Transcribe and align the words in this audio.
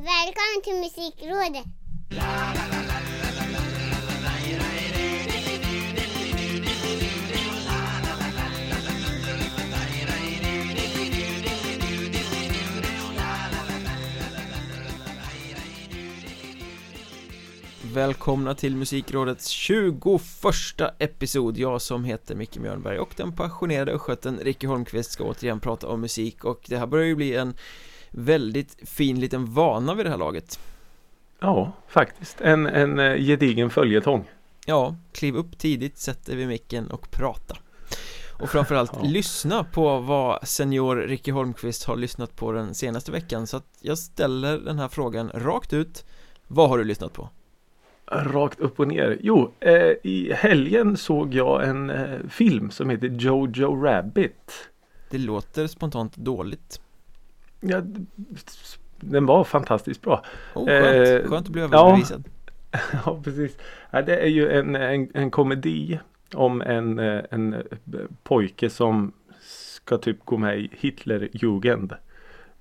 Välkommen 0.00 0.62
till 0.64 0.74
Musikrådet! 0.74 1.64
Välkomna 17.82 18.54
till 18.54 18.76
Musikrådets 18.76 19.48
21 19.48 19.82
episod 20.98 21.58
Jag 21.58 21.82
som 21.82 22.04
heter 22.04 22.34
Micke 22.34 22.58
Mjörnberg 22.58 22.98
och 22.98 23.10
den 23.16 23.32
passionerade 23.32 23.92
östgöten 23.92 24.38
Ricky 24.38 24.66
Holmqvist 24.66 25.10
ska 25.10 25.24
återigen 25.24 25.60
prata 25.60 25.88
om 25.88 26.00
musik 26.00 26.44
och 26.44 26.64
det 26.66 26.76
här 26.76 26.86
börjar 26.86 27.06
ju 27.06 27.14
bli 27.14 27.34
en 27.36 27.54
väldigt 28.10 28.88
fin 28.88 29.20
liten 29.20 29.54
vana 29.54 29.94
vid 29.94 30.06
det 30.06 30.10
här 30.10 30.18
laget 30.18 30.58
Ja, 31.40 31.72
faktiskt. 31.88 32.40
En, 32.40 32.66
en 32.66 32.98
eh, 32.98 33.16
gedigen 33.16 33.70
följetong. 33.70 34.30
Ja, 34.66 34.96
kliv 35.12 35.36
upp 35.36 35.58
tidigt, 35.58 35.98
sätt 35.98 36.26
dig 36.26 36.36
vid 36.36 36.48
micken 36.48 36.90
och 36.90 37.10
prata 37.10 37.56
och 38.40 38.48
framförallt 38.48 38.92
ja. 39.02 39.02
lyssna 39.02 39.64
på 39.64 39.98
vad 40.00 40.48
senior 40.48 40.96
Ricky 40.96 41.30
Holmqvist 41.30 41.84
har 41.84 41.96
lyssnat 41.96 42.36
på 42.36 42.52
den 42.52 42.74
senaste 42.74 43.12
veckan 43.12 43.46
så 43.46 43.56
att 43.56 43.78
jag 43.80 43.98
ställer 43.98 44.58
den 44.58 44.78
här 44.78 44.88
frågan 44.88 45.30
rakt 45.34 45.72
ut 45.72 46.04
Vad 46.46 46.68
har 46.68 46.78
du 46.78 46.84
lyssnat 46.84 47.12
på? 47.12 47.28
Rakt 48.06 48.60
upp 48.60 48.80
och 48.80 48.88
ner. 48.88 49.18
Jo, 49.20 49.52
eh, 49.60 49.92
i 50.02 50.32
helgen 50.36 50.96
såg 50.96 51.34
jag 51.34 51.68
en 51.68 51.90
eh, 51.90 52.18
film 52.30 52.70
som 52.70 52.90
heter 52.90 53.08
Jojo 53.08 53.84
Rabbit. 53.84 54.52
Det 55.10 55.18
låter 55.18 55.66
spontant 55.66 56.16
dåligt. 56.16 56.80
Ja, 57.60 57.82
den 59.00 59.26
var 59.26 59.44
fantastiskt 59.44 60.02
bra. 60.02 60.24
Oh, 60.54 60.66
skönt. 60.66 61.24
Eh, 61.24 61.30
skönt 61.30 61.46
att 61.46 61.52
bli 61.52 61.62
överbevisad. 61.62 62.24
Ja, 62.70 62.78
ja 63.04 63.20
precis. 63.24 63.56
Ja, 63.90 64.02
det 64.02 64.16
är 64.16 64.28
ju 64.28 64.50
en, 64.50 64.76
en, 64.76 65.08
en 65.14 65.30
komedi 65.30 65.98
om 66.34 66.62
en, 66.62 66.98
eh, 66.98 67.20
en 67.30 67.56
pojke 68.22 68.70
som 68.70 69.12
ska 69.80 69.98
typ 69.98 70.24
gå 70.24 70.36
med 70.36 70.58
i 70.58 70.70
Hitlerjugend. 70.72 71.92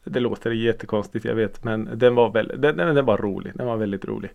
Det 0.03 0.19
låter 0.19 0.51
jättekonstigt 0.51 1.25
jag 1.25 1.35
vet 1.35 1.63
men 1.63 1.89
den 1.93 2.15
var, 2.15 2.31
väl, 2.31 2.51
den, 2.57 2.77
den 2.77 3.05
var 3.05 3.17
rolig. 3.17 3.53
Den 3.55 3.67
var 3.67 3.77
väldigt 3.77 4.05
rolig. 4.05 4.31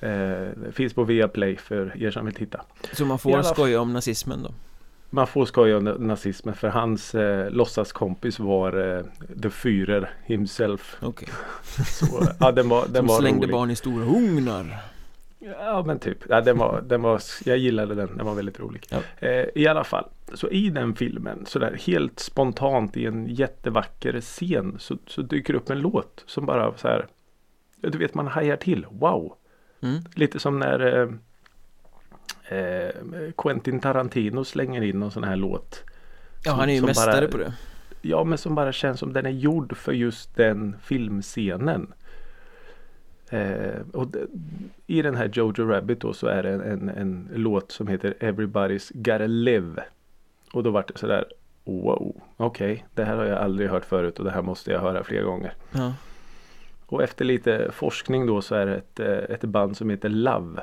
Eh, 0.00 0.48
finns 0.72 0.94
på 0.94 1.04
Viaplay 1.04 1.56
för 1.56 2.02
er 2.02 2.10
som 2.10 2.26
vill 2.26 2.34
titta. 2.34 2.60
Så 2.92 3.04
man 3.04 3.18
får 3.18 3.42
skoja 3.42 3.80
om 3.80 3.92
nazismen 3.92 4.42
då? 4.42 4.50
Man 5.10 5.26
får 5.26 5.46
skoja 5.46 5.76
om 5.76 5.84
nazismen 5.84 6.54
för 6.54 6.68
hans 6.68 7.14
eh, 7.14 7.50
låtsaskompis 7.50 8.38
var 8.38 8.96
eh, 8.96 9.04
The 9.42 9.48
Führer 9.48 10.08
himself. 10.24 10.96
Okay. 11.02 11.28
ja, 12.40 12.52
den 12.52 12.68
var, 12.68 12.86
den 12.86 12.94
som 12.94 13.06
var 13.06 13.18
slängde 13.18 13.40
rolig. 13.46 13.52
barn 13.52 13.70
i 13.70 13.76
stora 13.76 14.04
ugnar. 14.04 14.78
Ja 15.38 15.82
men 15.86 15.98
typ. 15.98 16.18
Ja, 16.28 16.40
den 16.40 16.58
var, 16.58 16.82
den 16.86 17.02
var, 17.02 17.22
jag 17.44 17.58
gillade 17.58 17.94
den. 17.94 18.16
Den 18.16 18.26
var 18.26 18.34
väldigt 18.34 18.60
rolig. 18.60 18.86
Ja. 18.90 18.98
Eh, 19.28 19.46
I 19.54 19.66
alla 19.66 19.84
fall. 19.84 20.04
Så 20.34 20.48
i 20.48 20.70
den 20.70 20.94
filmen 20.94 21.46
sådär 21.46 21.78
helt 21.86 22.20
spontant 22.20 22.96
i 22.96 23.06
en 23.06 23.26
jättevacker 23.26 24.20
scen 24.20 24.76
så, 24.78 24.96
så 25.06 25.22
dyker 25.22 25.54
upp 25.54 25.70
en 25.70 25.80
låt 25.80 26.24
som 26.26 26.46
bara 26.46 26.76
så 26.76 26.88
här. 26.88 27.06
Du 27.76 27.98
vet 27.98 28.14
man 28.14 28.26
hajar 28.26 28.56
till. 28.56 28.86
Wow. 28.90 29.34
Mm. 29.80 30.00
Lite 30.14 30.38
som 30.38 30.58
när 30.58 31.08
eh, 32.50 32.90
Quentin 33.36 33.80
Tarantino 33.80 34.44
slänger 34.44 34.82
in 34.82 35.00
någon 35.00 35.10
sån 35.10 35.24
här 35.24 35.36
låt. 35.36 35.84
Ja 36.44 36.52
han 36.52 36.68
är 36.68 36.74
ju 36.74 36.82
mästare 36.82 37.20
bara, 37.20 37.30
på 37.30 37.38
det. 37.38 37.52
Ja 38.02 38.24
men 38.24 38.38
som 38.38 38.54
bara 38.54 38.72
känns 38.72 39.00
som 39.00 39.12
den 39.12 39.26
är 39.26 39.30
gjord 39.30 39.76
för 39.76 39.92
just 39.92 40.36
den 40.36 40.76
filmscenen. 40.82 41.92
Eh, 43.30 43.80
och 43.92 44.06
I 44.86 45.02
den 45.02 45.14
här 45.14 45.30
Jojo 45.32 45.64
Rabbit 45.64 46.00
då 46.00 46.12
så 46.12 46.26
är 46.26 46.42
det 46.42 46.50
en, 46.50 46.60
en, 46.60 46.88
en, 46.88 47.28
låt 47.34 47.72
som 47.72 47.86
heter 47.86 48.14
Everybody's 48.20 48.90
Gotta 48.94 49.26
Live. 49.26 49.84
Och 50.52 50.62
då 50.62 50.70
vart 50.70 50.88
det 50.88 50.98
sådär 50.98 51.24
Wow, 51.64 52.20
okej, 52.36 52.72
okay, 52.72 52.84
det 52.94 53.04
här 53.04 53.16
har 53.16 53.24
jag 53.24 53.38
aldrig 53.38 53.70
hört 53.70 53.84
förut 53.84 54.18
och 54.18 54.24
det 54.24 54.30
här 54.30 54.42
måste 54.42 54.70
jag 54.70 54.80
höra 54.80 55.04
fler 55.04 55.22
gånger. 55.22 55.54
Ja. 55.72 55.94
Och 56.86 57.02
efter 57.02 57.24
lite 57.24 57.70
forskning 57.72 58.26
då 58.26 58.42
så 58.42 58.54
är 58.54 58.66
det 58.66 58.76
ett, 58.76 59.00
eh, 59.00 59.34
ett 59.34 59.44
band 59.44 59.76
som 59.76 59.90
heter 59.90 60.08
Love. 60.08 60.62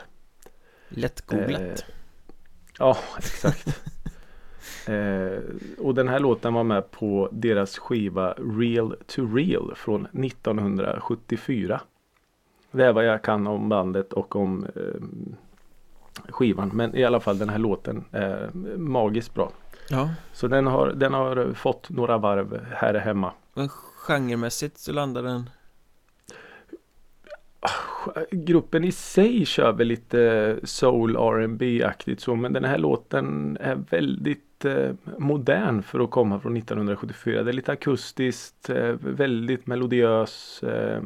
Lättgooglat. 0.89 1.61
Eh, 1.61 1.75
ja, 2.79 2.97
exakt. 3.17 3.67
eh, 4.87 5.39
och 5.77 5.95
den 5.95 6.07
här 6.07 6.19
låten 6.19 6.53
var 6.53 6.63
med 6.63 6.91
på 6.91 7.29
deras 7.31 7.77
skiva 7.77 8.33
Real 8.33 8.95
to 9.07 9.35
Real 9.35 9.75
från 9.75 10.05
1974. 10.05 11.81
Det 12.71 12.85
är 12.85 12.93
vad 12.93 13.05
jag 13.05 13.21
kan 13.21 13.47
om 13.47 13.69
bandet 13.69 14.13
och 14.13 14.35
om 14.35 14.65
eh, 14.75 15.01
skivan. 16.29 16.71
Men 16.73 16.95
i 16.95 17.03
alla 17.03 17.19
fall 17.19 17.37
den 17.37 17.49
här 17.49 17.57
låten 17.57 18.05
är 18.11 18.49
magiskt 18.77 19.33
bra. 19.33 19.51
Ja. 19.89 20.09
Så 20.33 20.47
den 20.47 20.67
har, 20.67 20.87
den 20.87 21.13
har 21.13 21.53
fått 21.53 21.89
några 21.89 22.17
varv 22.17 22.65
här 22.71 22.93
hemma. 22.93 23.31
Men 23.53 23.69
genremässigt 23.69 24.77
så 24.77 24.91
landar 24.91 25.23
den? 25.23 25.49
Gruppen 28.31 28.84
i 28.84 28.91
sig 28.91 29.45
kör 29.45 29.72
väl 29.72 29.88
lite 29.88 30.56
soul 30.63 31.16
R&B 31.16 31.84
aktigt 31.84 32.19
så 32.19 32.35
men 32.35 32.53
den 32.53 32.63
här 32.63 32.78
låten 32.78 33.57
är 33.62 33.75
väldigt 33.75 34.66
eh, 34.66 34.91
modern 35.18 35.84
för 35.84 36.00
att 36.00 36.12
komma 36.12 36.40
från 36.40 36.57
1974. 36.57 37.44
Det 37.44 37.51
är 37.51 37.53
lite 37.53 37.72
akustiskt, 37.72 38.69
eh, 38.69 38.96
väldigt 39.00 39.67
melodiös, 39.67 40.63
eh, 40.63 41.01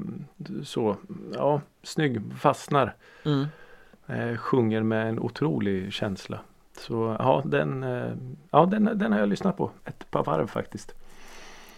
så 0.64 0.96
ja, 1.34 1.62
snygg, 1.84 2.22
fastnar. 2.40 2.96
Mm. 3.26 3.46
Sjunger 4.38 4.84
med 4.84 5.10
en 5.10 5.20
otrolig 5.20 5.94
känsla. 5.94 6.40
Så 6.78 7.16
ja, 7.20 7.42
den, 7.46 7.86
ja 8.52 8.66
den, 8.66 8.90
den 8.96 9.12
har 9.12 9.20
jag 9.20 9.30
lyssnat 9.30 9.58
på 9.58 9.72
ett 9.86 10.12
par 10.12 10.24
varv 10.24 10.48
faktiskt. 10.48 10.96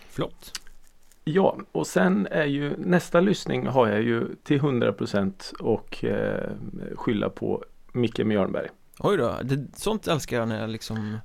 Flott. 0.09 0.62
Ja, 1.23 1.57
och 1.71 1.87
sen 1.87 2.27
är 2.31 2.45
ju 2.45 2.77
nästa 2.77 3.19
lyssning 3.19 3.67
har 3.67 3.87
jag 3.87 4.01
ju 4.01 4.35
till 4.43 4.59
100% 4.59 5.53
och 5.59 6.03
eh, 6.03 6.51
skylla 6.95 7.29
på 7.29 7.63
Micke 7.91 8.19
Mjörnberg. 8.19 8.67
Oj 8.99 9.17
då, 9.17 9.39
det, 9.43 9.77
sånt 9.77 10.07
älskar 10.07 10.37
jag 10.37 10.47
när 10.47 10.61
jag 10.61 10.69
liksom 10.69 11.17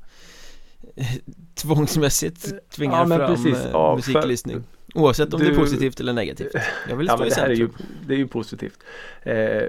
tvångsmässigt 1.54 2.70
tvingar 2.70 2.98
ja, 2.98 3.16
fram 3.16 3.34
precis. 3.34 3.64
Eh, 3.64 3.70
ja, 3.72 3.96
musiklyssning. 3.96 4.64
Oavsett 4.94 5.34
om 5.34 5.40
du, 5.40 5.46
det 5.46 5.52
är 5.52 5.56
positivt 5.56 6.00
eller 6.00 6.12
negativt. 6.12 6.52
Jag 6.88 6.96
vill 6.96 7.06
ja, 7.06 7.16
stå 7.16 7.26
i 7.26 7.28
det 7.28 7.34
här 7.34 7.48
är 7.48 7.54
ju, 7.54 7.68
det 8.06 8.14
är 8.14 8.18
ju 8.18 8.28
positivt. 8.28 8.78
Eh, 9.22 9.62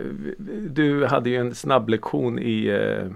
du 0.69 1.06
hade 1.06 1.29
ju 1.29 1.35
en 1.35 1.56
snabb 1.56 1.89
lektion 1.89 2.39
i 2.39 2.66
eh, 2.66 3.12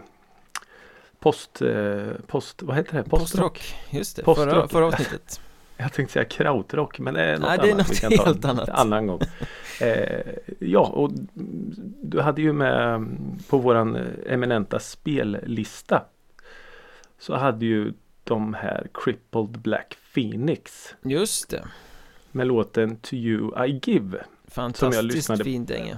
post, 1.19 1.61
eh, 1.61 2.07
post, 2.27 2.61
vad 2.61 2.75
heter 2.75 2.97
det? 2.97 3.03
Postrock. 3.03 3.53
Post 3.53 3.93
Just 3.93 4.15
det, 4.15 4.23
Postrock. 4.23 4.49
Förra, 4.49 4.67
förra 4.67 4.85
avsnittet. 4.85 5.41
Jag 5.77 5.93
tänkte 5.93 6.13
säga 6.13 6.25
krautrock 6.25 6.99
men 6.99 7.13
det 7.13 7.21
är 7.21 7.39
något 7.39 7.49
Nej, 7.49 7.57
det 7.61 7.69
är 7.69 7.73
annat. 7.73 8.03
något 8.03 8.25
helt 8.25 8.45
annat. 8.45 8.69
En 8.69 8.75
annan 8.75 9.07
gång. 9.07 9.19
Eh, 9.81 10.21
ja, 10.59 10.79
och 10.81 11.11
du 12.01 12.21
hade 12.21 12.41
ju 12.41 12.53
med 12.53 13.05
på 13.49 13.57
våran 13.57 13.97
eminenta 14.27 14.79
spellista. 14.79 16.03
Så 17.19 17.35
hade 17.35 17.65
ju 17.65 17.93
de 18.23 18.53
här 18.53 18.87
Crippled 18.93 19.49
Black 19.49 19.97
Phoenix. 20.13 20.95
Just 21.01 21.49
det. 21.49 21.65
Med 22.31 22.47
låten 22.47 22.95
To 22.95 23.13
You 23.15 23.65
I 23.65 23.79
Give. 23.83 24.17
Fantastiskt 24.47 24.95
jag 24.95 25.05
lyssnade... 25.05 25.43
fin 25.43 25.65
dänga. 25.65 25.97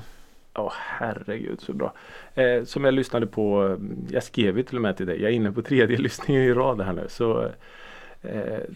Ja, 0.53 0.61
oh, 0.61 0.73
herregud 0.75 1.61
så 1.61 1.73
bra. 1.73 1.93
Eh, 2.33 2.63
som 2.63 2.85
jag 2.85 2.93
lyssnade 2.93 3.27
på. 3.27 3.77
Jag 4.09 4.23
skrev 4.23 4.57
ju 4.57 4.63
till 4.63 4.75
och 4.75 4.81
med 4.81 4.97
till 4.97 5.05
dig. 5.05 5.21
Jag 5.21 5.31
är 5.31 5.35
inne 5.35 5.51
på 5.51 5.61
tredje 5.61 5.97
lyssningen 6.01 6.43
i 6.43 6.53
rad 6.53 6.81
här 6.81 6.93
nu. 6.93 7.05
Så 7.09 7.41
Eh, 7.41 7.51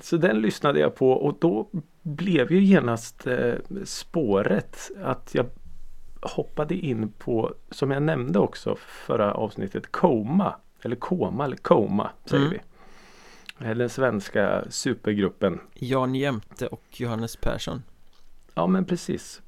så 0.01 0.17
den 0.17 0.41
lyssnade 0.41 0.79
jag 0.79 0.95
på 0.95 1.11
och 1.11 1.37
då 1.39 1.69
blev 2.01 2.51
ju 2.51 2.63
genast 2.63 3.27
eh, 3.27 3.53
spåret 3.83 4.91
att 5.03 5.29
jag 5.33 5.45
hoppade 6.21 6.75
in 6.75 7.11
på, 7.11 7.53
som 7.71 7.91
jag 7.91 8.03
nämnde 8.03 8.39
också 8.39 8.75
förra 8.75 9.33
avsnittet, 9.33 9.91
Koma. 9.91 10.55
Eller 10.81 10.95
Koma 10.95 11.45
eller 11.45 11.57
Koma 11.57 12.09
säger 12.25 12.45
mm. 12.45 12.59
vi. 13.57 13.73
Den 13.73 13.89
svenska 13.89 14.63
supergruppen. 14.69 15.59
Jan 15.73 16.15
Jämte 16.15 16.67
och 16.67 16.83
Johannes 16.91 17.35
Persson. 17.35 17.83
Ja 18.53 18.67
men 18.67 18.85
precis. 18.85 19.41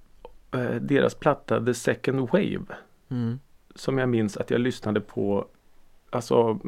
Eh, 0.51 0.75
deras 0.75 1.15
platta 1.15 1.65
The 1.65 1.73
Second 1.73 2.19
Wave. 2.19 2.65
Mm. 3.09 3.39
Som 3.75 3.97
jag 3.97 4.09
minns 4.09 4.37
att 4.37 4.49
jag 4.49 4.61
lyssnade 4.61 5.01
på 5.01 5.47
Alltså 6.11 6.59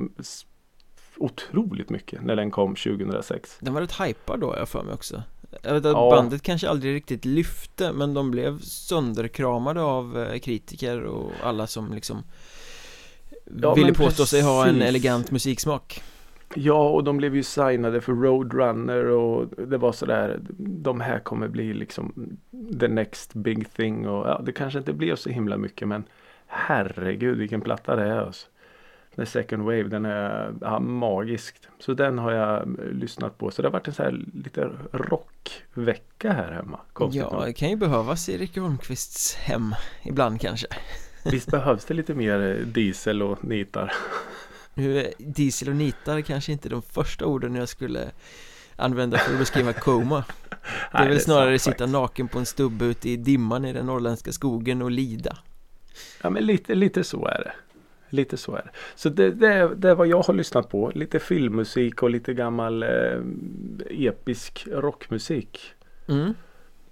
otroligt 1.18 1.90
mycket 1.90 2.24
när 2.24 2.36
den 2.36 2.52
kom 2.52 2.76
2006 2.76 3.58
Den 3.60 3.74
var 3.74 3.82
rätt 3.82 4.02
hypad 4.02 4.40
då 4.40 4.56
jag 4.58 4.70
för 4.70 4.84
mig 4.84 4.94
också 4.94 5.24
jag 5.62 5.74
vet 5.74 5.86
att 5.86 5.92
ja. 5.92 6.10
bandet 6.10 6.42
kanske 6.42 6.70
aldrig 6.70 6.96
riktigt 6.96 7.26
lyfte 7.26 7.94
men 7.94 8.14
de 8.14 8.32
blev 8.32 8.60
sönderkramade 8.60 9.82
av 9.82 10.18
eh, 10.20 10.40
kritiker 10.40 11.04
och 11.04 11.32
alla 11.44 11.68
som 11.68 11.94
liksom 11.94 12.24
ja, 13.62 13.74
Ville 13.74 13.94
påstå 13.94 14.26
sig 14.26 14.42
ha 14.42 14.68
en 14.68 14.82
elegant 14.82 15.32
musiksmak 15.32 16.04
Ja, 16.56 16.90
och 16.90 17.04
de 17.04 17.18
blev 17.18 17.36
ju 17.36 17.44
signade 17.44 18.02
för 18.02 18.14
Roadrunner 18.14 19.06
och 19.06 19.48
det 19.68 19.78
var 19.78 19.92
sådär. 19.92 20.40
De 20.58 21.02
här 21.02 21.20
kommer 21.20 21.48
bli 21.48 21.74
liksom 21.74 22.38
the 22.80 22.88
next 22.88 23.34
big 23.34 23.74
thing 23.74 24.08
och 24.08 24.28
ja, 24.28 24.42
det 24.46 24.52
kanske 24.52 24.80
inte 24.80 24.94
blev 24.94 25.16
så 25.16 25.30
himla 25.30 25.58
mycket 25.58 25.88
men 25.88 26.04
herregud 26.48 27.38
vilken 27.38 27.62
platta 27.62 27.96
det 27.96 28.04
är 28.04 28.18
alltså. 28.18 28.48
The 29.16 29.26
Second 29.26 29.64
Wave, 29.64 29.84
den 29.84 30.06
är 30.06 30.54
ja, 30.62 30.80
magiskt. 30.80 31.68
Så 31.80 31.94
den 31.94 32.18
har 32.18 32.32
jag 32.32 32.62
eh, 32.62 32.86
lyssnat 32.92 33.38
på. 33.38 33.52
Så 33.52 33.62
det 33.62 33.68
har 33.68 33.74
varit 33.74 33.88
en 33.88 33.94
så 33.94 34.04
här 34.04 34.26
lite 34.34 34.70
rockvecka 34.92 36.34
här 36.34 36.52
hemma. 36.52 36.80
Konstigt 36.94 37.22
Ja, 37.32 37.44
det 37.46 37.54
kan 37.54 37.70
ju 37.70 37.76
behövas 37.76 38.30
i 38.30 38.38
Ricky 38.38 38.60
Holmqvists 38.60 39.36
hem 39.36 39.76
ibland 40.04 40.42
kanske 40.42 40.68
Visst 41.32 41.52
behövs 41.52 41.86
det 41.86 41.94
lite 41.94 42.14
mer 42.14 42.60
eh, 42.60 42.66
diesel 42.66 43.22
och 43.22 43.44
nitar. 43.44 43.94
Nu 44.74 45.00
är 45.00 45.14
diesel 45.18 45.70
och 45.70 45.76
nitar 45.76 46.22
kanske 46.22 46.52
inte 46.52 46.70
de 46.70 46.82
första 46.82 47.26
orden 47.26 47.56
jag 47.56 47.70
skulle 47.70 48.12
använda 48.76 49.18
för 49.18 49.34
att 49.34 49.40
beskriva 49.40 49.74
koma 49.74 50.24
Det 50.92 50.98
är 50.98 51.00
Nej, 51.00 51.10
väl 51.10 51.20
snarare 51.20 51.60
sant 51.60 51.76
sitta 51.76 51.86
naken 51.86 52.28
på 52.28 52.40
en 52.40 52.46
stubbe 52.46 52.86
ute 52.86 53.10
i 53.10 53.18
dimman 53.18 53.66
i 53.66 53.74
den 53.74 53.86
norrländska 53.86 54.32
skogen 54.32 54.82
och 54.82 54.92
lida 54.92 55.38
Ja 56.22 56.30
men 56.30 56.46
lite, 56.46 56.76
lite 56.76 57.04
så 57.04 57.26
är 57.28 57.44
det. 57.44 57.54
Lite 58.14 58.38
så 58.38 58.56
är 58.56 58.62
det. 58.62 58.70
Så 58.96 59.10
det, 59.10 59.32
det, 59.32 59.76
det 59.76 59.90
är 59.90 59.96
vad 59.96 60.08
jag 60.08 60.22
har 60.22 60.34
lyssnat 60.34 60.70
på. 60.70 60.92
Lite 60.96 61.20
filmmusik 61.20 62.04
och 62.04 62.10
lite 62.10 62.34
gammal 62.34 62.84
eh, 62.84 62.90
episk 63.90 64.68
rockmusik. 64.72 65.74
mm. 66.08 66.34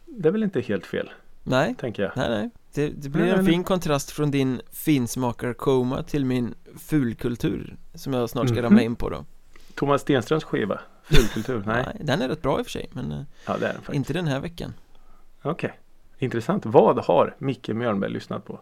Det 0.05 0.27
är 0.27 0.31
väl 0.31 0.43
inte 0.43 0.61
helt 0.61 0.85
fel, 0.85 1.11
Nej, 1.43 1.75
tänker 1.79 2.03
jag. 2.03 2.11
nej, 2.15 2.29
nej 2.29 2.49
Det, 2.73 2.87
det 2.89 3.09
blir 3.09 3.21
Nej, 3.21 3.31
en 3.31 3.43
nej, 3.43 3.53
fin 3.53 3.63
kontrast 3.63 4.11
från 4.11 4.31
din 4.31 4.61
finsmakar-koma 4.71 6.03
till 6.03 6.25
min 6.25 6.53
fulkultur 6.79 7.75
Som 7.93 8.13
jag 8.13 8.29
snart 8.29 8.47
ska 8.47 8.55
Mhm. 8.55 8.63
ramla 8.63 8.81
in 8.81 8.95
på 8.95 9.09
då 9.09 9.25
Thomas 9.75 10.01
Stenströms 10.01 10.43
skiva, 10.43 10.79
Fulkultur. 11.03 11.63
Nej, 11.67 11.85
Den 12.03 12.21
är 12.21 12.27
rätt 12.29 12.41
bra 12.41 12.59
i 12.59 12.61
och 12.61 12.65
för 12.65 12.71
sig, 12.71 12.89
men 12.93 13.11
eh, 13.11 13.21
ja 13.47 13.57
den 13.57 13.75
inte 13.95 14.13
den 14.13 14.27
här 14.27 14.39
veckan 14.39 14.73
Okej. 15.41 15.79
Intressant. 16.17 16.65
Vad 16.65 16.99
har 17.05 17.35
Micke 17.37 17.67
Mjörnberg 17.69 18.11
lyssnat 18.11 18.45
på? 18.45 18.59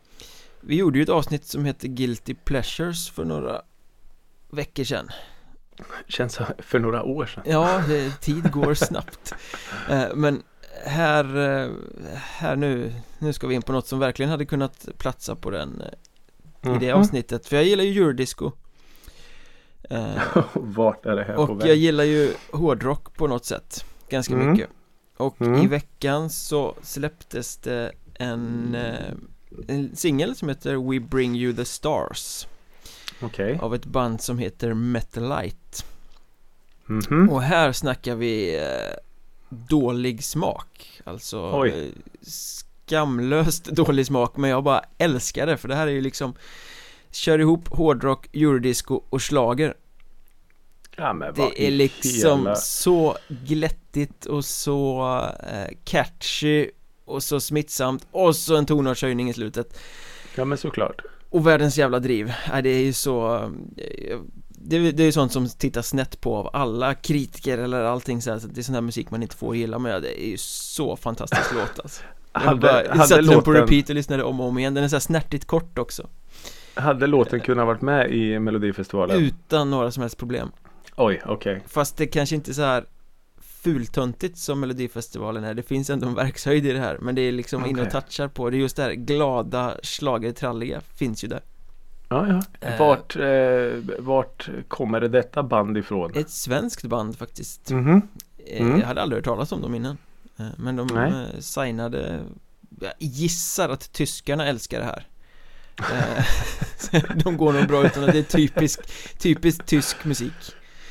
Vi 0.69 0.75
gjorde 0.75 0.97
ju 0.99 1.03
ett 1.03 1.09
avsnitt 1.09 1.45
som 1.45 1.65
heter 1.65 1.87
Guilty 1.87 2.33
Pleasures 2.35 3.09
för 3.09 3.25
några 3.25 3.61
veckor 4.49 4.83
sedan 4.83 5.09
Känns 6.07 6.39
för 6.59 6.79
några 6.79 7.03
år 7.03 7.25
sedan. 7.25 7.43
Ja, 7.45 7.83
det, 7.87 8.21
tid 8.21 8.51
går 8.51 8.73
snabbt 8.73 9.33
Eh, 9.89 10.03
Men 10.15 10.43
här, 10.85 11.23
eh, 11.37 11.69
här 12.15 12.55
nu, 12.55 12.93
nu 13.19 13.33
ska 13.33 13.47
vi 13.47 13.55
in 13.55 13.61
på 13.61 13.71
något 13.71 13.87
som 13.87 13.99
verkligen 13.99 14.31
hade 14.31 14.45
kunnat 14.45 14.87
platsa 14.97 15.35
på 15.35 15.49
den 15.49 15.81
eh, 15.81 16.75
i 16.75 16.77
det 16.79 16.91
Mhm. 16.93 17.01
avsnittet 17.01 17.47
För 17.47 17.55
jag 17.55 17.65
gillar 17.65 17.83
ju 17.83 18.01
eurodisco 18.01 18.51
Vart 20.53 21.05
är 21.05 21.15
det 21.15 21.23
här 21.23 21.35
på 21.35 21.41
Och 21.41 21.67
jag 21.67 21.75
gillar 21.75 22.03
ju 22.03 22.33
hårdrock 22.53 23.13
på 23.17 23.27
något 23.27 23.45
sätt 23.45 23.85
Ganska 24.09 24.33
Mm. 24.33 24.51
mycket 24.51 24.69
Och 25.17 25.41
Mm. 25.41 25.55
i 25.63 25.67
veckan 25.67 26.29
så 26.29 26.75
släpptes 26.81 27.57
det 27.57 27.91
en, 28.13 28.75
eh, 28.75 29.13
en 29.67 29.95
singel 29.95 30.35
som 30.35 30.49
heter 30.49 30.91
We 30.91 30.99
Bring 30.99 31.35
You 31.35 31.53
The 31.53 31.65
Stars 31.65 32.47
Okej. 33.21 33.59
Av 33.61 33.75
ett 33.75 33.85
band 33.85 34.21
som 34.21 34.37
heter 34.39 34.73
Metalite 34.73 35.83
Mhm. 36.85 37.29
Och 37.29 37.41
här 37.41 37.71
snackar 37.71 38.15
vi 38.15 38.55
eh, 38.57 38.95
dålig 39.49 40.23
smak 40.23 41.01
Alltså 41.03 41.51
Oj. 41.53 41.69
eh, 41.69 41.89
skamlöst 42.21 43.65
dålig 43.71 44.05
smak 44.05 44.37
Men 44.37 44.49
jag 44.49 44.63
bara 44.63 44.81
älskar 44.97 45.47
det 45.47 45.57
för 45.57 45.67
det 45.67 45.75
här 45.75 45.87
är 45.87 45.91
ju 45.91 46.01
liksom 46.01 46.33
Kör 47.11 47.39
ihop 47.39 47.67
hårdrock, 47.67 48.27
eurodisco 48.35 49.01
och 49.09 49.21
slager 49.21 49.73
Ja, 50.95 51.13
men 51.13 51.33
Det 51.33 51.67
är 51.67 51.71
liksom 51.71 52.39
hela- 52.39 52.55
så 52.55 53.17
glättigt 53.27 54.25
och 54.25 54.45
så 54.45 55.01
eh, 55.51 55.75
catchy 55.83 56.69
och 57.09 57.23
så 57.23 57.39
smittsamt 57.39 58.07
och 58.11 58.35
så 58.35 58.55
en 58.55 58.65
tonartshöjning 58.65 59.29
i 59.29 59.33
slutet 59.33 59.79
Ja 60.35 60.45
men 60.45 60.57
såklart. 60.57 61.01
och 61.29 61.47
världens 61.47 61.77
jävla 61.77 61.99
driv, 61.99 62.33
Nej, 62.51 62.63
det 62.63 62.69
är 62.69 62.81
ju 62.81 62.93
så 62.93 63.49
det, 64.49 64.91
det 64.91 65.03
är 65.03 65.05
ju 65.05 65.11
sånt 65.11 65.31
som 65.31 65.49
tittas 65.49 65.87
snett 65.87 66.21
på 66.21 66.35
av 66.37 66.49
alla 66.53 66.93
kritiker 66.93 67.57
eller 67.57 67.81
allting 67.83 68.21
så, 68.21 68.31
här, 68.31 68.39
så 68.39 68.47
det 68.47 68.61
är 68.61 68.63
sån 68.63 68.75
här 68.75 68.81
musik 68.81 69.11
man 69.11 69.23
inte 69.23 69.35
får 69.35 69.55
gilla 69.55 69.79
men 69.79 70.01
det 70.01 70.23
är 70.23 70.27
ju 70.29 70.37
så 70.37 70.95
fantastisk 70.95 71.51
låt 71.53 71.79
alltså 71.79 72.03
Jag 72.33 72.39
Hade, 72.41 72.59
bara 72.61 72.89
hade, 72.89 73.07
satte 73.07 73.21
den 73.21 73.41
på 73.41 73.51
repeat 73.53 73.89
och 73.89 73.95
lyssnade 73.95 74.23
om 74.23 74.39
och 74.39 74.47
om 74.47 74.57
igen, 74.57 74.73
den 74.73 74.83
är 74.83 74.87
så 74.87 74.95
här 74.95 75.01
snärtigt 75.01 75.45
kort 75.45 75.77
också 75.77 76.07
hade 76.73 77.07
låten 77.07 77.39
kunnat 77.39 77.65
varit 77.65 77.81
med 77.81 78.11
i 78.11 78.39
Melodifestivalen? 78.39 79.17
Utan 79.17 79.69
några 79.69 79.91
som 79.91 80.01
helst 80.01 80.17
problem 80.17 80.51
Oj, 80.95 81.21
okej. 81.25 81.61
Fast 81.67 81.97
det 81.97 82.07
kanske 82.07 82.35
inte 82.35 82.53
så 82.53 82.61
här 82.61 82.85
fultöntigt 83.61 84.37
som 84.37 84.59
Melodifestivalen 84.59 85.43
är 85.43 85.53
Det 85.53 85.63
finns 85.63 85.89
ändå 85.89 86.07
en 86.07 86.13
verkshöjd 86.15 86.65
i 86.65 86.71
det 86.71 86.79
här 86.79 86.97
Men 87.01 87.15
det 87.15 87.21
är 87.21 87.31
liksom 87.31 87.65
in 87.65 87.79
och 87.79 87.87
Okej. 87.87 88.01
touchar 88.01 88.27
på 88.27 88.49
Det 88.49 88.57
är 88.57 88.59
just 88.59 88.75
det 88.75 88.83
här 88.83 88.91
glada, 88.93 89.75
schlagertralliga 89.83 90.81
finns 90.95 91.23
ju 91.23 91.27
där 91.27 91.41
Ja, 92.09 92.27
ja. 92.27 92.67
Eh. 92.67 92.79
Vart, 92.79 93.15
eh, 93.15 93.99
vart 93.99 94.49
kommer 94.67 94.99
det 95.01 95.07
detta 95.07 95.43
band 95.43 95.77
ifrån? 95.77 96.11
Ett 96.15 96.29
svenskt 96.29 96.83
band 96.85 97.17
faktiskt 97.17 97.69
Mhm. 97.71 98.01
Eh, 98.47 98.61
Mm. 98.65 98.79
Jag 98.79 98.87
hade 98.87 99.01
aldrig 99.01 99.17
hört 99.17 99.25
talas 99.25 99.51
om 99.51 99.61
dem 99.61 99.75
innan 99.75 99.97
Eh, 100.37 100.45
Men 100.57 100.75
de 100.75 100.87
Nej. 100.87 101.41
signade 101.43 102.19
Jag 102.81 102.93
gissar 102.99 103.69
att 103.69 103.93
tyskarna 103.93 104.47
älskar 104.47 104.79
det 104.79 104.85
här 104.85 105.07
De 107.23 107.37
går 107.37 107.53
nog 107.53 107.67
bra 107.67 107.85
utan 107.85 108.03
att 108.03 108.11
det 108.11 108.19
är 108.19 108.23
typisk, 108.23 108.79
typisk 109.17 109.65
tysk 109.65 110.05
musik 110.05 110.33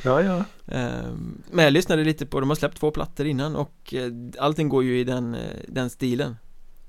Ja, 0.04 0.22
ja. 0.22 0.44
Ehm, 0.74 1.42
Men 1.50 1.64
jag 1.64 1.72
lyssnade 1.72 2.04
lite 2.04 2.26
på, 2.26 2.40
de 2.40 2.48
har 2.48 2.56
släppt 2.56 2.78
två 2.80 2.90
plattor 2.90 3.26
innan 3.26 3.56
och 3.56 3.94
eh, 3.94 4.12
allting 4.38 4.68
går 4.68 4.84
ju 4.84 4.98
i 5.00 5.04
den, 5.04 5.34
eh, 5.34 5.40
den 5.68 5.90
stilen 5.90 6.36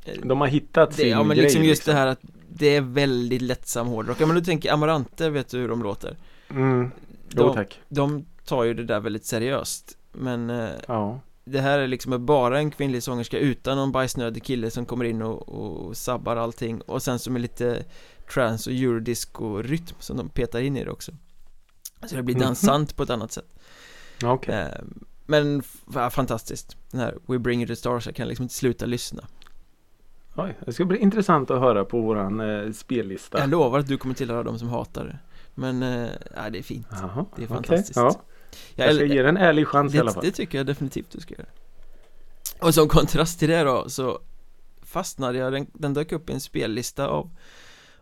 Eh, 0.05 0.13
De 0.23 0.41
har 0.41 0.47
hittat 0.47 0.89
det, 0.89 0.95
sin 0.95 1.09
Ja 1.09 1.23
men 1.23 1.37
grej. 1.37 1.43
liksom 1.43 1.63
just 1.63 1.85
det 1.85 1.93
här 1.93 2.07
att 2.07 2.19
det 2.49 2.75
är 2.75 2.81
väldigt 2.81 3.41
lättsam 3.41 3.87
hårdrock 3.87 4.21
Ja 4.21 4.25
men 4.25 4.35
du 4.35 4.41
tänker 4.41 4.71
Amarante, 4.73 5.29
vet 5.29 5.49
du 5.49 5.57
hur 5.57 5.67
de 5.69 5.83
låter? 5.83 6.17
Mm. 6.49 6.91
Jo, 7.29 7.43
De, 7.47 7.53
tack. 7.55 7.79
de 7.89 8.25
tar 8.45 8.63
ju 8.63 8.73
det 8.73 8.83
där 8.83 8.99
väldigt 8.99 9.25
seriöst 9.25 9.97
Men 10.11 10.49
Ja. 10.87 11.19
det 11.45 11.59
här 11.61 11.79
är 11.79 11.87
liksom 11.87 12.25
bara 12.25 12.59
en 12.59 12.71
kvinnlig 12.71 13.03
sångerska 13.03 13.37
utan 13.39 13.77
någon 13.77 13.91
bajsnödig 13.91 14.43
kille 14.43 14.71
som 14.71 14.85
kommer 14.85 15.05
in 15.05 15.21
och, 15.21 15.49
och 15.49 15.97
sabbar 15.97 16.35
allting 16.35 16.81
Och 16.81 17.03
sen 17.03 17.19
som 17.19 17.35
är 17.35 17.39
lite 17.39 17.83
trance 18.33 18.69
och 18.69 18.75
eurodisco-rytm 18.75 19.95
som 19.99 20.17
de 20.17 20.29
petar 20.29 20.59
in 20.61 20.77
i 20.77 20.83
det 20.83 20.91
också 20.91 21.11
Så 22.07 22.15
det 22.15 22.23
blir 22.23 22.35
Mhm. 22.35 22.43
dansant 22.43 22.95
på 22.95 23.03
ett 23.03 23.09
annat 23.09 23.31
sätt 23.31 23.45
Okej. 24.23 24.55
Eh, 24.55 24.81
Men 25.25 25.63
ja, 25.93 26.09
fantastiskt 26.09 26.77
Den 26.91 27.01
här 27.01 27.17
We 27.27 27.39
Bring 27.39 27.59
You 27.61 27.67
The 27.67 27.75
Stars, 27.75 28.05
jag 28.05 28.15
kan 28.15 28.27
liksom 28.27 28.43
inte 28.43 28.55
sluta 28.55 28.85
lyssna 28.85 29.23
Oj, 30.35 30.57
det 30.65 30.73
ska 30.73 30.85
bli 30.85 30.97
intressant 30.97 31.51
att 31.51 31.59
höra 31.59 31.85
på 31.85 32.01
våran 32.01 32.39
eh, 32.39 32.71
spellista. 32.71 33.39
Jag 33.39 33.49
lovar 33.49 33.79
att 33.79 33.87
du 33.87 33.97
kommer 33.97 34.15
tillhöra 34.15 34.43
de 34.43 34.59
som 34.59 34.69
hatar 34.69 35.05
det 35.05 35.19
Men, 35.55 35.83
eh, 35.83 36.09
ja, 36.35 36.49
det 36.49 36.59
är 36.59 36.63
fint 36.63 36.87
Jaha, 36.91 37.25
Det 37.35 37.43
är 37.43 37.47
fantastiskt 37.47 37.95
Ja, 37.97 38.15
Jag 38.75 38.87
jag 38.87 38.95
ska 38.95 39.05
ge 39.05 39.21
den 39.21 39.37
en 39.37 39.43
ärlig 39.43 39.67
chans 39.67 39.93
i 39.95 39.99
alla 39.99 40.09
det, 40.09 40.13
fall. 40.13 40.23
det 40.23 40.31
tycker 40.31 40.57
jag 40.57 40.67
definitivt 40.67 41.11
du 41.11 41.19
ska 41.19 41.33
göra 41.33 41.47
Och 42.61 42.73
som 42.73 42.87
kontrast 42.87 43.39
till 43.39 43.49
det 43.49 43.63
då 43.63 43.89
så 43.89 44.19
fastnade 44.81 45.37
jag, 45.37 45.53
den, 45.53 45.67
den 45.73 45.93
dök 45.93 46.11
upp 46.11 46.29
i 46.29 46.33
en 46.33 46.41
spellista 46.41 47.07
av 47.07 47.29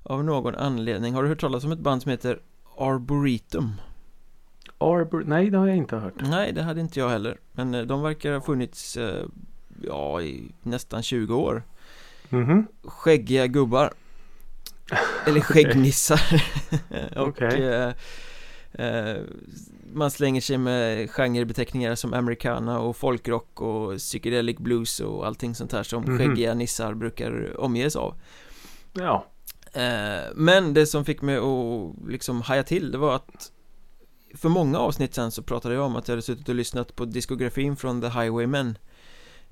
av 0.04 0.24
någon 0.24 0.56
anledning 0.56 1.13
Har 1.13 1.24
du 1.24 1.30
hört 1.30 1.39
talas 1.42 1.63
om 1.63 1.72
ett 1.72 1.80
band 1.80 2.01
som 2.01 2.12
heter 2.12 2.39
Arboretum? 2.77 3.72
Arbor, 4.79 5.24
nej 5.27 5.50
det 5.50 5.57
har 5.57 5.67
jag 5.67 5.77
inte 5.77 5.96
hört. 5.96 6.13
Nej, 6.17 6.51
det 6.53 6.63
hade 6.63 6.81
inte 6.81 7.00
jag 7.00 7.10
heller 7.10 7.38
Men 7.51 7.74
eh, 7.74 7.81
de 7.81 8.01
verkar 8.01 8.34
ha 8.34 8.41
funnits 8.41 8.98
eh, 8.98 9.25
Ja, 9.84 10.22
i 10.22 10.51
nästan 10.63 11.03
20 11.03 11.36
år 11.36 11.63
Mhm. 12.29 12.67
Skäggiga 12.84 13.48
gubbar 13.48 13.93
Eller 15.27 15.39
skäggnissar 15.41 16.22
Och 17.15 17.27
Okej. 17.27 17.63
eh, 17.67 17.93
eh, 18.74 19.17
Man 19.93 20.12
slänger 20.12 20.41
sig 20.41 20.57
med 20.57 21.10
genrebeteckningar 21.12 21.96
som 21.96 22.13
americana 22.13 22.79
och 22.79 22.98
folkrock 22.98 23.62
och 23.62 23.98
psychedelic 23.98 24.57
blues 24.57 25.00
och 25.00 25.27
allting 25.27 25.55
sånt 25.55 25.72
här 25.72 25.84
som 25.84 26.03
Mhm. 26.03 26.17
skäggiga 26.17 26.53
nissar 26.53 26.93
brukar 26.93 27.60
omges 27.60 27.96
av 27.96 28.13
Ja. 28.93 29.25
eh, 29.74 30.24
Men 30.36 30.74
det 30.74 30.86
som 30.86 31.05
fick 31.05 31.22
mig 31.22 31.38
att 31.38 32.10
liksom 32.10 32.41
haja 32.41 32.63
till 32.63 32.91
det 32.91 32.98
var 32.98 33.15
att 33.15 33.51
För 34.36 34.50
många 34.50 34.79
avsnitt 34.79 35.13
sen 35.13 35.31
så 35.31 35.41
pratade 35.43 35.75
jag 35.75 35.84
om 35.86 35.96
att 35.96 36.07
jag 36.07 36.13
hade 36.13 36.22
suttit 36.22 36.50
och 36.50 36.55
lyssnat 36.55 36.96
på 36.96 37.05
diskografin 37.05 37.75
från 37.75 38.01
The 38.01 38.07
Highwaymen 38.07 38.77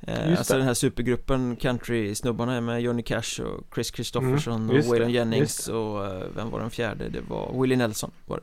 Eh, 0.07 0.37
alltså 0.37 0.57
den 0.57 0.65
här 0.67 0.73
supergruppen 0.73 1.55
country-snubbarna 1.55 2.61
med 2.61 2.81
Johnny 2.81 3.03
Cash 3.03 3.41
och 3.41 3.75
Chris 3.75 3.93
Christopherson 3.95 4.69
Mm, 4.69 4.77
och 4.77 4.85
Waylon 4.85 5.11
Jennings 5.11 5.67
och 5.67 6.05
eh, 6.05 6.23
vem 6.35 6.49
var 6.49 6.59
den 6.59 6.69
fjärde? 6.69 7.09
Det 7.09 7.21
var 7.21 7.61
Willie 7.61 7.75
Nelson 7.75 8.11
var 8.25 8.39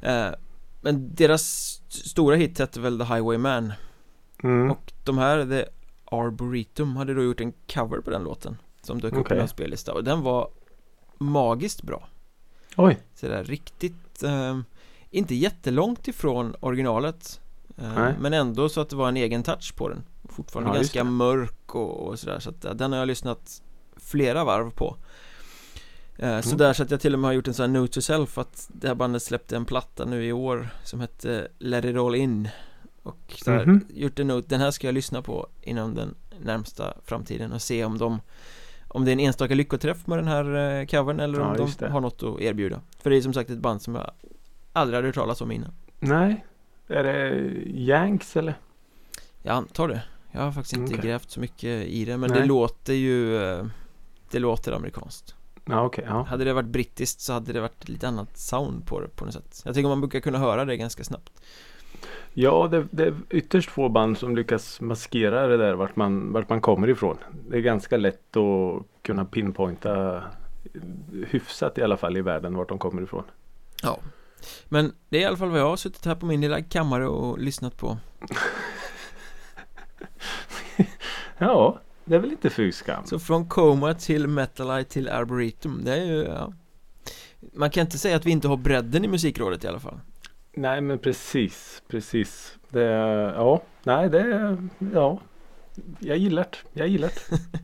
det 0.00 0.08
eh, 0.08 0.32
Men 0.80 1.14
deras 1.14 1.42
st- 1.42 2.08
stora 2.08 2.36
hit 2.36 2.58
hette 2.58 2.80
väl 2.80 2.98
The 2.98 3.04
Highwayman 3.04 3.72
Mm. 4.44 4.70
och 4.70 4.92
de 5.04 5.18
här, 5.18 5.46
The 5.46 5.64
Arboretum, 6.04 6.96
hade 6.96 7.14
då 7.14 7.22
gjort 7.22 7.40
en 7.40 7.52
cover 7.72 8.00
på 8.00 8.10
den 8.10 8.24
låten 8.24 8.56
Som 8.82 9.00
dök 9.00 9.12
upp 9.12 9.18
Okej. 9.18 9.36
på 9.36 9.42
en 9.42 9.48
spellista 9.48 9.92
och 9.92 10.04
den 10.04 10.22
var 10.22 10.48
magiskt 11.18 11.82
bra 11.82 12.08
Oj. 12.76 12.98
Sådär 13.14 13.44
riktigt 13.44 14.22
eh, 14.22 14.58
Inte 15.14 15.34
jättelångt 15.34 16.08
ifrån 16.08 16.54
originalet 16.60 17.40
eh, 17.78 17.94
Nej. 17.94 18.14
Men 18.20 18.32
ändå 18.32 18.68
så 18.68 18.80
att 18.80 18.88
det 18.90 18.96
var 18.96 19.08
en 19.08 19.16
egen 19.16 19.42
touch 19.42 19.74
på 19.76 19.88
den 19.88 20.02
Fortfarande 20.28 20.70
Ja, 20.70 20.74
ganska 20.74 21.04
mörk 21.04 21.74
och, 21.74 22.06
och 22.08 22.18
sådär 22.18 22.38
Så 22.38 22.50
att 22.50 22.78
den 22.78 22.92
har 22.92 22.98
jag 22.98 23.08
lyssnat 23.08 23.62
flera 23.96 24.44
varv 24.44 24.70
på 24.70 24.96
eh, 26.16 26.40
Så 26.40 26.48
Mm. 26.48 26.58
där 26.58 26.72
så 26.72 26.82
att 26.82 26.90
jag 26.90 27.00
till 27.00 27.14
och 27.14 27.20
med 27.20 27.28
har 27.28 27.32
gjort 27.32 27.48
en 27.48 27.54
sån 27.54 27.74
här 27.74 27.80
note 27.80 27.92
to 27.92 28.00
self 28.00 28.38
att 28.38 28.68
det 28.72 28.88
här 28.88 28.94
bandet 28.94 29.22
släppte 29.22 29.56
en 29.56 29.64
platta 29.64 30.04
nu 30.04 30.24
i 30.26 30.32
år 30.32 30.68
Som 30.84 31.00
hette 31.00 31.48
Let 31.58 31.84
it 31.84 31.96
all 31.96 32.14
in 32.14 32.48
Och 33.02 33.34
så 33.44 33.50
här, 33.50 33.66
Mhm. 33.66 33.84
gjort 33.88 34.18
en 34.18 34.26
note, 34.26 34.46
den 34.48 34.60
här 34.60 34.70
ska 34.70 34.86
jag 34.86 34.94
lyssna 34.94 35.22
på 35.22 35.46
inom 35.62 35.94
den 35.94 36.14
närmsta 36.40 36.94
framtiden 37.04 37.52
och 37.52 37.62
se 37.62 37.84
om 37.84 37.98
de 37.98 38.20
Om 38.88 39.04
det 39.04 39.10
är 39.10 39.12
en 39.12 39.20
enstaka 39.20 39.54
lyckoträff 39.54 40.06
med 40.06 40.18
den 40.18 40.28
här 40.28 40.78
eh, 40.80 40.86
covern 40.86 41.20
eller 41.20 41.38
Ja, 41.40 41.56
om 41.62 41.70
de 41.78 41.86
har 41.90 42.00
något 42.00 42.22
att 42.22 42.40
erbjuda 42.40 42.80
För 43.02 43.10
det 43.10 43.16
är 43.16 43.20
som 43.20 43.32
sagt 43.34 43.50
ett 43.50 43.58
band 43.58 43.82
som 43.82 43.94
jag 43.94 44.10
aldrig 44.72 44.96
hade 44.96 45.08
hört 45.08 45.14
talas 45.14 45.40
om 45.40 45.52
innan 45.52 45.72
Nej. 46.00 46.44
Är 46.88 47.04
det 47.04 47.30
Yanks 47.66 48.36
eller? 48.36 48.54
Jag 49.42 49.54
antar 49.54 49.88
det 49.88 50.02
Jag 50.32 50.40
har 50.40 50.52
faktiskt 50.52 50.76
inte 50.76 50.94
Okej. 50.94 51.10
grävt 51.10 51.30
så 51.30 51.40
mycket 51.40 51.86
i 51.86 52.04
det 52.04 52.16
men 52.16 52.30
Nej. 52.30 52.40
det 52.40 52.46
låter 52.46 52.92
ju 52.92 53.42
eh, 53.42 53.64
Det 54.30 54.38
låter 54.38 54.72
amerikanskt 54.72 55.34
Ja 55.64 55.84
okej, 55.84 56.04
ja. 56.08 56.22
Hade 56.22 56.44
det 56.44 56.52
varit 56.52 56.66
brittiskt 56.68 57.20
så 57.20 57.32
hade 57.32 57.52
det 57.52 57.60
varit 57.60 57.88
lite 57.88 58.08
annat 58.08 58.36
sound 58.38 58.86
på 58.86 59.00
det 59.00 59.08
på 59.08 59.24
något 59.24 59.34
sätt 59.34 59.62
Jag 59.64 59.74
tycker 59.74 59.88
man 59.88 60.00
brukar 60.00 60.20
kunna 60.20 60.38
höra 60.38 60.64
det 60.64 60.76
ganska 60.76 61.04
snabbt 61.04 61.42
Ja, 62.34 62.68
det, 62.70 62.86
det 62.90 63.04
är 63.04 63.14
ytterst 63.30 63.70
få 63.70 63.88
band 63.88 64.18
som 64.18 64.36
lyckas 64.36 64.80
maskera 64.80 65.46
det 65.46 65.56
där 65.56 65.74
vart 65.74 65.96
man, 65.96 66.32
vart 66.32 66.48
man 66.48 66.60
kommer 66.60 66.88
ifrån. 66.88 67.18
Det 67.48 67.56
är 67.56 67.60
ganska 67.60 67.96
lätt 67.96 68.36
att 68.36 68.82
kunna 69.02 69.24
pinpointa 69.24 70.22
hyfsat 71.26 71.78
i 71.78 71.82
alla 71.82 71.96
fall 71.96 72.16
i 72.16 72.22
världen 72.22 72.56
vart 72.56 72.68
de 72.68 72.78
kommer 72.78 73.02
ifrån. 73.02 73.24
Ja 73.82 73.98
Men 74.68 74.92
det 75.08 75.18
är 75.18 75.20
i 75.20 75.24
alla 75.24 75.36
fall 75.36 75.50
vad 75.50 75.60
jag 75.60 75.68
har 75.68 75.76
suttit 75.76 76.04
här 76.04 76.14
på 76.14 76.26
min 76.26 76.40
lilla 76.40 76.62
kammare 76.62 77.08
och 77.08 77.38
lyssnat 77.38 77.76
på 77.76 77.98
Ja, 81.38 81.80
det 82.04 82.14
är 82.14 82.18
väl 82.18 82.32
inte 82.32 82.50
fy 82.50 82.72
skam. 82.72 83.06
Så 83.06 83.18
från 83.18 83.48
Coma 83.48 83.94
till 83.94 84.28
Metalite 84.28 84.90
till 84.90 85.08
Arboretum 85.08 85.80
Det 85.84 85.92
är 85.92 86.04
ju, 86.04 86.22
ja 86.22 86.52
Man 87.52 87.70
kan 87.70 87.80
inte 87.80 87.98
säga 87.98 88.16
att 88.16 88.26
vi 88.26 88.30
inte 88.30 88.48
har 88.48 88.56
bredden 88.56 89.04
i 89.04 89.08
musikrådet 89.08 89.64
i 89.64 89.68
alla 89.68 89.80
fall 89.80 90.00
Nej 90.54 90.80
men 90.80 90.98
precis, 90.98 91.82
precis. 91.88 92.58
Det, 92.68 92.82
ja, 93.36 93.62
nej 93.82 94.10
det, 94.10 94.56
ja. 94.94 95.20
Jag 95.98 96.16
gillar 96.16 96.46
det, 96.50 96.58
jag 96.72 96.88
gillar 96.88 97.08
det. 97.08 97.38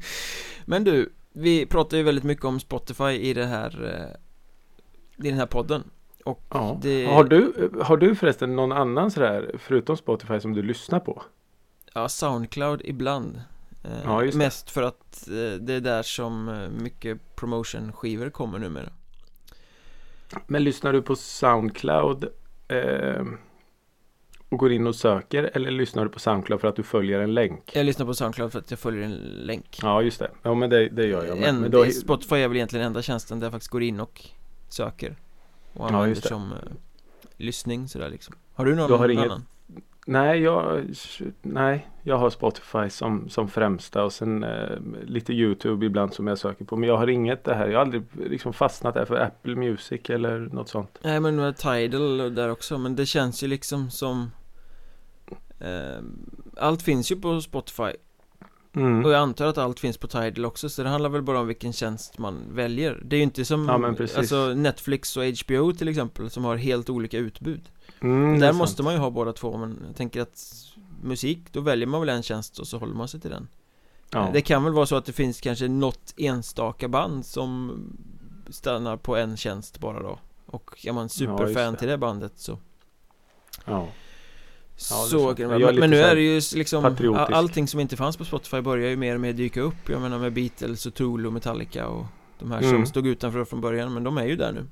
Men 0.64 0.84
du, 0.84 1.12
vi 1.32 1.66
pratar 1.66 1.96
ju 1.96 2.02
väldigt 2.02 2.24
mycket 2.24 2.44
om 2.44 2.60
Spotify 2.60 3.10
i 3.10 3.34
det 3.34 3.46
här 3.46 3.84
eh, 3.84 5.26
I 5.26 5.30
den 5.30 5.38
här 5.38 5.46
podden 5.46 5.90
Och 6.28 6.42
Ja. 6.50 6.78
det 6.82 7.06
Har, 7.06 7.24
du, 7.24 7.70
har 7.82 7.96
du 7.96 8.14
förresten 8.14 8.56
någon 8.56 8.72
annan 8.72 9.10
sådär, 9.10 9.50
förutom 9.58 9.96
Spotify 9.96 10.40
som 10.40 10.54
du 10.54 10.62
lyssnar 10.62 11.00
på? 11.00 11.22
Ja, 11.94 12.08
Soundcloud 12.08 12.82
ibland 12.84 13.40
eh, 13.84 13.90
Ja. 14.04 14.22
Mest 14.34 14.70
för 14.70 14.82
att 14.82 15.28
eh, 15.28 15.60
det 15.60 15.72
är 15.74 15.80
där 15.80 16.02
som 16.02 16.48
eh, 16.48 16.68
mycket 16.82 17.36
promotion-skivor 17.36 18.30
kommer 18.30 18.58
numera 18.58 18.88
Men 20.46 20.64
lyssnar 20.64 20.92
du 20.92 21.02
på 21.02 21.16
Soundcloud 21.16 22.24
eh, 22.68 23.24
och 24.48 24.58
går 24.58 24.72
in 24.72 24.86
och 24.86 24.94
söker 24.94 25.50
eller 25.54 25.70
lyssnar 25.70 26.04
du 26.04 26.10
på 26.10 26.18
Soundcloud 26.18 26.60
för 26.60 26.68
att 26.68 26.76
du 26.76 26.82
följer 26.82 27.20
en 27.20 27.34
länk? 27.34 27.70
Jag 27.74 27.86
lyssnar 27.86 28.06
på 28.06 28.14
Soundcloud 28.14 28.52
för 28.52 28.58
att 28.58 28.70
jag 28.70 28.80
följer 28.80 29.02
en 29.02 29.12
länk 29.46 29.78
Ja 29.82 30.02
just 30.02 30.18
det, 30.18 30.30
ja 30.42 30.54
men 30.54 30.70
det, 30.70 30.88
det 30.88 31.06
gör 31.06 31.24
jag 31.24 31.38
med. 31.38 31.48
en, 31.48 31.60
Men 31.60 31.70
då, 31.70 31.84
Spotify 31.84 32.36
är 32.36 32.48
väl 32.48 32.56
egentligen 32.56 32.86
enda 32.86 33.02
tjänsten 33.02 33.40
där 33.40 33.46
jag 33.46 33.52
faktiskt 33.52 33.70
går 33.70 33.82
in 33.82 34.00
och 34.00 34.24
söker 34.68 35.16
Och 35.72 35.90
Ja, 35.90 35.94
använder 35.96 36.14
det. 36.22 36.28
som 36.28 36.52
eh, 36.52 36.58
lyssning 37.36 37.88
sådär 37.88 38.08
liksom 38.10 38.34
Har 38.54 38.64
du 38.64 38.74
någon 38.74 38.88
Du 38.88 38.94
har 38.96 39.08
inget- 39.08 39.24
annan? 39.24 39.44
nej, 40.06 40.40
jag, 40.42 40.84
nej, 41.42 41.88
jag 42.02 42.16
har 42.18 42.30
Spotify 42.30 42.90
som, 42.90 43.28
som 43.28 43.48
främsta 43.48 44.04
och 44.04 44.12
sen 44.12 44.44
eh, 44.44 44.78
lite 45.04 45.32
YouTube 45.32 45.86
ibland 45.86 46.14
som 46.14 46.26
jag 46.26 46.38
söker 46.38 46.64
på. 46.64 46.76
Men 46.76 46.88
jag 46.88 46.96
har 46.96 47.06
inget 47.06 47.44
det 47.44 47.54
här, 47.54 47.68
jag 47.68 47.78
har 47.78 47.80
aldrig 47.84 48.02
liksom 48.16 48.52
fastnat 48.52 48.94
där 48.94 49.04
för 49.04 49.16
Apple 49.16 49.54
Music 49.56 50.00
eller 50.10 50.38
något 50.38 50.68
sånt. 50.68 50.98
Nej 51.02 51.20
men 51.20 51.54
Tidal 51.54 52.20
och 52.20 52.32
där 52.32 52.48
också 52.50 52.78
men 52.78 52.96
det 52.96 53.06
känns 53.06 53.42
ju 53.42 53.46
liksom 53.46 53.90
som 53.90 54.30
eh, 55.58 55.98
Allt 56.56 56.82
finns 56.82 57.12
ju 57.12 57.16
på 57.16 57.40
Spotify 57.40 57.92
Mm. 58.78 59.04
Och 59.04 59.10
jag 59.10 59.18
antar 59.20 59.46
att 59.46 59.58
allt 59.58 59.80
finns 59.80 59.96
på 59.96 60.06
Tidal 60.06 60.44
också 60.44 60.68
så 60.68 60.82
det 60.82 60.88
handlar 60.88 61.10
väl 61.10 61.22
bara 61.22 61.40
om 61.40 61.46
vilken 61.46 61.72
tjänst 61.72 62.18
man 62.18 62.42
väljer 62.52 63.00
Det 63.04 63.16
är 63.16 63.18
ju 63.18 63.22
inte 63.24 63.44
som 63.44 63.68
Ja, 63.68 64.06
alltså 64.18 64.54
Netflix 64.54 65.16
och 65.16 65.22
HBO 65.24 65.72
till 65.72 65.88
exempel 65.88 66.30
som 66.30 66.44
har 66.44 66.56
helt 66.56 66.90
olika 66.90 67.18
utbud 67.18 67.60
Mm, 68.00 68.40
Där 68.40 68.46
sant. 68.48 68.58
måste 68.58 68.82
man 68.82 68.92
ju 68.94 68.98
ha 68.98 69.10
båda 69.10 69.32
två 69.32 69.56
men 69.56 69.78
jag 69.86 69.96
tänker 69.96 70.20
att 70.20 70.44
Musik, 71.02 71.38
då 71.52 71.60
väljer 71.60 71.86
man 71.86 72.00
väl 72.00 72.08
en 72.08 72.22
tjänst 72.22 72.58
och 72.58 72.66
så 72.68 72.78
håller 72.78 72.94
man 72.94 73.08
sig 73.08 73.20
till 73.20 73.30
den 73.30 73.48
Ja. 74.10 74.30
Det 74.32 74.40
kan 74.40 74.64
väl 74.64 74.72
vara 74.72 74.86
så 74.86 74.96
att 74.96 75.04
det 75.04 75.12
finns 75.12 75.40
kanske 75.40 75.68
något 75.68 76.14
enstaka 76.16 76.88
band 76.88 77.26
som 77.26 77.82
stannar 78.50 78.96
på 78.96 79.16
en 79.16 79.36
tjänst 79.36 79.78
bara 79.80 80.02
då 80.02 80.18
Och 80.46 80.86
är 80.86 80.92
man 80.92 81.08
superfan 81.08 81.72
det. 81.72 81.78
till 81.78 81.88
det 81.88 81.98
bandet 81.98 82.32
så 82.36 82.58
ja. 83.64 83.88
Så 84.80 85.30
är 85.30 85.46
Men, 85.58 85.76
men 85.80 85.90
nu 85.90 85.96
är 85.96 86.14
det 86.14 86.20
ju 86.20 86.40
liksom 86.54 86.82
patriotisk. 86.82 87.30
Allting 87.32 87.68
som 87.68 87.80
inte 87.80 87.96
fanns 87.96 88.16
på 88.16 88.24
Spotify 88.24 88.60
börjar 88.60 88.90
ju 88.90 88.96
mer 88.96 89.14
och 89.14 89.20
mer 89.20 89.32
dyka 89.32 89.60
upp 89.60 89.88
Jag 89.88 90.00
menar 90.00 90.18
med 90.18 90.32
Beatles 90.32 90.86
och 90.86 90.94
Tool 90.94 91.26
och 91.26 91.32
Metallica 91.32 91.86
och 91.88 92.06
De 92.38 92.50
här 92.50 92.60
som 92.60 92.70
Mm. 92.70 92.86
stod 92.86 93.06
utanför 93.06 93.44
från 93.44 93.60
början 93.60 93.94
men 93.94 94.04
de 94.04 94.18
är 94.18 94.24
ju 94.26 94.36
där 94.36 94.52
nu 94.52 94.66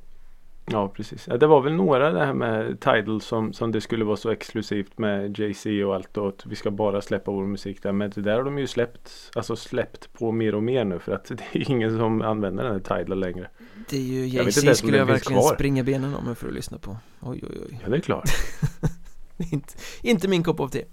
Ja 0.71 0.89
precis. 0.89 1.25
Ja, 1.29 1.37
det 1.37 1.47
var 1.47 1.61
väl 1.61 1.73
några 1.73 2.11
det 2.11 2.25
här 2.25 2.35
med 2.35 2.81
Tidal 2.81 3.21
som, 3.21 3.53
som 3.53 3.73
det 3.73 3.81
skulle 3.81 4.05
vara 4.05 4.17
så 4.17 4.31
exklusivt 4.31 4.99
med 4.99 5.39
Jay-Z 5.39 5.85
och 5.87 5.95
allt 5.95 6.17
och 6.17 6.29
att 6.29 6.47
vi 6.47 6.57
ska 6.57 6.71
bara 6.71 7.01
släppa 7.01 7.31
vår 7.31 7.47
musik 7.47 7.83
där. 7.83 7.93
Men 7.93 8.11
det 8.15 8.21
där 8.21 8.35
har 8.37 8.45
de 8.45 8.59
ju 8.59 8.67
släppt, 8.67 9.11
alltså 9.35 9.57
släppt 9.57 10.13
på 10.13 10.33
mer 10.33 10.55
och 10.55 10.63
mer 10.63 10.85
nu 10.85 10.99
för 10.99 11.13
att 11.13 11.25
det 11.53 11.59
är 11.59 11.71
ingen 11.71 11.99
som 11.99 12.23
använder 12.23 12.65
den 12.65 12.73
här 12.73 12.81
Tidal 13.05 13.19
längre. 13.21 13.49
Det 13.91 13.97
är 13.97 14.01
ju 14.01 14.27
Jay-Z 14.27 14.75
skulle 14.75 14.97
jag 14.99 15.07
verkligen 15.07 15.41
kvar. 15.43 15.55
springa 15.55 15.83
benen 15.85 16.15
om 16.15 16.37
för 16.37 16.49
att 16.49 16.55
lyssna 16.55 16.79
på 16.79 16.97
Oj 17.21 17.45
oj 17.51 17.59
oj 17.71 17.81
Ja 17.85 17.89
det 17.91 17.97
är 17.97 18.01
klart. 18.01 18.31
inte, 19.53 19.75
inte 20.03 20.29
min 20.29 20.43
kopp 20.43 20.61
av 20.61 20.69
te 20.69 20.85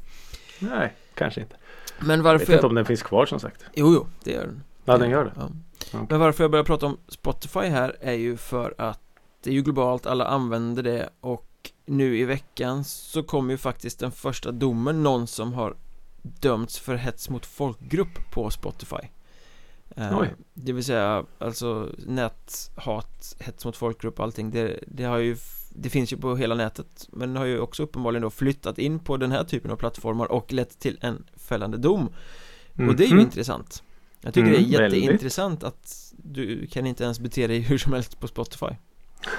Nej, 0.60 0.94
kanske 1.14 1.42
inte. 1.42 1.56
Men 2.00 2.10
Jag 2.10 2.18
vet 2.18 2.24
varför 2.24 2.54
inte 2.54 2.68
om 2.68 2.76
den 2.76 2.86
finns 2.86 3.04
kvar 3.04 3.26
som 3.26 3.40
sagt. 3.40 3.66
Jo 3.74 3.94
jo, 3.94 4.08
det 4.24 4.32
gör 4.32 4.46
den 4.46 4.64
Ja 4.86 4.98
den 4.98 5.10
gör 5.10 5.26
det. 5.26 5.32
Ja. 5.36 6.06
Men 6.10 6.20
varför 6.20 6.44
jag 6.44 6.52
börjar 6.52 6.66
prata 6.66 6.86
om 6.86 6.98
Spotify 7.08 7.60
här 7.60 7.96
är 8.02 8.14
ju 8.14 8.38
för 8.38 8.76
att 8.78 9.00
det 9.44 9.50
är 9.50 9.54
ju 9.54 9.62
globalt, 9.62 10.06
alla 10.06 10.26
använder 10.26 10.84
det 10.84 11.10
och 11.22 11.50
nu 11.86 12.18
i 12.18 12.26
veckan 12.26 12.84
så 12.84 13.24
kom 13.24 13.50
ju 13.50 13.58
faktiskt 13.58 14.00
den 14.00 14.12
första 14.12 14.52
domen 14.52 15.04
någon 15.04 15.28
som 15.28 15.54
har 15.54 15.76
dömts 16.22 16.80
för 16.80 16.96
hets 16.96 17.30
mot 17.30 17.46
folkgrupp 17.46 18.32
på 18.32 18.50
Spotify 18.50 19.08
Eh, 19.96 20.20
Oj. 20.20 20.34
Det 20.54 20.74
vill 20.74 20.84
säga 20.84 21.26
alltså 21.38 21.90
näthat, 21.98 23.36
hets 23.40 23.66
mot 23.66 23.78
folkgrupp 23.78 24.20
och 24.20 24.26
allting 24.26 24.52
det, 24.52 24.80
det 24.88 25.04
har 25.04 25.18
ju 25.18 25.38
Det 25.76 25.90
finns 25.90 26.14
ju 26.14 26.18
på 26.18 26.36
hela 26.36 26.56
nätet 26.56 27.08
Men 27.12 27.36
har 27.36 27.46
ju 27.46 27.60
också 27.60 27.84
uppenbarligen 27.84 28.22
då 28.22 28.30
flyttat 28.30 28.78
in 28.80 29.00
på 29.00 29.18
den 29.18 29.32
här 29.32 29.44
typen 29.44 29.72
av 29.72 29.76
plattformar 29.76 30.32
och 30.32 30.54
lett 30.54 30.80
till 30.80 30.98
en 31.02 31.24
fällande 31.38 31.78
dom 31.78 32.10
och 32.88 32.96
det 32.96 33.04
är 33.04 33.08
ju 33.08 33.14
Mhm. 33.14 33.24
intressant 33.24 33.84
Jag 34.22 34.34
tycker 34.34 34.48
Mm, 34.48 34.62
det 34.70 34.76
är 34.76 34.80
väldigt. 34.80 35.02
jätteintressant 35.04 35.64
att 35.64 36.14
du 36.18 36.68
kan 36.68 36.86
inte 36.86 37.04
ens 37.04 37.20
bete 37.20 37.48
dig 37.48 37.60
hur 37.70 37.78
som 37.78 37.94
helst 37.94 38.20
på 38.20 38.28
Spotify 38.28 38.68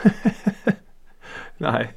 Nej. 1.58 1.92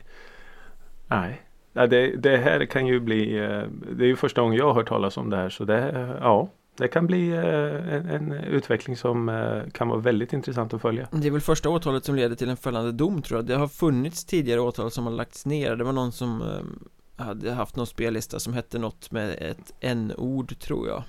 Nej. 1.08 1.41
Ja, 1.74 1.88
det, 1.88 2.15
det 2.15 2.38
här 2.38 2.65
kan 2.65 2.88
ju 2.88 3.00
bli, 3.00 3.38
eh, 3.38 3.63
det 3.98 4.03
är 4.03 4.08
ju 4.08 4.15
första 4.15 4.41
gången 4.41 4.58
jag 4.58 4.65
har 4.67 4.74
hört 4.74 4.88
talas 4.88 5.17
om 5.17 5.29
det 5.29 5.38
här 5.38 5.50
så 5.50 5.63
det, 5.65 6.17
ja. 6.22 6.50
Det 6.78 6.88
kan 6.88 7.08
bli 7.08 7.30
eh, 7.30 7.94
en, 7.96 8.10
en 8.10 8.32
utveckling 8.32 8.98
som 8.98 9.30
eh, 9.30 9.62
kan 9.74 9.88
vara 9.88 10.00
väldigt 10.00 10.34
intressant 10.34 10.74
att 10.74 10.82
följa. 10.82 11.08
Det 11.12 11.28
är 11.28 11.32
väl 11.32 11.42
första 11.42 11.70
åtalet 11.70 12.06
som 12.06 12.16
leder 12.16 12.36
till 12.36 12.50
en 12.50 12.58
fällande 12.58 12.92
dom 12.92 13.22
tror 13.22 13.38
jag. 13.38 13.46
Det 13.46 13.56
har 13.56 13.68
funnits 13.68 14.26
tidigare 14.26 14.60
åtal 14.62 14.92
som 14.92 15.06
har 15.06 15.14
lagts 15.14 15.46
ner. 15.46 15.76
Det 15.76 15.84
var 15.84 15.92
någon 15.94 16.12
som 16.12 16.42
eh, 16.42 17.26
hade 17.26 17.52
haft 17.54 17.76
någon 17.76 17.88
spellista 17.88 18.40
som 18.40 18.54
hette 18.54 18.80
något 18.80 19.12
med 19.12 19.30
ett 19.42 19.74
n-ord 19.80 20.60
tror 20.60 20.88
jag. 20.88 21.04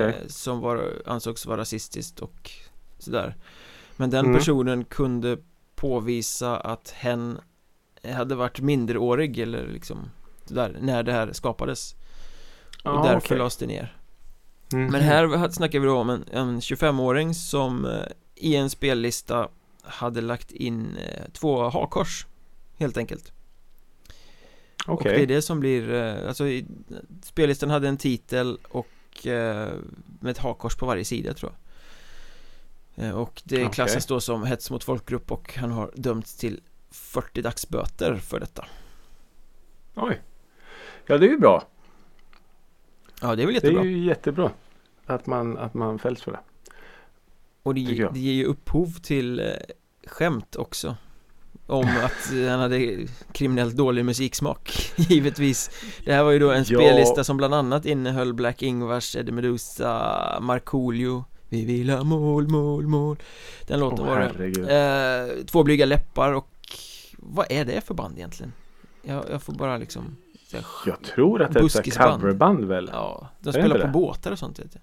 Eh, 0.00 0.14
Som 0.26 0.60
var, 0.60 1.02
ansågs 1.06 1.46
vara 1.46 1.60
rasistiskt 1.60 2.20
och 2.20 2.50
sådär. 2.98 3.36
Men 3.96 4.10
den 4.10 4.24
Mm. 4.26 4.36
personen 4.38 4.84
kunde 4.84 5.38
påvisa 5.74 6.56
att 6.56 6.90
hen 6.90 7.38
hade 8.14 8.34
varit 8.34 8.60
minderårig 8.60 9.38
eller 9.38 9.66
liksom 9.66 9.98
sådär, 10.44 10.76
när 10.80 11.02
det 11.02 11.12
här 11.12 11.32
skapades. 11.32 11.92
Och 11.92 11.98
Ja, 12.84 13.02
därför 13.04 13.18
okej. 13.26 13.38
lades 13.38 13.56
det 13.56 13.66
ner 13.66 13.96
Mhm. 14.72 14.86
Men 14.86 15.00
här 15.00 15.48
snackar 15.50 15.80
vi 15.80 15.86
då 15.86 15.98
om 15.98 16.10
en, 16.10 16.24
en 16.32 16.60
25-åring 16.60 17.34
som 17.34 17.84
eh, 17.84 18.06
i 18.34 18.56
en 18.56 18.70
spellista 18.70 19.48
hade 19.82 20.20
lagt 20.20 20.50
in 20.50 20.96
eh, 20.96 21.24
två 21.32 21.68
hakkors 21.68 22.26
Helt 22.78 22.96
enkelt 22.96 23.32
Och 24.86 24.92
Okej. 24.92 25.16
det 25.16 25.22
är 25.22 25.26
det 25.26 25.42
som 25.42 25.60
blir, 25.60 25.92
eh, 25.92 26.28
alltså 26.28 26.46
i, 26.48 26.66
spellistan 27.22 27.70
hade 27.70 27.88
en 27.88 27.96
titel 27.96 28.58
och 28.68 29.26
eh, 29.26 29.72
med 30.20 30.30
ett 30.30 30.38
hakkors 30.38 30.76
på 30.76 30.86
varje 30.86 31.04
sida 31.04 31.34
tror 31.34 31.52
jag 32.94 33.06
eh, 33.06 33.14
Och 33.14 33.42
det 33.44 33.56
Okej. 33.56 33.74
klassas 33.74 34.06
då 34.06 34.20
som 34.20 34.44
hets 34.44 34.70
mot 34.70 34.84
folkgrupp 34.84 35.32
och 35.32 35.54
han 35.56 35.70
har 35.70 35.90
dömts 35.94 36.36
till 36.36 36.60
40 36.90 37.42
dagsböter 37.42 38.16
för 38.16 38.40
detta 38.40 38.66
Oj. 39.94 40.20
Ja, 41.06 41.18
det 41.18 41.26
är 41.26 41.30
ju 41.30 41.38
bra. 41.38 41.62
Ja 43.20 43.36
det 43.36 43.42
är 43.42 43.46
väl 43.46 43.54
Det 43.54 43.60
jättebra 43.60 43.80
är 43.80 43.84
ju 43.84 44.04
jättebra 44.04 44.50
att 45.12 45.26
man, 45.26 45.58
att 45.58 45.74
man 45.74 45.98
fälls 45.98 46.22
för 46.22 46.32
det. 46.32 46.40
Och 47.62 47.74
det, 47.74 48.08
det 48.12 48.20
ger 48.20 48.32
ju 48.32 48.44
upphov 48.44 48.86
till 49.02 49.40
eh, 49.40 49.46
skämt 50.06 50.56
också 50.56 50.96
Om 51.66 51.84
att 52.04 52.32
han 52.48 52.60
hade 52.60 52.98
kriminellt 53.32 53.76
dålig 53.76 54.04
musiksmak 54.04 54.92
Givetvis 54.96 55.70
Det 56.04 56.12
här 56.12 56.22
var 56.24 56.30
ju 56.30 56.38
då 56.38 56.50
en 56.50 56.64
Ja. 56.68 56.78
spellista 56.78 57.24
som 57.24 57.36
bland 57.36 57.54
annat 57.54 57.86
innehöll 57.86 58.34
Black 58.34 58.62
Ingvars, 58.62 59.16
Eddie 59.16 59.32
Meduza, 59.32 60.38
Markoolio 60.40 61.24
Vi 61.48 61.64
vill 61.64 61.90
ha 61.90 62.04
mål, 62.04 62.48
mål, 62.48 62.86
mål 62.86 63.16
Den 63.66 63.80
låten 63.80 64.00
Åh, 64.00 64.06
var 64.06 64.32
det 64.38 65.36
eh, 65.38 65.44
Två 65.44 65.62
blyga 65.62 65.86
läppar 65.86 66.32
och 66.32 66.48
Vad 67.18 67.46
är 67.50 67.64
det 67.64 67.80
för 67.80 67.94
band 67.94 68.18
egentligen? 68.18 68.52
Jag, 69.02 69.24
jag 69.30 69.42
får 69.42 69.52
bara 69.52 69.76
liksom 69.76 70.16
här, 70.52 70.64
Jag 70.86 71.02
tror 71.02 71.42
att 71.42 71.52
det 71.52 71.60
är 71.60 71.78
ett 71.80 71.98
coverband 71.98 72.64
väl? 72.64 72.90
Ja, 72.92 73.28
de 73.40 73.52
spelar 73.52 73.78
på 73.78 73.86
det? 73.86 73.92
båtar 73.92 74.32
och 74.32 74.38
sånt 74.38 74.58
vet 74.58 74.74
jag 74.74 74.82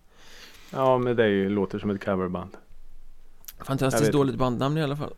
Ja, 0.72 0.98
men 0.98 1.16
det 1.16 1.24
är 1.24 1.28
ju, 1.28 1.50
låter 1.50 1.80
som 1.80 1.90
ett 1.90 2.06
coverband. 2.06 2.58
Fantastiskt 3.60 4.12
dåligt 4.12 4.36
bandnamn 4.36 4.78
i 4.78 4.84
alla 4.84 4.96
fall 4.96 5.14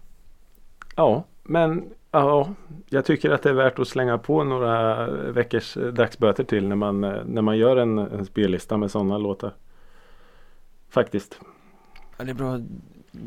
Ja, 0.95 1.23
men 1.43 1.89
ja, 2.11 2.53
jag 2.89 3.05
tycker 3.05 3.29
att 3.29 3.43
det 3.43 3.49
är 3.49 3.53
värt 3.53 3.79
att 3.79 3.87
slänga 3.87 4.17
på 4.17 4.43
några 4.43 5.05
veckors 5.11 5.77
dagsböter 5.93 6.43
till 6.43 6.67
när 6.67 6.75
man, 6.75 7.01
när 7.01 7.41
man 7.41 7.57
gör 7.57 7.77
en, 7.77 7.97
en 7.97 8.25
spellista 8.25 8.77
med 8.77 8.91
sådana 8.91 9.17
låtar. 9.17 9.53
Faktiskt. 10.89 11.39
Ja, 12.17 12.23
det 12.23 12.31
är 12.31 12.35
bra 12.35 12.59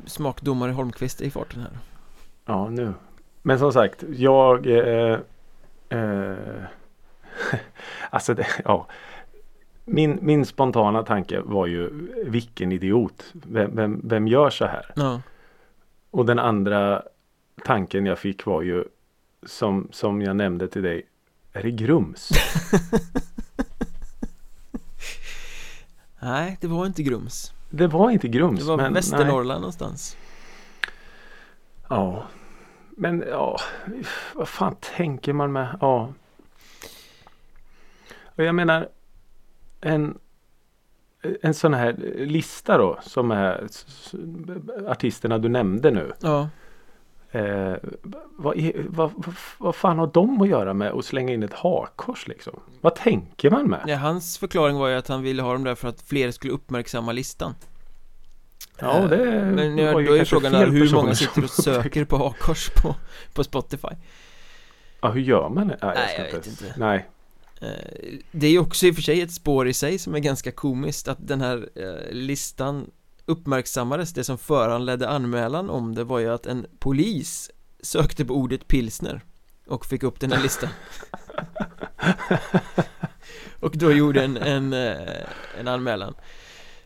smakdomare 0.07 0.73
Holmqvist 0.73 1.21
i 1.21 1.31
farten 1.31 1.61
här 1.61 1.79
Ja, 2.45 2.71
nu. 2.71 2.93
Men 3.43 3.59
som 3.59 3.73
sagt, 3.73 4.05
jag... 4.17 4.67
Eh, 4.67 5.19
eh, 5.89 6.65
alltså, 8.11 8.35
det, 8.35 8.47
ja. 8.65 8.87
Min, 9.85 10.19
min 10.23 10.47
spontana 10.47 11.03
tanke 11.03 11.41
var 11.41 11.67
ju 11.67 11.91
vilken 12.27 12.73
idiot. 12.73 13.25
Vem, 13.33 13.77
vem, 13.77 14.01
vem 14.05 14.29
gör 14.29 14.51
så 14.51 14.65
här? 14.65 14.93
Ja, 14.97 15.21
Och 16.11 16.27
den 16.27 16.39
andra 16.39 17.03
tanken 17.65 18.07
jag 18.07 18.19
fick 18.19 18.47
var 18.47 18.63
ju 18.63 18.85
som, 19.47 19.89
som 19.93 20.23
jag 20.23 20.37
nämnde 20.37 20.69
till 20.69 20.83
dig. 20.83 21.07
Är 21.53 21.63
det 21.63 21.71
Grums? 21.71 22.29
nej 26.23 26.59
det 26.61 26.67
var 26.67 26.87
inte 26.87 27.03
Grums 27.03 27.53
Det 27.71 27.87
var 27.87 28.11
inte 28.11 28.29
Grums. 28.29 28.61
Det 28.61 28.67
var 28.67 28.77
men, 28.77 28.93
Västernorrland 28.93 29.61
någonstans 29.61 30.17
Nej, 30.17 31.99
ja. 31.99 32.27
Men 32.97 33.25
ja, 33.29 33.59
vad 34.35 34.49
fan 34.49 34.77
tänker 34.97 35.33
man 35.33 35.53
med? 35.53 35.79
Ja. 35.81 36.13
Och 38.25 38.45
jag 38.45 38.55
menar 38.55 38.89
en, 39.85 40.19
en 41.43 41.55
sån 41.55 41.75
här 41.75 41.93
lista 42.17 42.79
då 42.79 42.99
som 43.03 43.31
är 43.31 43.67
artisterna 44.87 45.39
du 45.39 45.49
nämnde 45.49 45.91
nu. 45.91 46.13
Ja, 46.21 46.49
Eh, 47.35 47.75
vad, 48.37 48.57
vad, 48.89 49.13
vad, 49.17 49.35
vad 49.59 49.75
fan 49.75 49.99
har 49.99 50.07
de 50.07 50.43
att 50.43 50.49
göra 50.49 50.75
med 50.75 50.93
att 50.93 51.05
slänga 51.05 51.33
in 51.33 51.43
ett 51.43 51.53
hakkors 51.53 52.29
liksom? 52.29 52.61
Vad 52.81 52.95
tänker 52.95 53.51
man 53.51 53.67
med? 53.71 53.85
ja 53.87 53.97
hans 53.97 54.39
förklaring 54.39 54.77
var 54.77 54.89
ju 54.89 54.95
att 54.95 55.09
han 55.09 55.23
ville 55.23 55.43
ha 55.43 55.53
dem 55.53 55.65
där 55.65 55.75
för 55.75 55.89
att 55.89 56.03
fler 56.03 56.31
skulle 56.31 56.53
uppmärksamma 56.53 57.13
listan 57.13 57.55
Ja, 58.79 58.99
det 58.99 59.17
Eh, 59.25 59.45
Men 59.45 59.77
var 59.77 59.95
nu, 59.95 60.01
ju 60.01 60.07
då 60.07 60.17
är 60.17 60.25
frågan 60.25 60.53
där 60.53 60.67
hur 60.67 60.95
många 60.95 61.15
sitter 61.15 61.45
och 61.45 61.51
söker 61.65 62.05
på 62.05 62.17
hakkors 62.17 62.71
på, 62.71 62.95
på 63.35 63.45
Spotify 63.45 63.89
Ja, 65.01 65.11
hur 65.11 65.21
gör 65.21 65.49
man 65.49 65.69
det? 65.69 65.79
Nej, 65.83 65.93
Nej, 65.95 66.09
ska 66.09 66.25
jag 66.27 66.33
vet 66.33 66.47
inte. 66.47 66.75
Nej. 66.77 67.09
Eh, 67.65 68.19
Det 68.31 68.47
är 68.47 68.51
ju 68.51 68.59
också 68.59 68.87
i 68.87 68.91
och 68.91 68.95
för 68.95 69.03
sig 69.03 69.21
ett 69.21 69.33
spår 69.33 69.69
i 69.69 69.73
sig 69.75 69.99
som 69.99 70.15
är 70.15 70.19
ganska 70.19 70.53
komiskt 70.53 71.09
att 71.09 71.19
den 71.29 71.41
här 71.41 71.69
eh, 71.75 72.13
listan 72.13 72.91
uppmärksammades. 73.27 74.13
Det 74.13 74.25
som 74.25 74.39
föranledde 74.39 75.09
anmälan 75.09 75.71
om 75.71 75.95
det 75.95 76.05
var 76.05 76.19
ju 76.19 76.29
att 76.33 76.47
en 76.47 76.67
polis 76.79 77.51
sökte 77.81 78.25
på 78.25 78.35
ordet 78.35 78.69
pilsner 78.69 79.21
och 79.67 79.87
fick 79.87 80.03
upp 80.03 80.21
den 80.21 80.33
här 80.33 80.43
listan. 80.43 80.69
Och 83.61 83.73
då 83.77 83.93
gjorde 83.93 84.25
en, 84.25 84.37
en, 84.37 84.73
eh, 84.73 84.97
en 85.61 85.69
anmälan. 85.69 86.15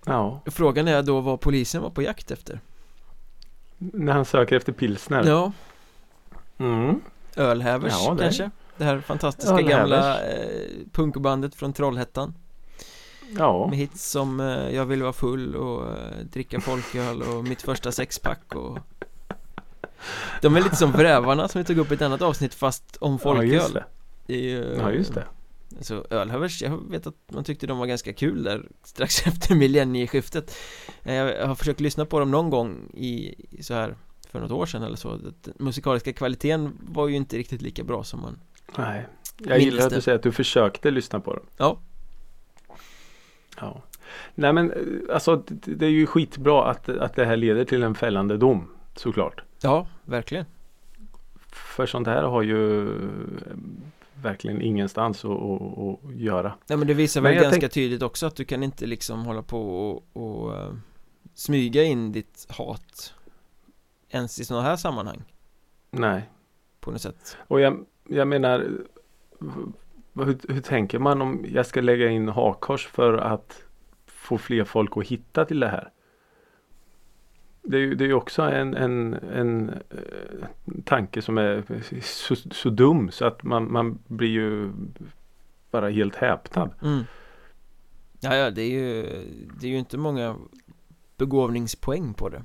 Ja, 0.06 0.40
Frågan 0.46 0.88
är 0.88 1.02
då 1.02 1.20
vad 1.20 1.40
polisen 1.40 1.82
var 1.82 1.90
på 1.90 2.02
jakt 2.02 2.30
efter. 2.30 2.60
När 3.78 4.12
han 4.12 4.24
söker 4.24 4.56
efter 4.56 4.72
pilsner. 4.72 5.24
Ja, 5.26 5.52
Mm. 6.60 7.00
Ölhävers 7.36 7.92
Ja, 7.92 8.16
kanske 8.20 8.50
Det 8.78 8.84
här 8.84 9.00
fantastiska 9.00 9.54
Ölhävers. 9.54 9.70
gamla 9.70 10.22
eh, 10.30 10.68
punkbandet 10.92 11.54
från 11.54 11.72
Trollhättan 11.72 12.34
Ja, 13.38 13.66
Med 13.66 13.78
hits 13.78 14.10
som 14.10 14.40
eh, 14.40 14.70
Jag 14.74 14.86
vill 14.86 15.02
vara 15.02 15.12
full 15.12 15.56
och 15.56 15.86
eh, 15.96 16.18
dricka 16.32 16.60
folköl 16.60 17.22
och 17.22 17.44
mitt 17.44 17.62
första 17.62 17.92
sexpack 17.92 18.54
och 18.54 18.78
De 20.42 20.56
är 20.56 20.60
lite 20.60 20.76
som 20.76 20.92
Vrävarna 20.92 21.48
som 21.48 21.58
vi 21.58 21.64
tog 21.64 21.78
upp 21.78 21.90
i 21.90 21.94
ett 21.94 22.02
annat 22.02 22.22
avsnitt 22.22 22.54
fast 22.54 22.96
om 23.00 23.12
ja 23.12 23.18
folköl 23.18 23.52
just 23.52 23.74
det. 23.74 23.84
Ju, 24.34 24.74
Ja, 24.78 24.92
just 24.92 25.14
det. 25.14 25.24
Så 25.80 26.04
Ölhävers, 26.10 26.62
jag 26.62 26.90
vet 26.90 27.06
att 27.06 27.14
man 27.32 27.44
tyckte 27.44 27.66
de 27.66 27.78
var 27.78 27.86
ganska 27.86 28.12
kul 28.12 28.42
där 28.42 28.68
strax 28.84 29.22
efter 29.26 29.54
millennieskiftet 29.54 30.54
Eh, 31.02 31.14
Jag 31.14 31.46
har 31.46 31.54
försökt 31.54 31.80
lyssna 31.80 32.04
på 32.06 32.18
dem 32.18 32.30
någon 32.30 32.50
gång 32.50 32.90
i 32.94 33.34
i 33.58 33.62
så 33.62 33.74
här 33.74 33.94
för 34.30 34.40
något 34.40 34.50
år 34.50 34.66
sedan 34.66 34.82
eller 34.82 34.96
så 34.96 35.16
Den 35.16 35.54
musikaliska 35.58 36.12
kvaliteten 36.12 36.72
var 36.92 37.08
ju 37.08 37.16
inte 37.16 37.36
riktigt 37.36 37.62
lika 37.62 37.84
bra 37.84 38.04
som 38.04 38.20
man 38.20 38.38
Nej. 38.76 39.06
Jag 39.38 39.58
gillar 39.58 39.86
att 39.86 39.92
du 39.94 40.00
säger 40.00 40.16
att 40.16 40.22
du 40.22 40.32
försökte 40.32 40.90
lyssna 40.90 41.20
på 41.20 41.34
dem. 41.34 41.44
Ja, 41.56 41.78
Ja. 43.60 43.82
Nej 44.34 44.52
men 44.52 44.70
eh, 44.72 45.14
alltså 45.14 45.42
det, 45.46 45.86
är 45.86 45.90
ju 45.90 46.06
skitbra 46.06 46.64
att, 46.70 46.88
att 46.88 47.14
det 47.14 47.24
här 47.24 47.36
leder 47.36 47.64
till 47.64 47.82
en 47.82 47.94
fällande 47.94 48.36
dom. 48.36 48.68
Såklart. 48.96 49.42
ja, 49.60 49.86
verkligen 50.04 50.44
För 51.48 51.86
sånt 51.86 52.06
här 52.06 52.22
har 52.22 52.42
ju 52.42 52.88
eh, 52.88 53.56
verkligen 54.14 54.62
ingenstans 54.62 55.24
att, 55.24 55.30
att, 55.30 56.04
att 56.04 56.14
göra. 56.16 56.54
Nej 56.66 56.78
men 56.78 56.86
det 56.88 56.94
visar 56.94 57.20
Men 57.20 57.32
väl 57.34 57.42
ganska 57.42 57.60
tänk- 57.60 57.72
tydligt 57.72 58.02
också 58.02 58.26
att 58.26 58.36
du 58.36 58.44
kan 58.44 58.62
inte 58.62 58.86
liksom 58.86 59.24
hålla 59.24 59.42
på 59.42 59.90
och, 59.90 60.04
och 60.12 60.56
eh, 60.56 60.72
smyga 61.34 61.82
in 61.82 62.12
ditt 62.12 62.46
hat 62.50 63.14
ens 64.10 64.40
i 64.40 64.44
sådana 64.44 64.64
här 64.68 64.76
sammanhang 64.76 65.22
Nej. 65.90 66.28
på 66.80 66.90
något 66.90 67.02
sätt. 67.02 67.36
Och 67.48 67.60
jag, 67.60 67.84
jag 68.08 68.28
menar 68.28 68.70
hur, 70.14 70.52
hur 70.52 70.60
tänker 70.60 70.98
man 70.98 71.22
om 71.22 71.44
jag 71.48 71.66
ska 71.66 71.80
lägga 71.80 72.08
in 72.08 72.28
hakkors 72.28 72.86
för 72.86 73.18
att 73.18 73.62
få 74.06 74.38
fler 74.38 74.64
folk 74.64 74.96
att 74.96 75.06
hitta 75.06 75.44
till 75.44 75.60
det 75.60 75.68
här? 75.68 75.90
Det 77.62 77.76
är 77.76 77.80
ju 77.80 77.94
det 77.94 78.04
är 78.04 78.12
också 78.12 78.42
en, 78.42 78.74
en, 78.74 79.14
en 79.14 79.70
eh, 79.70 80.48
tanke 80.84 81.22
som 81.22 81.38
är 81.38 81.64
så, 82.02 82.36
så 82.36 82.70
dum 82.70 83.10
så 83.10 83.24
att 83.24 83.42
man, 83.42 83.72
man 83.72 83.98
blir 84.06 84.28
ju 84.28 84.70
bara 85.70 85.88
helt 85.90 86.16
häpnad. 86.16 86.70
Mm. 86.82 87.04
Ja, 88.20 88.34
ja, 88.36 88.50
det 88.50 88.62
är 88.62 88.70
ju, 88.70 89.02
det 89.60 89.66
är 89.66 89.70
ju 89.70 89.78
inte 89.78 89.98
många 89.98 90.36
begåvningspoäng 91.16 92.14
på 92.14 92.28
det. 92.28 92.42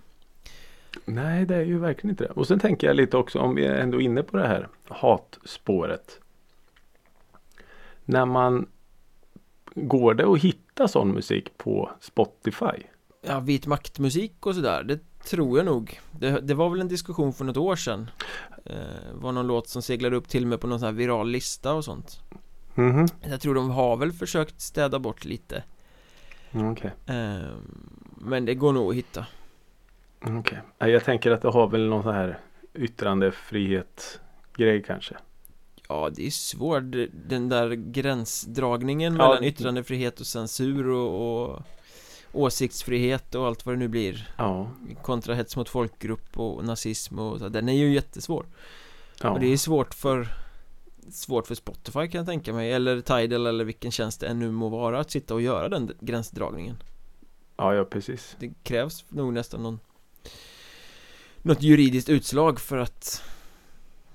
Nej, 1.05 1.45
det 1.45 1.55
är 1.55 1.65
ju 1.65 1.79
verkligen 1.79 2.09
inte 2.09 2.23
det. 2.23 2.29
Och 2.29 2.47
sen 2.47 2.59
tänker 2.59 2.87
jag 2.87 2.95
lite 2.95 3.17
också 3.17 3.39
om 3.39 3.55
vi 3.55 3.65
är 3.65 3.75
ändå 3.75 4.01
inne 4.01 4.23
på 4.23 4.37
det 4.37 4.47
här 4.47 4.67
hatspåret. 4.87 6.19
När 8.05 8.25
man 8.25 8.67
Går 9.75 10.13
det 10.13 10.27
att 10.27 10.39
hitta 10.39 10.87
sån 10.87 11.11
musik 11.11 11.57
på 11.57 11.91
Spotify? 11.99 12.83
Ja, 13.21 13.39
vit 13.39 13.67
maktmusik 13.67 14.45
och 14.45 14.55
sådär, 14.55 14.83
det 14.83 14.99
tror 15.25 15.57
jag 15.57 15.65
nog. 15.65 15.99
Det, 16.11 16.39
det 16.39 16.53
var 16.53 16.69
väl 16.69 16.81
en 16.81 16.87
diskussion 16.87 17.33
för 17.33 17.45
något 17.45 17.57
år 17.57 17.75
sedan. 17.75 18.09
Eh, 18.65 18.75
var 19.13 19.31
någon 19.31 19.47
låt 19.47 19.67
som 19.67 19.81
seglade 19.81 20.15
upp 20.15 20.27
till 20.27 20.45
mig 20.45 20.57
på 20.57 20.67
någon 20.67 20.79
sån 20.79 20.85
här 20.85 20.93
viral 20.93 21.29
lista 21.29 21.73
och 21.73 21.85
sånt. 21.85 22.19
Mhm. 22.75 23.07
Jag 23.21 23.41
tror 23.41 23.55
de 23.55 23.69
har 23.69 23.97
väl 23.97 24.11
försökt 24.11 24.61
städa 24.61 24.99
bort 24.99 25.25
lite. 25.25 25.63
Mm, 26.51 26.71
Okej. 26.71 26.91
Eh, 27.05 27.49
men 28.17 28.45
det 28.45 28.55
går 28.55 28.73
nog 28.73 28.89
att 28.89 28.95
hitta. 28.95 29.25
Mm, 30.25 30.39
okej. 30.39 30.59
Nej, 30.79 30.91
Jag 30.91 31.03
tänker 31.03 31.31
att 31.31 31.41
det 31.41 31.49
har 31.49 31.67
väl 31.67 31.87
någon 31.89 32.03
sån 32.03 32.13
här 32.13 32.39
yttrandefrihet 32.73 34.19
grej 34.55 34.83
kanske. 34.83 35.15
Ja, 35.89 36.09
det 36.15 36.27
är 36.27 36.31
svårt. 36.31 36.83
Den 37.27 37.49
där 37.49 37.69
gränsdragningen 37.69 39.13
Ja. 39.15 39.27
mellan 39.27 39.43
yttrandefrihet 39.43 40.19
och 40.19 40.27
censur 40.27 40.87
och, 40.89 41.43
och 41.53 41.61
åsiktsfrihet 42.33 43.35
och 43.35 43.45
allt 43.47 43.65
vad 43.65 43.75
det 43.75 43.79
nu 43.79 43.87
blir 43.87 44.33
Ja. 44.37 44.69
kontra 45.01 45.35
hets 45.35 45.55
mot 45.57 45.69
folkgrupp 45.69 46.37
och 46.39 46.65
nazism 46.65 47.19
och 47.19 47.39
så. 47.39 47.49
Den 47.49 47.69
är 47.69 47.73
ju 47.73 47.93
jättesvår. 47.93 48.45
ja. 49.21 49.29
Och 49.31 49.39
det 49.39 49.47
är 49.53 49.57
svårt 49.57 49.93
för 49.93 50.27
Svårt 51.11 51.47
för 51.47 51.55
Spotify 51.55 52.07
kan 52.07 52.19
jag 52.19 52.25
tänka 52.25 52.53
mig 52.53 52.71
Eller 52.71 53.01
Tidal 53.01 53.45
eller 53.47 53.65
vilken 53.65 53.91
tjänst 53.91 54.19
det 54.19 54.27
ännu 54.27 54.51
må 54.51 54.69
vara 54.69 54.99
att 54.99 55.11
sitta 55.11 55.33
och 55.33 55.41
göra 55.41 55.69
den 55.69 55.91
gränsdragningen 55.99 56.75
ja, 57.57 57.75
ja 57.75 57.83
precis. 57.85 58.35
Det 58.39 58.53
krävs 58.63 59.05
nog 59.09 59.33
nästan 59.33 59.63
någon 59.63 59.79
Något 61.41 61.61
juridiskt 61.61 62.09
utslag 62.09 62.59
för 62.59 62.77
att 62.77 63.23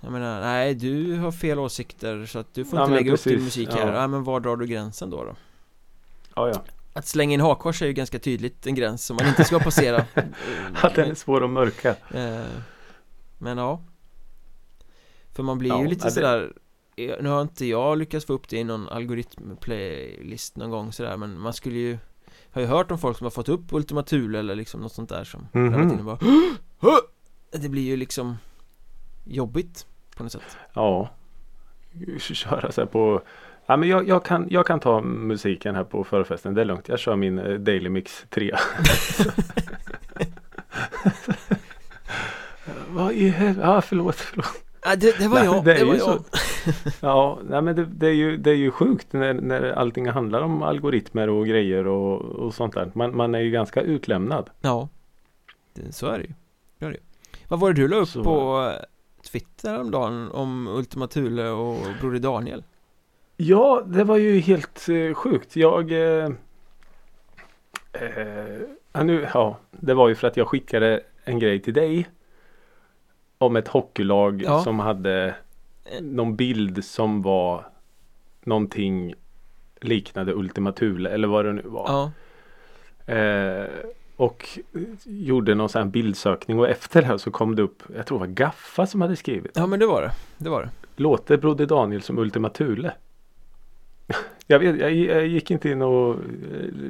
Jag 0.01 0.13
menar, 0.13 0.41
nej 0.41 0.75
du 0.75 1.17
har 1.17 1.33
fel 1.33 1.59
åsikter 1.59 2.27
så 2.27 2.39
att 2.39 2.55
du 2.55 2.65
får 2.65 2.79
Ja, 2.79 2.85
inte 2.85 2.95
lägga 2.95 3.13
upp 3.13 3.25
din 3.25 3.33
precis, 3.39 3.45
musik 3.45 3.69
här 3.79 3.93
Ja 3.95 4.07
men 4.07 4.25
var 4.25 4.41
drar 4.41 4.57
du 4.57 4.67
gränsen 4.67 5.11
då 5.11 5.25
då? 5.25 5.37
Ja, 6.35 6.49
ja. 6.49 6.63
Att 6.93 7.07
slänga 7.07 7.35
in 7.35 7.41
hakkors 7.41 7.83
är 7.83 7.87
ju 7.87 7.93
ganska 7.93 8.19
tydligt 8.19 8.67
en 8.67 8.75
gräns 8.75 9.07
som 9.07 9.17
man 9.17 9.29
inte 9.29 9.45
ska 9.45 9.59
passera 9.59 10.05
Att 10.75 10.95
den 10.95 11.11
är 11.11 11.15
svår 11.15 11.45
att 11.45 11.51
mörka. 11.51 11.97
Eh, 12.15 12.45
Men 13.39 13.59
ja 13.59 13.83
För 15.33 15.43
man 15.43 15.59
blir 15.59 15.71
Ja, 15.71 15.83
ju 15.83 15.89
lite 15.89 16.05
det- 16.07 16.11
sådär 16.11 16.53
eh, 16.97 17.15
Nu 17.21 17.29
har 17.29 17.43
inte 17.43 17.67
jag 17.67 17.99
lyckats 17.99 18.27
få 18.27 18.33
upp 18.33 18.49
det 18.49 18.57
i 18.57 18.65
någon 18.65 18.89
algoritmplaylist 18.89 20.57
någon 20.57 20.71
gång 20.71 20.93
sådär 20.93 21.17
Men 21.17 21.41
man 21.41 21.53
skulle 21.53 21.79
ju 21.79 21.99
Har 22.51 22.61
ju 22.61 22.67
hört 22.67 22.91
om 22.91 22.99
folk 22.99 23.19
som 23.19 23.25
har 23.25 23.31
fått 23.31 23.49
upp 23.49 23.73
Ultima 23.73 24.03
Thule 24.03 24.39
eller 24.39 24.55
liksom 24.55 24.81
något 24.81 24.93
sånt 24.93 25.09
där 25.09 25.25
som 25.25 25.47
in 25.55 25.99
och 25.99 26.05
bara 26.05 26.19
"Hå!" 26.81 26.91
Det 27.53 27.69
blir 27.69 27.83
ju 27.83 27.97
liksom 27.97 28.37
Jobbigt 29.25 29.87
på 30.17 30.23
något 30.23 30.33
sätt 30.33 30.57
Ja. 30.73 31.11
Köra 32.19 32.73
så 32.73 32.81
här 32.81 32.87
på 32.87 33.23
Ja 33.67 33.77
men 33.77 33.89
jag, 33.89 34.09
jag, 34.09 34.25
kan, 34.25 34.47
jag 34.51 34.67
kan 34.67 34.81
ta 34.81 35.01
musiken 35.01 35.75
här 35.75 35.85
på 35.85 36.05
förfesten, 36.05 36.55
det 36.55 36.61
är 36.61 36.65
lugnt. 36.65 36.89
Jag 36.89 36.99
kör 36.99 37.17
min 37.17 37.39
eh, 37.39 37.55
Daily 37.55 37.89
Mix 37.89 38.25
3. 38.31 38.57
Vad 42.89 43.13
i 43.13 43.29
helvete? 43.29 43.67
Ja 43.67 43.81
förlåt, 43.81 44.17
förlåt. 44.17 44.65
Ah, 44.83 44.97
det, 44.97 45.19
det 45.19 45.29
var 45.29 45.39
Nej, 45.39 45.45
jag, 45.45 45.65
det 45.65 45.75
det, 45.75 45.85
var 45.85 45.95
jag 45.95 46.25
Ja, 47.01 47.39
nej, 47.49 47.63
men 47.63 47.77
det, 47.77 47.85
det, 47.85 48.07
är 48.07 48.13
ju, 48.15 48.37
det 48.37 48.51
är 48.51 48.55
ju 48.55 48.71
sjukt 48.71 49.13
när, 49.13 49.35
när 49.35 49.73
allting 49.73 50.09
handlar 50.09 50.43
om 50.43 50.63
algoritmer 50.63 51.29
och 51.29 51.47
grejer 51.47 51.87
och, 51.87 52.21
och 52.21 52.55
sånt 52.55 52.75
där. 52.75 52.91
Man, 52.95 53.17
man 53.17 53.35
är 53.35 53.41
ju 53.41 53.51
ganska 53.51 53.81
utlämnad. 53.81 54.51
Ja 54.61 54.89
Så 55.91 56.07
är 56.07 56.19
det 56.19 56.25
ju 56.25 56.35
är 56.89 56.93
det. 56.93 56.99
Vad 57.49 57.61
var 57.61 57.73
det 57.73 57.83
du 57.83 57.89
la 57.89 57.97
upp 57.97 58.09
Så- 58.09 58.25
på 58.25 58.67
eh, 58.75 58.85
Twitter 59.31 59.71
häromdagen 59.71 60.31
om 60.31 60.67
Ultima 60.69 61.07
Thule 61.07 61.49
och 61.49 61.77
Broder 62.01 62.19
Daniel? 62.19 62.65
Ja, 63.37 63.83
det 63.87 64.05
var 64.05 64.17
ju 64.17 64.39
helt 64.39 64.89
eh, 64.89 65.15
sjukt. 65.15 65.57
Jag 65.57 65.93
eh, 65.93 66.31
eh, 67.93 68.61
ja, 68.93 69.03
nu, 69.03 69.29
ja, 69.35 69.59
det 69.71 69.95
var 69.95 70.09
ju 70.09 70.15
för 70.15 70.29
att 70.29 70.37
jag 70.37 70.49
skickade 70.49 71.01
en 71.25 71.39
grej 71.39 71.63
till 71.63 71.75
dig. 71.75 72.09
Om 73.39 73.57
ett 73.57 73.69
hockeylag 73.69 74.43
Ja. 74.43 74.63
som 74.65 74.79
hade 74.79 75.35
någon 76.01 76.37
bild 76.37 76.85
som 76.85 77.23
var 77.23 77.69
någonting 78.45 79.15
liknande 79.81 80.33
Ultima 80.33 80.73
Thule 80.73 81.11
eller 81.11 81.29
vad 81.29 81.45
det 81.45 81.53
nu 81.53 81.63
var. 81.65 81.85
Ja, 81.89 82.13
Eh, 83.15 83.67
och 84.17 84.49
gjorde 85.05 85.55
någon 85.55 85.69
sån 85.69 85.83
här 85.83 85.89
bildsökning 85.89 86.59
och 86.59 86.69
efter 86.69 87.01
det 87.01 87.07
här 87.07 87.19
så 87.19 87.31
kom 87.31 87.57
det 87.57 87.63
upp, 87.63 87.83
jag 87.97 88.07
tror 88.07 88.19
det 88.19 88.27
var 88.27 88.33
Gaffa 88.35 88.87
som 88.87 89.01
hade 89.01 89.17
skrivit. 89.17 89.53
ja 89.55 89.67
men 89.67 89.81
det 89.81 89.87
var 89.87 90.03
det, 90.03 90.11
det 90.39 90.51
var 90.51 90.63
det 90.63 90.71
Låter 91.03 91.37
Broder 91.37 91.67
Daniel 91.67 92.03
som 92.03 92.19
Ultima 92.19 92.49
Thule? 92.49 92.93
Jag, 94.47 94.59
vet, 94.59 94.81
jag, 94.81 94.93
jag 94.95 95.27
gick 95.27 95.51
inte 95.51 95.71
in 95.71 95.83
och 95.83 96.15
eh, 96.15 96.21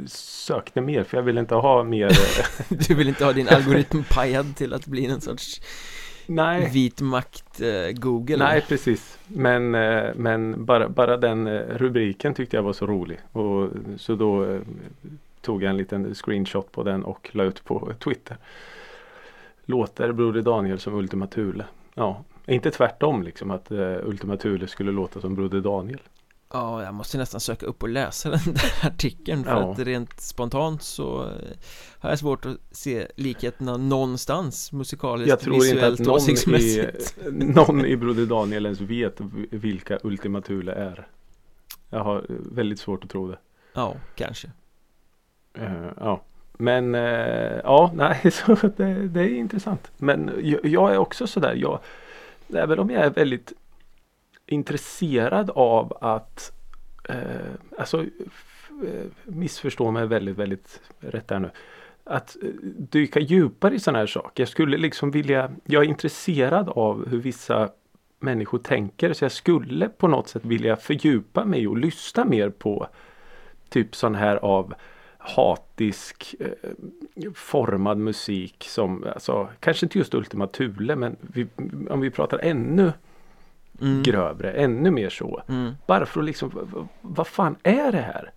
sökte 0.06 0.80
mer 0.80 1.04
för 1.04 1.16
jag 1.16 1.22
ville 1.24 1.40
inte 1.40 1.54
ha 1.54 1.82
mer. 1.84 2.06
eh, 2.06 2.76
Du 2.88 2.94
vill 2.94 3.08
inte 3.08 3.24
ha 3.24 3.32
din 3.32 3.48
algoritm 3.48 4.02
pajad 4.10 4.56
till 4.56 4.74
att 4.74 4.86
bli 4.86 5.06
en 5.06 5.20
sorts 5.20 5.60
nej, 6.28 6.70
vit 6.72 7.00
makt 7.00 7.60
eh, 7.60 7.92
Google 7.92 8.36
nej 8.36 8.64
precis. 8.68 9.18
Men, 9.26 9.74
eh, 9.74 10.10
men 10.14 10.64
bara, 10.64 10.88
bara 10.88 11.16
den 11.16 11.46
eh, 11.46 11.60
rubriken 11.60 12.34
tyckte 12.34 12.56
jag 12.56 12.62
var 12.62 12.72
så 12.72 12.86
rolig. 12.86 13.18
Och, 13.32 13.70
så 13.96 14.14
då 14.14 14.44
eh, 14.44 14.60
tog 15.40 15.62
jag 15.62 15.70
en 15.70 15.76
liten 15.76 16.14
screenshot 16.14 16.72
på 16.72 16.82
den 16.82 17.04
och 17.04 17.30
la 17.32 17.44
ut 17.44 17.64
på 17.64 17.92
Twitter. 17.98 18.36
Låter 19.64 20.12
Broder 20.12 20.42
Daniel 20.42 20.78
som 20.78 20.94
Ultima 20.94 21.26
Thule? 21.26 21.64
Ja, 21.94 22.24
inte 22.46 22.70
tvärtom 22.70 23.22
liksom 23.22 23.50
att 23.50 23.70
eh, 23.70 23.96
Ultima 24.04 24.36
Thule 24.36 24.66
skulle 24.66 24.92
låta 24.92 25.20
som 25.20 25.34
Broder 25.34 25.60
Daniel. 25.60 26.00
Ja, 26.52 26.84
jag 26.84 26.94
måste 26.94 27.18
nästan 27.18 27.40
söka 27.40 27.66
upp 27.66 27.82
och 27.82 27.88
läsa 27.88 28.30
den 28.30 28.40
där 28.54 28.86
artikeln 28.86 29.44
för 29.44 29.50
Ja. 29.50 29.72
att 29.72 29.78
rent 29.78 30.20
spontant 30.20 30.82
så 30.82 31.22
eh, 31.24 31.30
har 31.98 32.10
jag 32.10 32.18
svårt 32.18 32.46
att 32.46 32.56
se 32.70 33.06
likheterna 33.16 33.76
någonstans 33.76 34.72
musikaliskt, 34.72 35.28
Jag 35.28 35.40
tror 35.40 35.54
inte 35.54 35.66
visuellt, 35.74 36.00
att 36.00 36.06
någon 36.06 36.54
i, 36.54 36.90
någon 37.54 37.84
i 37.86 37.96
Broder 37.96 38.26
Daniel 38.26 38.64
ens 38.66 38.80
vet 38.80 39.16
vilka 39.50 39.98
Ultima 40.02 40.40
Thule 40.40 40.72
är. 40.72 41.06
Jag 41.90 42.04
har 42.04 42.16
eh, 42.16 42.36
väldigt 42.52 42.78
svårt 42.80 43.04
att 43.04 43.10
tro 43.10 43.28
det. 43.30 43.38
Ja, 43.74 43.94
kanske 44.14 44.50
Eh, 45.54 45.88
ja. 45.96 46.22
Men 46.52 46.94
eh, 46.94 47.60
ja, 47.64 47.90
nej, 47.94 48.30
så 48.30 48.54
det, 48.76 49.08
det 49.08 49.20
är 49.20 49.34
intressant. 49.34 49.90
Men 49.96 50.30
jag, 50.42 50.66
jag 50.66 50.92
är 50.94 50.98
också 50.98 51.26
sådär, 51.26 51.54
jag, 51.54 51.80
även 52.54 52.78
om 52.78 52.90
jag 52.90 53.04
är 53.04 53.10
väldigt 53.10 53.52
intresserad 54.48 55.50
av 55.50 55.98
att 56.00 56.52
eh, 57.08 57.16
alltså 57.78 58.02
eh, 58.84 59.06
missförstå 59.24 59.90
mig 59.90 60.06
väldigt, 60.06 60.36
väldigt 60.36 60.80
rätt 61.00 61.30
här 61.30 61.38
nu. 61.38 61.50
Att 62.04 62.36
eh, 62.42 62.48
dyka 62.78 63.20
djupare 63.20 63.74
i 63.74 63.80
sådana 63.80 63.98
här 63.98 64.06
saker. 64.06 64.42
Jag 64.42 64.48
skulle 64.48 64.76
liksom 64.76 65.10
vilja, 65.10 65.50
jag 65.64 65.84
är 65.84 65.88
intresserad 65.88 66.68
av 66.68 67.08
hur 67.08 67.18
vissa 67.18 67.70
människor 68.20 68.58
tänker 68.58 69.12
så 69.12 69.24
jag 69.24 69.32
skulle 69.32 69.88
på 69.88 70.08
något 70.08 70.28
sätt 70.28 70.44
vilja 70.44 70.76
fördjupa 70.76 71.44
mig 71.44 71.68
och 71.68 71.76
lyssna 71.76 72.24
mer 72.24 72.50
på 72.50 72.88
typ 73.68 73.96
sån 73.96 74.14
här 74.14 74.36
av 74.36 74.74
hatisk 75.18 76.34
eh, 76.40 77.30
formad 77.34 77.98
musik 77.98 78.66
som 78.68 79.04
alltså, 79.14 79.48
kanske 79.60 79.86
inte 79.86 79.98
just 79.98 80.14
Ultima 80.14 80.46
Thule 80.46 80.96
men 80.96 81.16
vi, 81.20 81.46
om 81.90 82.00
vi 82.00 82.10
pratar 82.10 82.38
ännu 82.38 82.92
mm. 83.80 84.02
grövre, 84.02 84.52
ännu 84.52 84.90
mer 84.90 85.10
så. 85.10 85.42
Mm. 85.48 85.74
Bara 85.86 86.06
för 86.06 86.20
att 86.20 86.26
liksom, 86.26 86.68
vad 87.00 87.26
fan 87.26 87.56
är 87.62 87.92
det 87.92 88.00
här? 88.00 88.32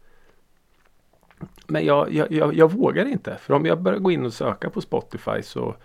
Men 1.68 1.86
jag, 1.86 2.14
jag, 2.14 2.32
jag, 2.32 2.54
jag 2.54 2.72
vågar 2.72 3.06
inte. 3.06 3.38
För 3.42 3.54
om 3.54 3.66
jag 3.66 3.82
börjar 3.82 4.00
gå 4.00 4.12
in 4.12 4.26
och 4.26 4.34
söka 4.34 4.70
på 4.70 4.82
Spotify 4.82 5.42
så, 5.42 5.76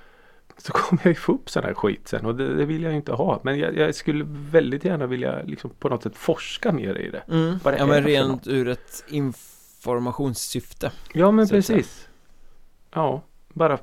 så 0.56 0.72
kommer 0.72 1.02
jag 1.04 1.10
ju 1.10 1.14
få 1.14 1.32
upp 1.32 1.50
sån 1.50 1.64
här 1.64 1.74
skit 1.74 2.08
sen. 2.08 2.26
Och 2.26 2.34
det, 2.34 2.56
det 2.56 2.64
vill 2.64 2.82
jag 2.82 2.90
ju 2.92 2.96
inte 2.96 3.12
ha. 3.12 3.40
Men 3.42 3.58
jag, 3.58 3.76
jag 3.76 3.94
skulle 3.94 4.24
väldigt 4.28 4.84
gärna 4.84 5.06
vilja 5.06 5.42
liksom 5.42 5.70
på 5.70 5.88
något 5.88 6.02
sätt 6.02 6.16
forska 6.16 6.72
mer 6.72 6.98
i 6.98 7.10
det. 7.10 7.22
Mm. 7.28 7.58
Det 7.64 7.76
Ja 7.78 7.86
men 7.86 8.04
rent 8.04 8.46
ur 8.46 8.68
ett 8.68 9.04
informationssyfte 9.08 10.92
Ja 11.12 11.30
men 11.30 11.48
precis. 11.48 12.08
Ja, 12.94 13.22
bara 13.48 13.78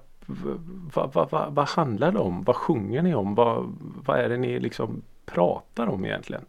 vad 0.94 1.14
va, 1.14 1.28
va, 1.32 1.50
vad 1.50 1.68
handlar 1.68 2.12
det 2.12 2.20
om? 2.20 2.44
Vad 2.44 2.56
sjunger 2.56 3.02
ni 3.02 3.16
om? 3.16 3.36
Vad, 3.36 3.74
vad 4.06 4.20
är 4.20 4.30
det 4.30 4.38
ni 4.38 4.60
liksom 4.60 5.02
pratar 5.26 5.88
om 5.88 6.06
egentligen? 6.06 6.46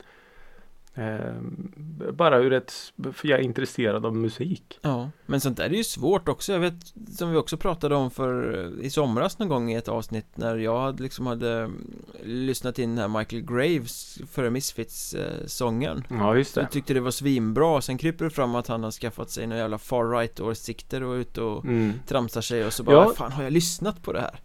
Ehm, 0.96 1.72
bara 2.12 2.38
ur 2.38 2.52
ett, 2.52 2.72
för 3.12 3.28
jag 3.28 3.38
är 3.40 3.42
intresserad 3.44 4.06
av 4.06 4.16
musik. 4.16 4.78
Ja, 4.82 5.10
men 5.26 5.40
sånt 5.40 5.56
där 5.56 5.64
är 5.64 5.70
ju 5.70 5.84
svårt 5.84 6.28
också 6.28 6.52
Jag 6.52 6.60
vet, 6.60 6.74
som 7.18 7.30
vi 7.30 7.36
också 7.36 7.56
pratade 7.56 7.94
om 7.94 8.10
för 8.10 8.58
eh, 8.80 8.86
i 8.86 8.90
somras 8.90 9.38
någon 9.38 9.48
gång 9.48 9.70
i 9.72 9.74
ett 9.74 9.88
avsnitt 9.88 10.26
när 10.34 10.56
jag 10.56 10.80
hade 10.80 11.02
liksom 11.02 11.26
hade 11.26 11.52
mm, 11.58 11.86
lyssnat 12.22 12.78
in 12.78 12.98
här 12.98 13.08
Michael 13.08 13.42
Graves 13.42 14.18
före 14.30 14.50
Misfits-sången 14.50 16.04
Ja 16.10 16.36
just 16.36 16.54
det. 16.54 16.60
jag 16.60 16.70
tyckte 16.70 16.94
det 16.94 17.00
var 17.00 17.10
svinbra, 17.10 17.80
sen 17.80 17.98
kryper 17.98 18.24
det 18.24 18.30
fram 18.30 18.54
att 18.54 18.66
han 18.66 18.82
har 18.84 18.90
skaffat 18.90 19.30
sig 19.30 19.46
några 19.46 19.60
jävla 19.62 19.78
far 19.78 20.10
right 20.18 20.40
åsikter 20.40 21.02
och 21.02 21.14
är 21.14 21.18
ute 21.18 21.40
och 21.40 21.64
Mm. 21.64 21.92
tramsar 22.06 22.40
sig 22.40 22.66
och 22.66 22.72
så 22.72 22.82
bara, 22.82 22.96
Ja. 22.96 23.12
fan 23.16 23.32
har 23.32 23.42
jag 23.42 23.52
lyssnat 23.52 24.02
på 24.02 24.12
det 24.12 24.20
här? 24.20 24.40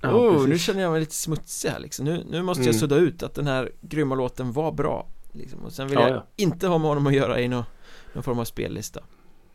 Ja, 0.00 0.12
oh, 0.14 0.32
precis. 0.32 0.48
nu 0.48 0.58
känner 0.58 0.82
jag 0.82 0.90
mig 0.92 1.00
lite 1.00 1.14
smutsig 1.14 1.68
här 1.68 1.78
liksom, 1.80 2.04
nu, 2.04 2.24
nu 2.30 2.42
måste 2.42 2.62
jag 2.62 2.68
Mm. 2.74 2.80
sudda 2.80 2.96
ut 2.96 3.22
att 3.22 3.34
den 3.34 3.46
här 3.46 3.72
grymma 3.80 4.14
låten 4.14 4.52
var 4.52 4.72
bra 4.72 5.06
liksom. 5.38 5.60
Och 5.60 5.72
sen 5.72 5.88
vill 5.88 5.98
Ja, 5.98 6.08
jag 6.08 6.16
ja. 6.16 6.26
inte 6.36 6.66
ha 6.66 6.78
med 6.78 6.88
honom 6.88 7.06
att 7.06 7.14
göra 7.14 7.40
i 7.40 7.48
någon, 7.48 7.64
någon 8.12 8.22
form 8.22 8.38
av 8.38 8.44
spellista 8.44 9.00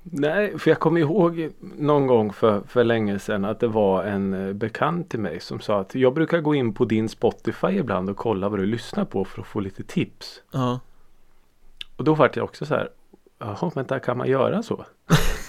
Nej, 0.04 0.60
för 0.60 0.72
jag 0.72 0.80
kommer 0.80 1.00
ihåg 1.02 1.50
någon 1.60 2.08
gång 2.08 2.34
för, 2.34 2.62
för 2.67 2.84
länge 2.84 3.19
sedan 3.19 3.46
att 3.46 3.60
det 3.60 3.67
var 3.67 4.04
en 4.04 4.34
eh, 4.34 4.54
bekant 4.54 5.10
till 5.10 5.19
mig 5.19 5.39
som 5.39 5.60
sa 5.60 5.80
att 5.80 5.96
jag 5.96 6.13
brukar 6.13 6.41
gå 6.41 6.56
in 6.56 6.74
på 6.74 6.86
din 6.86 7.10
Spotify 7.10 7.67
ibland 7.67 8.10
och 8.10 8.17
kolla 8.17 8.50
vad 8.50 8.60
du 8.60 8.65
lyssnar 8.65 9.06
på 9.06 9.26
för 9.26 9.41
att 9.41 9.48
få 9.48 9.60
lite 9.60 9.84
tips. 9.84 10.41
Ja, 10.52 10.80
Och 11.96 12.04
då 12.04 12.13
vart 12.15 12.36
jag 12.36 12.43
också 12.43 12.65
så 12.65 12.76
här. 12.76 12.89
Jaha, 13.39 13.72
vänta, 13.76 14.00
kan 14.00 14.17
man 14.17 14.28
göra 14.28 14.63
så? 14.63 14.86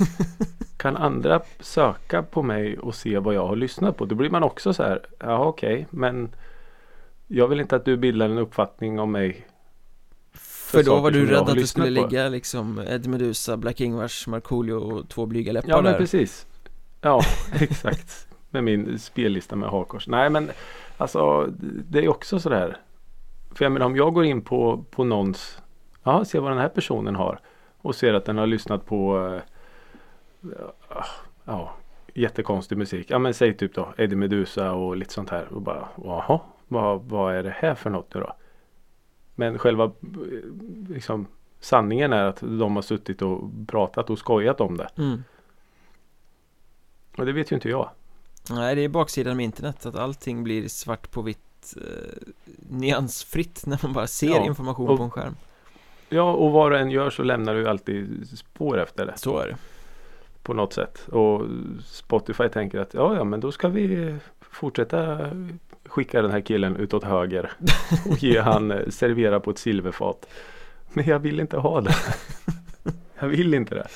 kan 0.77 0.97
andra 0.97 1.41
söka 1.61 2.23
på 2.23 2.43
mig 2.43 2.79
och 2.79 2.95
se 2.95 3.19
vad 3.19 3.35
jag 3.35 3.47
har 3.47 3.57
lyssnat 3.57 3.97
på? 3.97 4.05
Då 4.05 4.15
blir 4.15 4.31
man 4.31 4.43
också 4.43 4.73
så 4.73 4.83
här. 4.83 5.07
Ja, 5.19 5.45
okej, 5.45 5.87
men 5.91 6.35
jag 7.27 7.49
vill 7.49 7.61
inte 7.61 7.77
att 7.77 7.85
du 7.85 7.97
bildar 7.97 8.29
en 8.29 8.39
uppfattning 8.39 9.01
om 9.01 9.13
mig. 9.13 9.47
För 10.75 10.91
då 10.91 11.01
var 11.01 11.11
du 11.11 11.27
rädd 11.27 11.39
att 11.39 11.55
det 11.55 11.67
skulle 11.67 12.03
på. 12.03 12.09
ligga 12.09 12.29
liksom 12.29 12.79
Ed 12.79 13.07
Meduza, 13.07 13.57
Black 13.57 13.81
Ingvars, 13.81 14.27
Markoolio 14.27 14.75
och 14.75 15.09
två 15.09 15.27
blyga 15.27 15.53
läppar 15.53 15.69
Ja, 15.69 15.77
men 15.77 15.93
där 15.93 15.99
precis. 15.99 16.47
Ja, 17.01 17.23
exakt. 17.61 18.29
Med 18.51 18.65
min 18.65 18.99
spellista 18.99 19.57
med 19.57 19.69
hakors. 19.69 20.09
Nej, 20.09 20.31
men 20.31 20.51
alltså 20.97 21.53
det 21.61 21.99
är 21.99 22.09
också 22.09 22.39
sådär. 22.39 22.77
För 23.55 23.65
jag 23.65 23.73
menar 23.73 23.87
om 23.87 23.97
jag 23.97 24.15
går 24.15 24.25
in 24.25 24.43
på, 24.43 24.85
på 24.91 25.05
någons, 25.05 25.59
ja, 26.03 26.25
ser 26.25 26.41
vad 26.41 26.51
den 26.51 26.59
här 26.59 26.69
personen 26.69 27.17
har 27.17 27.41
och 27.79 27.95
ser 27.95 28.15
att 28.15 28.25
den 28.25 28.39
har 28.39 28.47
lyssnat 28.47 28.87
på 28.87 29.29
eh, 29.35 30.51
ja, 31.45 31.75
jättekonstig 32.15 32.79
musik. 32.79 33.07
Ja 33.11 33.19
men 33.19 33.35
säg 33.35 33.57
typ 33.57 33.75
då 33.75 33.95
Eddie 33.97 34.17
Meduza 34.17 34.73
och 34.73 34.97
lite 34.97 35.13
sånt 35.13 35.31
här. 35.31 35.53
Och 35.53 35.63
bara, 35.63 35.89
jaha, 36.05 36.41
vad, 36.69 37.03
vad 37.03 37.35
är 37.35 37.43
det 37.43 37.55
här 37.57 37.75
för 37.75 37.91
något 37.91 38.15
nu 38.15 38.21
då? 38.21 38.37
Men 39.35 39.59
själva 39.59 39.93
liksom, 40.89 41.27
sanningen 41.61 42.13
är 42.13 42.25
att 42.25 42.41
de 42.41 42.77
har 42.77 42.83
suttit 42.83 43.23
och 43.23 43.51
pratat 43.67 44.11
och 44.11 44.19
skojat 44.19 44.61
om 44.61 44.77
det. 44.77 44.89
Mm. 44.97 45.25
Och 47.19 47.27
det 47.27 47.33
vet 47.33 47.53
ju 47.53 47.55
inte 47.55 47.69
jag. 47.69 47.91
Nej, 48.51 48.75
det 48.75 48.81
är 48.85 48.89
baksidan 48.89 49.37
med 49.37 49.45
internet 49.45 49.87
att 49.87 49.97
allting 49.97 50.45
blir 50.45 50.69
svart 50.69 51.11
på 51.11 51.23
vitt 51.23 51.75
eh, 51.77 52.33
nyansfritt 52.71 53.67
när 53.67 53.79
man 53.83 53.93
bara 53.93 54.07
ser 54.07 54.27
Ja, 54.29 54.45
information 54.47 54.89
och- 54.89 54.97
på 54.99 55.03
en 55.05 55.11
skärm. 55.11 55.37
Ja, 56.09 56.33
och 56.33 56.53
vad 56.53 56.73
du 56.73 56.79
än 56.79 56.91
gör 56.91 57.11
så 57.11 57.23
lämnar 57.23 57.55
du 57.55 57.69
alltid 57.69 58.29
spår 58.39 58.79
efter 58.83 59.07
det 59.07 59.13
Så 59.19 59.39
är 59.39 59.49
det. 59.49 59.57
på 60.43 60.55
något 60.55 60.73
sätt. 60.73 61.09
Och 61.09 61.43
Spotify 61.85 62.49
tänker 62.49 62.79
att 62.81 62.95
ja, 62.95 63.17
ja, 63.17 63.25
men 63.25 63.41
då 63.41 63.53
ska 63.53 63.69
vi 63.69 64.17
fortsätta 64.41 65.31
skicka 65.87 66.23
den 66.23 66.31
här 66.31 66.41
killen 66.41 66.77
utåt 66.77 67.05
höger 67.05 67.53
och 68.11 68.23
ge 68.23 68.41
han 68.41 68.71
eh, 68.71 68.89
servera 68.89 69.41
på 69.41 69.51
ett 69.51 69.59
silverfat. 69.59 70.27
Men 70.93 71.07
jag 71.07 71.19
vill 71.19 71.41
inte 71.41 71.57
ha 71.57 71.81
det. 71.81 71.95
Jag 73.19 73.29
vill 73.29 73.55
inte 73.55 73.75
det. 73.75 73.87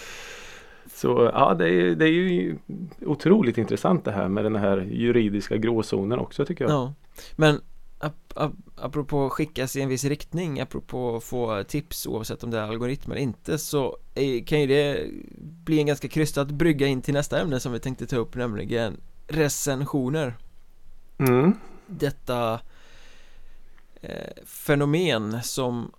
Så 0.94 1.30
ja, 1.34 1.54
det 1.54 1.68
är, 1.68 1.94
det 1.94 2.04
är 2.04 2.08
ju 2.08 2.58
otroligt 3.00 3.58
intressant 3.58 4.04
det 4.04 4.12
här 4.12 4.28
med 4.28 4.44
den 4.44 4.56
här 4.56 4.88
juridiska 4.90 5.56
gråzonen 5.56 6.18
också 6.18 6.44
tycker 6.44 6.64
jag. 6.64 6.72
Ja. 6.72 6.94
Men 7.36 7.60
ap 7.98 8.14
ap 8.34 8.52
apropå 8.76 9.30
skickas 9.30 9.76
i 9.76 9.80
en 9.80 9.88
viss 9.88 10.04
riktning, 10.04 10.60
apropå 10.60 11.20
få 11.20 11.64
tips 11.64 12.06
oavsett 12.06 12.44
om 12.44 12.50
det 12.50 12.58
är 12.58 12.62
algoritmer 12.62 13.14
eller 13.14 13.22
inte 13.22 13.58
så 13.58 13.96
är, 14.14 14.46
kan 14.46 14.60
ju 14.60 14.66
det 14.66 15.06
bli 15.64 15.78
en 15.78 15.86
ganska 15.86 16.08
krystad 16.08 16.44
brygga 16.44 16.86
in 16.86 17.02
till 17.02 17.14
nästa 17.14 17.40
ämne 17.40 17.60
som 17.60 17.72
vi 17.72 17.80
tänkte 17.80 18.06
ta 18.06 18.16
upp 18.16 18.34
nämligen 18.34 18.96
recensioner. 19.26 20.36
Mm. 21.18 21.54
Detta 21.88 22.60
eh, 24.00 24.44
fenomen 24.44 25.42
som 25.42 25.92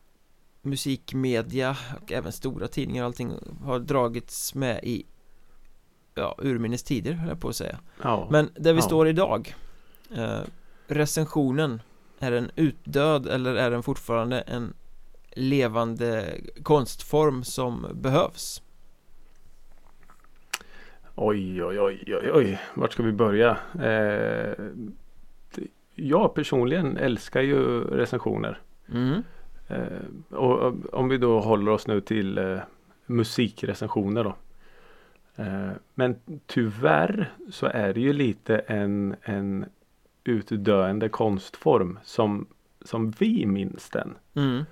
musikmedia 0.62 1.78
och 2.02 2.12
även 2.12 2.32
stora 2.32 2.67
tidningar 2.67 3.04
och 3.04 3.08
allting 3.08 3.32
har 3.63 3.80
dragits 3.80 4.56
med 4.56 4.80
i 4.84 5.06
ja, 6.15 6.36
urminnes 6.38 6.84
tider 6.84 7.13
höll 7.13 7.30
jag 7.30 7.39
på 7.41 7.49
att 7.49 7.56
säga. 7.56 7.80
Ja. 8.04 8.28
Men 8.32 8.49
där 8.56 8.73
vi 8.73 8.80
Ja. 8.80 8.86
står 8.86 9.08
idag 9.08 9.56
eh, 10.15 10.39
Recensionen 10.88 11.82
Är 12.19 12.32
den 12.32 12.52
utdöd 12.56 13.28
eller 13.28 13.56
är 13.56 13.71
den 13.71 13.84
fortfarande 13.84 14.39
en 14.41 14.73
levande 15.32 16.36
konstform 16.63 17.43
som 17.43 17.88
behövs? 17.93 18.62
Oj, 21.15 21.63
oj, 21.63 21.80
oj, 21.80 22.04
oj, 22.08 22.32
oj. 22.34 22.60
Vart 22.75 22.93
ska 22.93 23.04
vi 23.04 23.12
börja? 23.12 23.58
Eh, 23.73 24.54
jag 26.07 26.33
personligen 26.33 26.97
älskar 26.97 27.41
ju 27.41 27.81
recensioner. 27.81 28.59
Mm. 28.93 29.23
Eh, 29.67 30.38
och 30.38 30.73
om 30.93 31.09
vi 31.09 31.17
då 31.17 31.39
håller 31.39 31.71
oss 31.71 31.88
nu 31.88 32.01
till 32.01 32.38
eh, 32.38 32.59
musikrecensioner 33.05 34.23
då. 34.23 34.35
Eh, 35.35 35.71
men 35.93 36.15
tyvärr 36.45 37.33
så 37.49 37.65
är 37.65 37.93
det 37.93 37.99
ju 37.99 38.13
lite 38.13 38.57
en, 38.57 39.15
en 39.21 39.65
utdöende 40.23 41.09
konstform 41.09 41.99
som, 42.03 42.47
som 42.81 43.12
vi 43.12 43.45
minns 43.45 43.89
den. 43.89 44.15
Mm. 44.33 44.63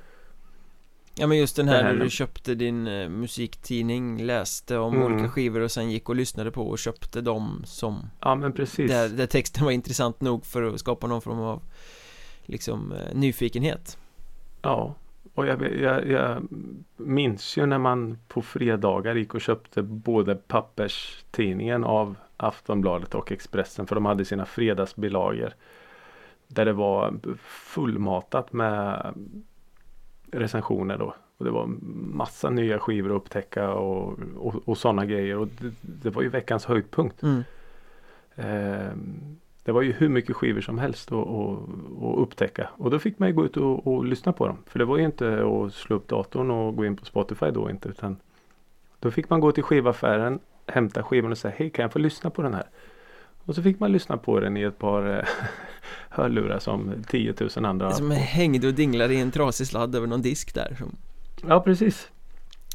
Ja 1.20 1.28
men 1.28 1.38
just 1.38 1.56
den 1.56 1.68
här 1.68 1.84
här 1.84 1.94
när 1.94 2.04
du 2.04 2.10
köpte 2.10 2.56
din 2.56 2.88
eh, 2.88 3.10
musiktidning 3.10 4.22
Läste 4.26 4.78
om 4.78 4.96
Mm. 4.96 5.14
olika 5.14 5.30
skivor 5.30 5.60
och 5.62 5.72
sen 5.72 5.92
gick 5.92 6.10
och 6.10 6.16
lyssnade 6.16 6.52
på 6.52 6.68
och 6.70 6.80
köpte 6.80 7.22
dem 7.22 7.62
som 7.66 8.10
Ja 8.22 8.36
men 8.36 8.54
precis. 8.54 8.92
där, 8.92 9.10
där 9.10 9.26
texten 9.28 9.66
var 9.66 9.72
intressant 9.72 10.22
nog 10.22 10.46
för 10.46 10.64
att 10.64 10.80
skapa 10.80 11.08
någon 11.08 11.22
form 11.22 11.40
av 11.40 11.62
Liksom 12.46 12.92
eh, 12.92 13.16
nyfikenhet 13.16 13.98
Ja, 14.62 14.96
och 15.34 15.48
jag, 15.48 15.74
jag, 15.82 16.08
jag 16.08 16.48
minns 16.98 17.58
ju 17.58 17.66
när 17.66 17.78
man 17.78 18.18
på 18.28 18.42
fredagar 18.42 19.16
gick 19.16 19.34
och 19.34 19.42
köpte 19.42 19.82
både 19.82 20.36
papperstidningen 20.36 21.84
av 21.84 22.16
Aftonbladet 22.38 23.16
och 23.16 23.32
Expressen 23.32 23.88
för 23.88 23.96
de 23.96 24.06
hade 24.06 24.26
sina 24.26 24.46
fredagsbilagor. 24.46 25.54
Där 26.48 26.66
det 26.66 26.74
var 26.74 27.14
fullmatat 27.44 28.54
med 28.54 29.06
recensioner 30.32 30.98
då. 30.98 31.16
Och 31.38 31.46
det 31.46 31.52
var 31.52 31.66
massa 32.16 32.50
nya 32.50 32.80
skivor 32.80 33.10
att 33.10 33.22
upptäcka 33.22 33.70
och, 33.70 34.20
och, 34.38 34.56
och 34.66 34.78
sådana 34.78 35.06
grejer. 35.06 35.38
Och 35.38 35.48
det, 35.48 35.74
det 35.82 36.10
var 36.10 36.22
ju 36.22 36.30
veckans 36.30 36.66
höjdpunkt. 36.66 37.24
mm. 37.24 37.44
Ehm, 38.36 39.38
det 39.64 39.72
var 39.72 39.82
ju 39.82 39.92
hur 39.92 40.10
mycket 40.10 40.36
skivor 40.36 40.62
som 40.62 40.78
helst 40.78 41.12
att, 41.12 41.60
upptäcka. 42.18 42.70
Och 42.78 42.92
då 42.92 43.00
fick 43.00 43.20
man 43.20 43.36
gå 43.36 43.46
ut 43.46 43.58
och, 43.58 43.88
och 43.88 44.06
lyssna 44.06 44.34
på 44.34 44.48
dem. 44.48 44.58
För 44.66 44.80
det 44.80 44.86
var 44.86 44.98
ju 44.98 45.06
inte 45.06 45.46
att 45.46 45.74
slå 45.74 45.96
upp 45.96 46.08
datorn 46.08 46.52
och 46.52 46.76
gå 46.76 46.86
in 46.86 46.96
på 46.96 47.06
Spotify 47.06 47.52
då 47.52 47.70
inte. 47.70 47.90
Utan 47.90 48.18
då 49.00 49.12
fick 49.12 49.30
man 49.30 49.40
gå 49.40 49.52
till 49.52 49.64
skivaffären, 49.64 50.40
hämta 50.66 51.04
skivan 51.04 51.32
och 51.32 51.38
säga 51.38 51.54
hej 51.58 51.70
kan 51.70 51.84
jag 51.84 51.94
få 51.94 52.00
lyssna 52.00 52.30
på 52.30 52.42
den 52.42 52.54
här? 52.54 52.66
Och 53.46 53.56
så 53.56 53.62
fick 53.62 53.80
man 53.80 53.92
lyssna 53.92 54.18
på 54.18 54.40
den 54.40 54.58
i 54.58 54.62
ett 54.62 54.78
par 54.78 55.18
eh, 55.18 55.26
hörlurar 56.10 56.60
som 56.60 57.04
10 57.10 57.34
000 57.56 57.66
andra. 57.66 57.92
Som 57.92 58.12
hängde 58.12 58.68
och 58.68 58.74
dinglade 58.74 59.14
i 59.14 59.20
en 59.20 59.32
trasig 59.32 59.68
sladd 59.68 59.96
över 59.96 60.08
någon 60.08 60.22
disk 60.22 60.54
där 60.54 60.76
som 60.80 60.96
Ja 61.48 61.62
precis. 61.62 62.08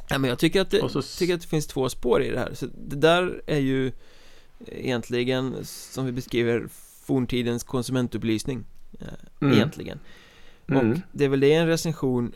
Ja 0.08 0.18
men 0.18 0.30
jag 0.30 0.38
tycker 0.38 0.60
att, 0.60 0.70
det, 0.70 0.88
så 0.88 1.02
tycker 1.02 1.34
att 1.34 1.40
det 1.40 1.46
finns 1.46 1.66
två 1.66 1.88
spår 1.88 2.22
i 2.22 2.30
det 2.30 2.38
här 2.38 2.54
Så 2.54 2.66
det 2.88 2.96
där 2.96 3.42
är 3.46 3.58
ju 3.58 3.92
Egentligen 4.66 5.56
som 5.64 6.06
vi 6.06 6.12
beskriver 6.12 6.68
Forntidens 7.04 7.64
konsumentupplysning 7.64 8.64
eh, 9.00 9.06
Mm. 9.40 9.54
Egentligen 9.54 9.98
Mm. 10.68 10.90
Och 10.90 10.98
det 11.12 11.24
är 11.24 11.28
väl 11.28 11.40
det 11.40 11.52
en 11.52 11.66
recension 11.66 12.32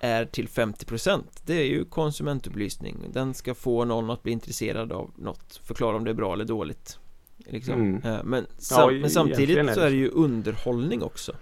Är 0.00 0.24
till 0.24 0.48
50% 0.48 1.22
Det 1.44 1.54
är 1.54 1.64
ju 1.64 1.84
konsumentupplysning 1.84 2.96
Den 3.12 3.34
ska 3.34 3.54
få 3.54 3.84
någon 3.84 4.10
att 4.10 4.22
bli 4.22 4.32
intresserad 4.32 4.92
av 4.92 5.10
något 5.16 5.60
Förklara 5.64 5.96
om 5.96 6.04
det 6.04 6.10
är 6.10 6.14
bra 6.14 6.32
eller 6.32 6.44
dåligt 6.44 6.98
liksom. 7.46 7.74
Mm. 7.74 8.02
Eh, 8.04 8.24
men, 8.24 8.46
Ja, 8.50 8.54
sam- 8.58 8.90
e- 8.96 8.98
men 9.00 9.10
samtidigt 9.10 9.58
är 9.58 9.74
så 9.74 9.80
är 9.80 9.90
det 9.90 9.96
ju 9.96 10.08
underhållning 10.10 11.02
också 11.02 11.32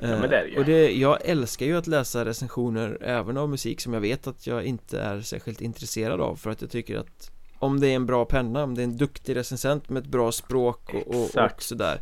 Ja, 0.00 0.06
men 0.08 0.30
det 0.30 0.36
är 0.36 0.42
det 0.44 0.48
ju. 0.48 0.54
Eh, 0.54 0.58
Och 0.60 0.64
det, 0.66 0.92
jag 0.92 1.18
älskar 1.24 1.66
ju 1.66 1.76
att 1.76 1.86
läsa 1.86 2.24
recensioner 2.24 2.98
även 3.00 3.36
av 3.36 3.48
musik 3.48 3.80
som 3.80 3.92
jag 3.94 4.00
vet 4.00 4.26
att 4.26 4.46
jag 4.46 4.64
inte 4.64 5.00
är 5.00 5.20
särskilt 5.20 5.60
intresserad 5.60 6.20
av 6.20 6.36
för 6.36 6.50
att 6.50 6.60
jag 6.60 6.70
tycker 6.70 6.96
att 6.98 7.30
om 7.58 7.80
det 7.80 7.88
är 7.88 7.96
en 7.96 8.06
bra 8.06 8.24
penna, 8.24 8.62
om 8.64 8.74
det 8.74 8.80
är 8.82 8.84
en 8.84 8.96
duktig 8.96 9.36
recensent 9.36 9.88
med 9.88 10.02
ett 10.02 10.08
bra 10.08 10.32
språk 10.32 10.94
och, 10.94 11.06
och, 11.14 11.44
och 11.44 11.62
sådär 11.62 12.00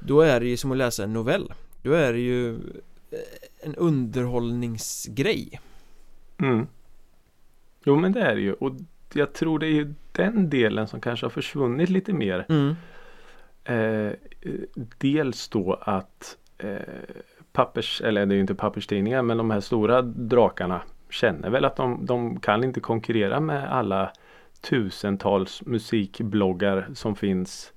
Då 0.00 0.20
är 0.20 0.40
det 0.40 0.46
ju 0.48 0.56
som 0.56 0.72
att 0.72 0.78
läsa 0.78 1.04
en 1.04 1.12
novell 1.12 1.52
Då 1.82 1.92
är 1.92 2.12
det 2.12 2.18
ju 2.20 2.54
eh, 2.54 3.18
en 3.60 3.74
underhållningsgrej 3.74 5.60
Mm. 6.38 6.66
Jo 7.84 7.96
men 7.96 8.12
det 8.12 8.20
är 8.20 8.34
det 8.34 8.40
ju. 8.40 8.52
Och 8.52 8.72
jag 9.16 9.32
tror 9.32 9.58
det 9.58 9.66
är 9.66 9.72
ju 9.72 9.94
den 10.12 10.50
delen 10.50 10.88
som 10.88 11.00
kanske 11.00 11.26
har 11.26 11.30
försvunnit 11.30 11.88
lite 11.88 12.12
mer. 12.12 12.46
mm. 12.48 12.76
Eh, 13.68 14.12
dels 14.98 15.48
då 15.48 15.78
att 15.80 16.36
eh, 16.58 16.76
pappers, 17.52 18.00
eller 18.00 18.26
det 18.26 18.32
är 18.32 18.36
ju 18.36 18.40
inte 18.40 18.54
papperstidningar, 18.54 19.22
men 19.22 19.36
de 19.36 19.50
här 19.50 19.60
stora 19.60 20.02
drakarna 20.02 20.80
känner 21.10 21.50
väl 21.50 21.64
att 21.64 21.76
de, 21.76 22.06
de 22.06 22.40
kan 22.40 22.64
inte 22.64 22.80
konkurrera 22.80 23.40
med 23.40 23.72
alla 23.72 24.12
tusentals 24.60 25.62
musikbloggar 25.66 26.88
som 26.94 27.16
finns 27.16 27.72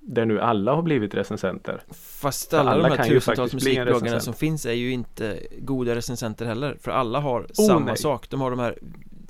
där 0.00 0.24
nu 0.24 0.40
alla 0.40 0.74
har 0.74 0.82
blivit 0.82 1.14
recensenter. 1.14 1.82
Fast 2.20 2.54
alla, 2.54 2.70
alla 2.70 2.88
de 2.88 2.96
här 2.98 3.08
tusentals 3.08 3.54
musikbloggarna 3.54 4.20
som 4.20 4.34
finns 4.34 4.66
är 4.66 4.72
ju 4.72 4.90
inte 4.90 5.38
goda 5.58 5.94
recensenter 5.94 6.46
heller 6.46 6.76
För 6.80 6.90
alla 6.90 7.20
har 7.20 7.46
samma 7.52 7.86
nej. 7.86 7.96
sak 7.96 8.30
De 8.30 8.40
har 8.40 8.50
de 8.50 8.58
här, 8.58 8.78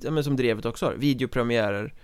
ja 0.06 0.10
men 0.12 0.24
som 0.24 0.36
Drevet 0.36 0.64
också 0.66 0.86
har, 0.86 0.94
videopremiärer 0.94 1.94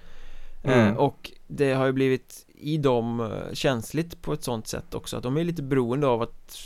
Mm. 0.64 0.88
eh, 0.88 0.94
Och 0.96 1.32
det 1.46 1.72
har 1.72 1.86
ju 1.86 1.92
blivit 1.92 2.46
i 2.54 2.76
dem 2.78 3.20
eh, 3.20 3.52
känsligt 3.54 4.22
på 4.22 4.32
ett 4.32 4.44
sånt 4.44 4.66
sätt 4.68 4.94
också 4.94 5.16
att 5.16 5.22
de 5.22 5.36
är 5.36 5.44
lite 5.44 5.62
beroende 5.62 6.06
av 6.06 6.22
att 6.22 6.56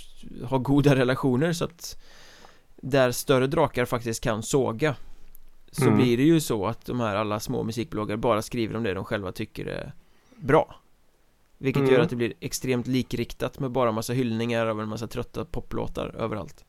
ha 0.44 0.58
goda 0.58 0.94
relationer 0.96 1.52
så 1.52 1.64
att 1.64 1.98
Där 2.76 3.10
större 3.12 3.46
drakar 3.46 3.84
faktiskt 3.84 4.20
kan 4.24 4.42
såga 4.42 4.96
Så 5.70 5.82
Mm. 5.84 5.96
blir 5.96 6.16
det 6.16 6.22
ju 6.22 6.40
så 6.40 6.66
att 6.66 6.86
de 6.86 7.00
här 7.00 7.16
alla 7.16 7.40
små 7.40 7.62
musikbloggar 7.62 8.16
bara 8.16 8.42
skriver 8.42 8.76
om 8.76 8.82
det 8.82 8.94
de 8.94 9.04
själva 9.04 9.32
tycker 9.32 9.66
är 9.66 9.92
bra 10.36 10.76
Vilket 11.58 11.80
Mm. 11.80 11.92
gör 11.94 12.00
att 12.00 12.10
det 12.10 12.16
blir 12.16 12.32
extremt 12.40 12.86
likriktat 12.86 13.58
med 13.58 13.70
bara 13.70 13.92
massa 13.92 14.12
hyllningar 14.12 14.66
av 14.66 14.80
en 14.80 14.88
massa 14.88 15.06
trötta 15.06 15.44
poplåtar 15.44 16.14
överallt 16.18 16.64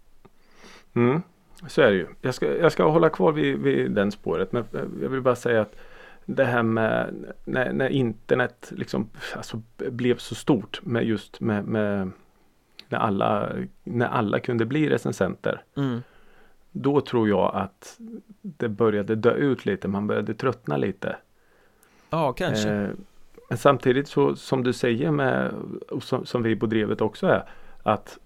Mm, 0.96 1.22
så 1.68 1.82
är 1.82 1.88
det 1.92 1.96
ju. 1.96 2.08
Jag 2.22 2.34
ska, 2.34 2.58
jag 2.58 2.72
ska 2.72 2.90
hålla 2.90 3.10
kvar 3.10 3.32
vid, 3.32 3.58
vid 3.60 3.92
den 3.92 4.12
spåret. 4.12 4.52
Men 4.52 4.66
jag 5.02 5.10
vill 5.10 5.22
bara 5.22 5.36
säga 5.36 5.62
att 5.62 5.76
det 6.26 6.44
här 6.44 6.64
med 6.64 7.14
när, 7.46 7.74
när 7.74 7.90
internet 7.90 8.72
liksom 8.76 9.10
alltså, 9.36 9.62
blev 9.78 10.18
så 10.18 10.36
stort 10.36 10.80
med 10.84 11.06
just 11.06 11.40
med, 11.40 11.66
med 11.66 12.12
när, 12.90 12.98
alla, 12.98 13.50
när 13.84 14.08
alla 14.08 14.40
kunde 14.40 14.66
bli 14.66 14.90
recensenter. 14.90 15.64
mm. 15.78 16.02
Då 16.72 17.02
tror 17.02 17.30
jag 17.30 17.56
att 17.56 17.98
det 18.42 18.70
började 18.70 19.16
dö 19.16 19.34
ut 19.34 19.66
lite. 19.66 19.88
Man 19.88 20.08
började 20.08 20.34
tröttna 20.34 20.78
lite. 20.78 21.18
Ja, 22.10 22.34
kanske 22.34 22.70
Eh, 22.70 22.90
Men 23.50 23.58
samtidigt 23.58 24.08
så 24.08 24.36
som 24.36 24.64
du 24.64 24.74
säger 24.74 25.12
med 25.12 25.54
som, 26.02 26.26
som 26.26 26.44
vi 26.44 26.56
på 26.56 26.66
drevet 26.66 27.02
också 27.02 27.28
är 27.28 27.50
att 27.84 28.20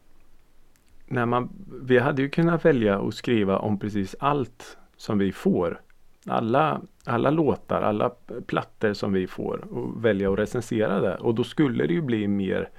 när 1.11 1.25
man, 1.25 1.49
vi 1.81 1.99
hade 1.99 2.21
ju 2.21 2.29
kunnat 2.29 2.65
välja 2.65 2.99
att 2.99 3.13
skriva 3.13 3.57
om 3.57 3.79
precis 3.79 4.15
allt 4.19 4.77
som 4.97 5.17
vi 5.17 5.31
får. 5.31 5.81
Alla, 6.25 6.81
alla 7.05 7.29
låtar, 7.29 7.81
alla 7.81 8.11
plattor 8.45 8.93
som 8.93 9.13
vi 9.13 9.27
får 9.27 9.73
och 9.73 10.05
välja 10.05 10.31
att 10.33 10.39
recensera 10.39 10.99
det. 10.99 11.15
Och 11.15 11.35
då 11.35 11.43
skulle 11.43 11.87
det 11.87 11.93
ju 11.93 12.01
bli 12.01 12.27
mer 12.27 12.69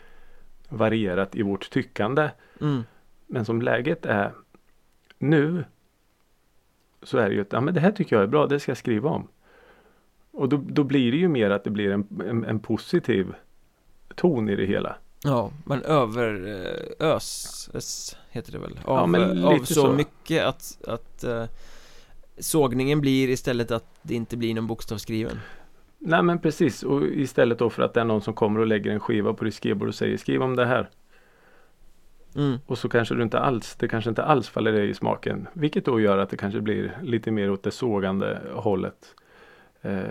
varierat 0.68 1.37
i 1.37 1.42
vårt 1.42 1.71
tyckande. 1.71 2.31
mm. 2.61 2.83
Men 3.27 3.45
som 3.45 3.62
läget 3.62 4.07
är 4.07 4.33
nu 5.18 5.64
så 7.03 7.18
är 7.18 7.29
det 7.29 7.35
ju 7.35 7.40
att 7.40 7.53
ja, 7.53 7.61
men 7.61 7.75
det 7.75 7.81
här 7.81 7.92
tycker 7.92 8.16
jag 8.16 8.23
är 8.23 8.29
bra, 8.29 8.47
det 8.47 8.61
ska 8.61 8.71
jag 8.71 8.77
skriva 8.77 9.11
om. 9.11 9.29
Och 10.31 10.49
då, 10.49 10.62
då 10.66 10.85
blir 10.85 11.12
det 11.12 11.18
ju 11.18 11.29
mer 11.29 11.51
att 11.51 11.64
det 11.64 11.71
blir 11.71 11.90
en, 11.90 12.07
en, 12.29 12.45
en 12.45 12.61
positiv 12.61 13.35
ton 14.14 14.49
i 14.49 14.57
det 14.57 14.66
hela. 14.66 14.97
Ja, 15.24 15.50
man 15.64 15.82
överöses 15.82 17.37
heter 18.30 18.52
det 18.52 18.58
väl 18.58 18.78
av, 18.85 18.98
Ja, 18.98 19.06
men 19.06 19.44
av 19.44 19.54
lite 19.54 19.74
så, 19.74 19.80
så. 19.80 19.92
mycket 19.92 20.44
att, 20.44 20.78
att 20.87 21.24
eh, 21.24 21.44
sågningen 22.38 23.00
blir 23.00 23.28
istället 23.28 23.70
att 23.70 23.87
det 24.02 24.14
inte 24.14 24.37
blir 24.37 24.54
någon 24.54 24.66
bokstavsskriven 24.66 25.38
Nej 26.04 26.22
men 26.22 26.38
precis 26.38 26.82
och 26.82 27.02
istället 27.02 27.58
då 27.58 27.70
för 27.70 27.82
att 27.82 27.94
det 27.94 28.00
är 28.00 28.04
någon 28.04 28.22
som 28.22 28.35
kommer 28.35 28.61
och 28.61 28.66
lägger 28.66 28.90
en 28.90 29.00
skiva 29.00 29.32
på 29.32 29.44
ditt 29.44 29.54
skrivbord 29.54 29.88
och 29.88 29.94
säger 29.94 30.16
skriv 30.16 30.42
om 30.42 30.56
det 30.56 30.66
här. 30.66 30.90
mm. 32.37 32.58
Och 32.66 32.78
så 32.78 32.88
kanske 32.88 33.14
du 33.14 33.22
inte 33.22 33.38
alls, 33.38 33.76
det 33.78 33.88
kanske 33.88 34.11
inte 34.11 34.24
alls 34.24 34.48
faller 34.48 34.72
dig 34.72 34.90
i 34.90 34.94
smaken. 34.94 35.46
Vilket 35.52 35.85
då 35.85 36.00
gör 36.00 36.18
att 36.18 36.30
det 36.30 36.37
kanske 36.37 36.61
blir 36.61 36.98
lite 37.02 37.30
mer 37.30 37.50
åt 37.50 37.62
det 37.62 37.70
sågande 37.70 38.40
hållet. 38.54 39.14
Eh, 39.83 40.03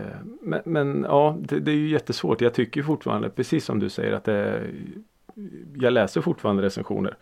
men, 0.42 0.62
men 0.66 1.04
ja, 1.04 1.38
det, 1.42 1.60
det 1.60 1.72
är 1.72 1.76
ju 1.76 1.90
jättesvårt. 1.90 2.42
Jag 2.42 2.54
tycker 2.54 2.84
fortfarande, 2.84 3.30
precis 3.30 3.66
som 3.66 3.80
du 3.80 3.90
säger, 3.90 4.12
att 4.12 4.24
det 4.24 4.68
jag 5.76 5.94
läser 5.94 6.22
fortfarande 6.22 6.64
recensioner. 6.64 7.18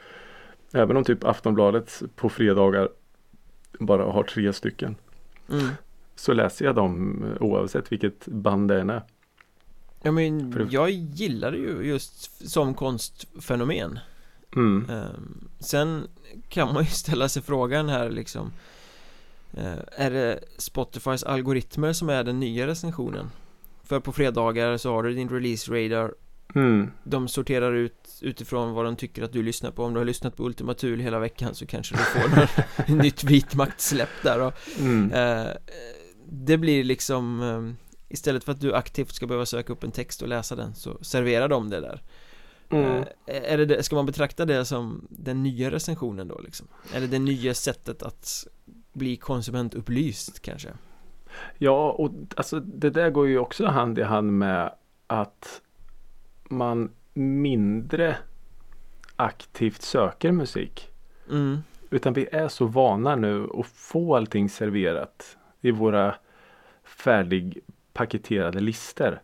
Även 0.74 0.98
om 0.98 1.04
typ 1.04 1.24
Aftonbladet 1.24 2.02
på 2.16 2.30
fredagar 2.30 2.90
bara 3.80 4.04
har 4.12 4.24
tre 4.24 4.54
stycken. 4.54 4.96
Mm. 5.52 5.68
Så 6.16 6.34
läser 6.34 6.66
jag 6.66 6.76
dem 6.76 7.26
oavsett 7.40 7.92
vilket 7.92 8.26
band 8.28 8.68
det 8.68 8.80
än 8.82 8.90
är. 8.90 9.04
Ja 10.02 10.12
men 10.12 10.54
För- 10.54 10.68
jag 10.72 10.90
gillar 10.90 11.52
det 11.52 11.58
ju 11.58 11.82
just 11.82 12.50
som 12.50 12.74
konstfenomen 12.74 14.00
Mm. 14.56 14.86
Ehm, 14.90 15.48
Sen 15.60 16.08
kan 16.50 16.74
man 16.74 16.84
ju 16.84 16.90
ställa 16.90 17.30
sig 17.30 17.42
frågan 17.42 17.90
här 17.90 18.10
liksom 18.10 18.52
Är 19.92 20.12
det 20.12 20.40
Spotifys 20.58 21.24
algoritmer 21.24 21.94
som 21.94 22.10
är 22.10 22.24
den 22.24 22.40
nya 22.40 22.68
recensionen? 22.68 23.32
För 23.84 24.00
på 24.00 24.12
fredagar 24.12 24.78
så 24.78 24.92
har 24.94 25.04
du 25.04 25.14
din 25.14 25.30
release 25.30 25.72
radar 25.72 26.14
Mm. 26.56 26.92
De 27.04 27.28
sorterar 27.28 27.74
ut 27.74 28.18
utifrån 28.22 28.74
vad 28.74 28.86
de 28.86 28.96
tycker 28.96 29.24
att 29.24 29.34
du 29.34 29.44
lyssnar 29.44 29.72
på 29.72 29.84
Om 29.84 29.94
du 29.94 30.00
har 30.00 30.06
lyssnat 30.06 30.38
på 30.38 30.44
Ultima 30.46 30.74
Thule 30.74 31.04
hela 31.04 31.20
veckan 31.20 31.56
så 31.56 31.66
kanske 31.66 31.96
du 31.96 32.02
får 32.04 32.92
nytt 32.96 33.24
vitmaktsläpp 33.24 34.10
där 34.24 34.42
och, 34.42 34.54
Mm. 34.80 35.12
eh, 35.12 35.52
Det 36.26 36.58
blir 36.58 36.84
liksom 36.84 37.42
eh, 37.42 37.86
Istället 38.14 38.44
för 38.44 38.52
att 38.52 38.62
du 38.62 38.74
aktivt 38.76 39.14
ska 39.14 39.28
behöva 39.28 39.46
söka 39.46 39.74
upp 39.74 39.84
en 39.84 39.92
text 39.92 40.22
och 40.22 40.28
läsa 40.28 40.56
den 40.56 40.76
så 40.76 40.98
serverar 41.02 41.48
de 41.48 41.70
det 41.70 41.82
där 41.82 42.02
Mm. 42.72 43.04
Eh, 43.26 43.54
Är 43.54 43.58
det, 43.58 43.84
ska 43.84 43.96
man 43.96 44.06
betrakta 44.06 44.46
det 44.46 44.66
som 44.66 45.08
den 45.10 45.44
nya 45.44 45.72
recensionen 45.72 46.28
då 46.28 46.40
liksom? 46.40 46.68
Eller 46.94 47.08
det 47.08 47.20
nya 47.20 47.54
sättet 47.54 48.04
att 48.04 48.48
bli 48.93 49.15
konsumentupplyst 49.15 50.41
kanske? 50.41 50.69
Ja, 51.58 51.91
och 51.91 52.12
alltså 52.36 52.60
det 52.60 52.89
där 52.89 53.10
går 53.10 53.28
ju 53.28 53.39
också 53.39 53.65
hand 53.65 53.99
i 53.99 54.04
hand 54.04 54.38
med 54.38 54.73
att 55.08 55.62
man 56.49 56.91
mindre 57.13 58.17
aktivt 59.15 59.82
söker 59.82 60.32
musik. 60.32 60.91
Mm, 61.30 61.58
Utan 61.89 62.13
vi 62.13 62.28
är 62.32 62.47
så 62.47 62.65
vana 62.65 63.15
nu 63.15 63.49
att 63.54 63.67
få 63.67 64.15
allting 64.15 64.49
serverat 64.49 65.38
i 65.62 65.71
våra 65.71 66.15
färdigpaketerade 66.84 68.60
listor. 68.60 69.21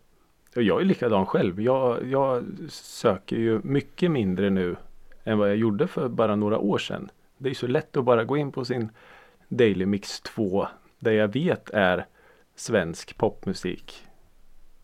Och 0.56 0.64
jag 0.64 0.82
är 0.82 0.86
likadan 0.86 1.26
själv. 1.26 1.62
Jag, 1.62 2.06
jag 2.08 2.44
söker 2.70 3.36
ju 3.36 3.60
mycket 3.64 4.12
mindre 4.12 4.50
nu 4.50 4.76
än 5.24 5.38
vad 5.38 5.50
jag 5.50 5.58
gjorde 5.58 5.88
för 5.88 6.10
bara 6.10 6.36
några 6.36 6.58
år 6.58 6.78
sedan. 6.78 7.10
Det 7.38 7.50
är 7.50 7.54
så 7.54 7.68
lätt 7.68 7.98
att 7.98 8.06
bara 8.06 8.24
gå 8.24 8.38
in 8.38 8.52
på 8.52 8.66
sin 8.66 8.90
Daily 9.48 9.86
Mix 9.86 10.22
2 10.22 10.68
där 11.00 11.12
jag 11.12 11.28
vet 11.28 11.70
är 11.70 12.06
svensk 12.56 13.18
popmusik. 13.18 14.08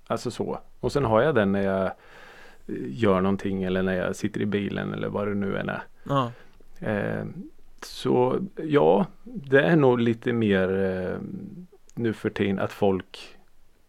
Alltså 0.08 0.32
så. 0.32 0.60
Och 0.80 0.91
sen 0.91 1.06
har 1.06 1.21
jag 1.21 1.36
den 1.36 1.52
när 1.52 1.63
jag 1.63 1.86
eh, 1.86 1.91
gör 2.88 3.21
någonting 3.21 3.63
eller 3.63 3.84
när 3.84 3.93
jag 3.93 4.15
sitter 4.15 4.41
i 4.41 4.45
bilen 4.45 4.93
eller 4.93 5.10
vad 5.10 5.28
det 5.28 5.36
nu 5.36 5.58
än 5.58 5.69
är. 5.69 5.84
ja, 6.04 6.32
Eh, 6.82 7.26
så 7.82 8.39
ja, 8.56 9.06
det 9.24 9.62
är 9.62 9.76
nog 9.76 10.00
lite 10.00 10.34
mer 10.34 10.84
eh, 10.84 11.19
nu 11.95 12.13
för 12.13 12.30
tiden 12.30 12.60
att 12.60 12.71
folk 12.71 13.38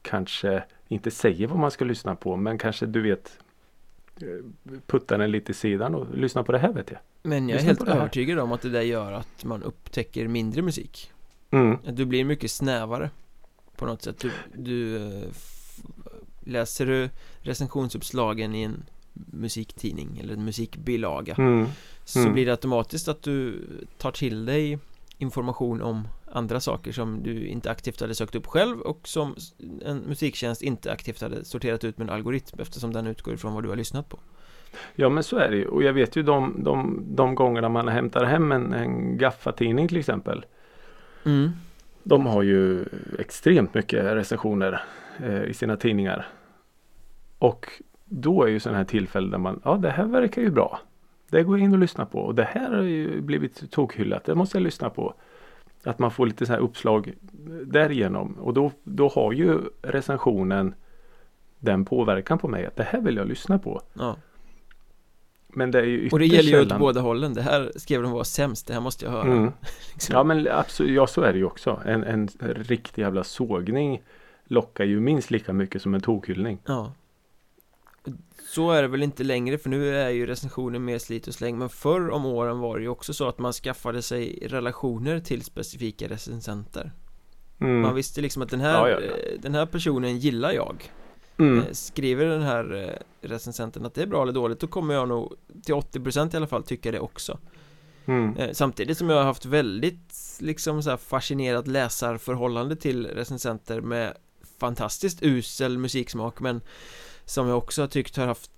kanske 0.02 0.64
inte 0.88 1.10
säger 1.10 1.46
vad 1.46 1.58
man 1.58 1.70
ska 1.70 1.84
lyssna 1.84 2.14
på 2.14 2.36
men 2.36 2.58
kanske 2.58 2.86
du 2.86 3.02
vet 3.02 3.38
puttar 4.86 5.18
den 5.18 5.30
lite 5.30 5.52
i 5.52 5.54
sidan 5.54 5.94
och 5.94 6.16
lyssnar 6.16 6.42
på 6.42 6.52
det 6.52 6.58
här 6.58 6.72
vet 6.72 6.90
jag. 6.90 7.00
Men 7.22 7.48
jag 7.48 7.60
är 7.60 7.64
helt 7.64 7.82
övertygad 7.82 8.38
om 8.38 8.52
att 8.52 8.62
det 8.62 8.70
där 8.70 8.82
gör 8.82 9.12
att 9.12 9.44
man 9.44 9.62
upptäcker 9.62 10.28
mindre 10.28 10.62
musik 10.62 11.08
Mm. 11.50 11.78
Att 11.86 11.96
du 11.96 12.04
blir 12.04 12.24
mycket 12.24 12.50
snävare 12.50 13.10
På 13.76 13.86
något 13.86 14.02
sätt 14.02 14.18
Du, 14.20 14.30
du 14.54 14.96
eh, 14.96 15.28
Läser 16.44 16.86
du 16.86 17.10
recensionsuppslagen 17.40 18.54
i 18.54 18.62
en 18.62 18.84
musiktidning 19.32 20.18
eller 20.22 20.34
en 20.34 20.44
musikbilaga 20.44 21.34
Mm. 21.38 21.66
Så 22.04 22.18
Mm. 22.18 22.32
blir 22.32 22.46
det 22.46 22.50
automatiskt 22.52 23.08
att 23.08 23.22
du 23.22 23.66
tar 23.98 24.10
till 24.10 24.44
dig 24.44 24.78
information 25.18 25.82
om 25.82 26.08
andra 26.32 26.60
saker 26.60 26.92
som 26.92 27.22
du 27.22 27.46
inte 27.46 27.70
aktivt 27.70 28.00
hade 28.00 28.14
sökt 28.14 28.34
upp 28.34 28.46
själv 28.46 28.80
och 28.80 29.08
som 29.08 29.36
en 29.84 29.98
musiktjänst 29.98 30.62
inte 30.62 30.92
aktivt 30.92 31.20
hade 31.20 31.44
sorterat 31.44 31.84
ut 31.84 31.98
med 31.98 32.08
en 32.08 32.14
algoritm 32.14 32.60
eftersom 32.60 32.92
den 32.92 33.06
utgår 33.06 33.34
ifrån 33.34 33.54
vad 33.54 33.62
du 33.62 33.68
har 33.68 33.76
lyssnat 33.76 34.08
på. 34.08 34.18
Ja 34.94 35.08
men 35.08 35.22
så 35.22 35.36
är 35.36 35.50
det 35.50 35.56
ju. 35.56 35.66
Och 35.66 35.82
jag 35.82 35.92
vet 35.92 36.16
ju 36.16 36.22
de, 36.22 36.54
de, 36.64 37.02
de 37.06 37.34
gångerna 37.34 37.68
man 37.68 37.88
hämtar 37.88 38.24
hem 38.24 38.52
en, 38.52 38.72
en 38.72 39.18
gaffatidning 39.18 39.88
till 39.88 39.96
exempel. 39.96 40.44
Mm. 41.24 41.50
De 42.02 42.26
har 42.26 42.42
ju 42.42 42.84
extremt 43.18 43.74
mycket 43.74 44.04
recensioner 44.04 44.82
eh, 45.22 45.42
i 45.42 45.54
sina 45.54 45.76
tidningar. 45.76 46.26
Och 47.38 47.66
då 48.04 48.44
är 48.44 48.48
ju 48.48 48.60
sådana 48.60 48.78
här 48.78 48.84
tillfällen 48.84 49.30
där 49.30 49.38
man, 49.38 49.60
ja 49.64 49.74
det 49.74 49.90
här 49.90 50.04
verkar 50.04 50.42
ju 50.42 50.50
bra. 50.50 50.80
Det 51.30 51.42
går 51.42 51.58
jag 51.58 51.64
in 51.64 51.72
och 51.72 51.78
lyssnar 51.78 52.04
på 52.04 52.18
och 52.18 52.34
det 52.34 52.44
här 52.44 52.70
har 52.70 52.82
ju 52.82 53.20
blivit 53.20 53.70
tokhyllat, 53.70 54.24
det 54.24 54.34
måste 54.34 54.58
jag 54.58 54.62
lyssna 54.62 54.90
på. 54.90 55.14
Att 55.84 55.98
man 55.98 56.10
får 56.10 56.26
lite 56.26 56.46
så 56.46 56.52
här 56.52 56.60
uppslag 56.60 57.12
därigenom 57.64 58.32
och 58.32 58.54
då, 58.54 58.70
då 58.84 59.08
har 59.08 59.32
ju 59.32 59.58
recensionen 59.82 60.74
den 61.58 61.84
påverkan 61.84 62.38
på 62.38 62.48
mig 62.48 62.66
att 62.66 62.76
det 62.76 62.82
här 62.82 63.00
vill 63.00 63.16
jag 63.16 63.28
lyssna 63.28 63.58
på. 63.58 63.80
Ja. 63.92 64.16
Men 65.52 65.70
det 65.70 65.78
är 65.78 65.84
ju 65.84 66.08
Och 66.12 66.18
det 66.18 66.26
gäller 66.26 66.50
ju 66.50 66.60
åt 66.60 66.78
båda 66.78 67.00
hållen. 67.00 67.34
Det 67.34 67.42
här 67.42 67.72
skrev 67.76 68.02
de 68.02 68.12
var 68.12 68.24
sämst, 68.24 68.66
det 68.66 68.74
här 68.74 68.80
måste 68.80 69.04
jag 69.04 69.12
höra. 69.12 69.32
Mm. 69.32 69.52
Liksom. 69.92 70.14
Ja 70.14 70.24
men 70.24 70.48
absolut, 70.50 70.92
ja 70.96 71.06
så 71.06 71.22
är 71.22 71.32
det 71.32 71.38
ju 71.38 71.44
också. 71.44 71.80
En, 71.86 72.04
en 72.04 72.28
riktig 72.56 73.02
jävla 73.02 73.24
sågning 73.24 74.02
lockar 74.44 74.84
ju 74.84 75.00
minst 75.00 75.30
lika 75.30 75.52
mycket 75.52 75.82
som 75.82 75.94
en 75.94 76.00
tokhyllning. 76.00 76.58
Ja. 76.66 76.92
Så 78.48 78.70
är 78.70 78.82
det 78.82 78.88
väl 78.88 79.02
inte 79.02 79.24
längre 79.24 79.58
för 79.58 79.70
nu 79.70 79.96
är 79.96 80.10
ju 80.10 80.26
recensionen 80.26 80.84
mer 80.84 80.98
slit 80.98 81.26
och 81.26 81.34
släng 81.34 81.58
Men 81.58 81.68
förr 81.68 82.10
om 82.10 82.26
åren 82.26 82.58
var 82.58 82.76
det 82.76 82.82
ju 82.82 82.88
också 82.88 83.14
så 83.14 83.28
att 83.28 83.38
man 83.38 83.52
skaffade 83.52 84.02
sig 84.02 84.48
relationer 84.50 85.20
till 85.20 85.42
specifika 85.42 86.08
recensenter 86.08 86.92
Mm. 87.60 87.80
Man 87.80 87.94
visste 87.94 88.20
liksom 88.20 88.42
att 88.42 88.50
den 88.50 88.60
här, 88.60 88.72
Ja, 88.72 88.88
ja, 88.88 89.00
ja. 89.00 89.12
eh, 89.12 89.40
den 89.40 89.54
här 89.54 89.66
personen 89.66 90.18
gillar 90.18 90.52
jag 90.52 90.92
Mm. 91.38 91.58
Eh, 91.58 91.64
Skriver 91.72 92.26
den 92.26 92.42
här 92.42 92.74
eh, 93.22 93.28
recensenten 93.28 93.86
att 93.86 93.94
det 93.94 94.02
är 94.02 94.06
bra 94.06 94.22
eller 94.22 94.32
dåligt 94.32 94.60
Då 94.60 94.66
kommer 94.66 94.94
jag 94.94 95.08
nog 95.08 95.34
till 95.64 95.74
80% 95.74 96.34
i 96.34 96.36
alla 96.36 96.46
fall 96.46 96.62
tycka 96.62 96.92
det 96.92 97.00
också 97.00 97.38
Mm. 98.06 98.36
Eh, 98.36 98.52
Samtidigt 98.52 98.98
som 98.98 99.10
jag 99.10 99.16
har 99.16 99.24
haft 99.24 99.44
väldigt 99.44 100.14
liksom 100.40 100.82
så 100.82 100.90
här 100.90 100.96
fascinerat 100.96 101.66
läsarförhållande 101.66 102.76
till 102.76 103.06
recensenter 103.06 103.80
med 103.80 104.14
fantastiskt 104.58 105.22
usel 105.22 105.78
musiksmak 105.78 106.40
men 106.40 106.60
som 107.24 107.48
jag 107.48 107.58
också 107.58 107.82
har 107.82 107.86
tyckt 107.88 108.16
har 108.16 108.26
haft 108.26 108.50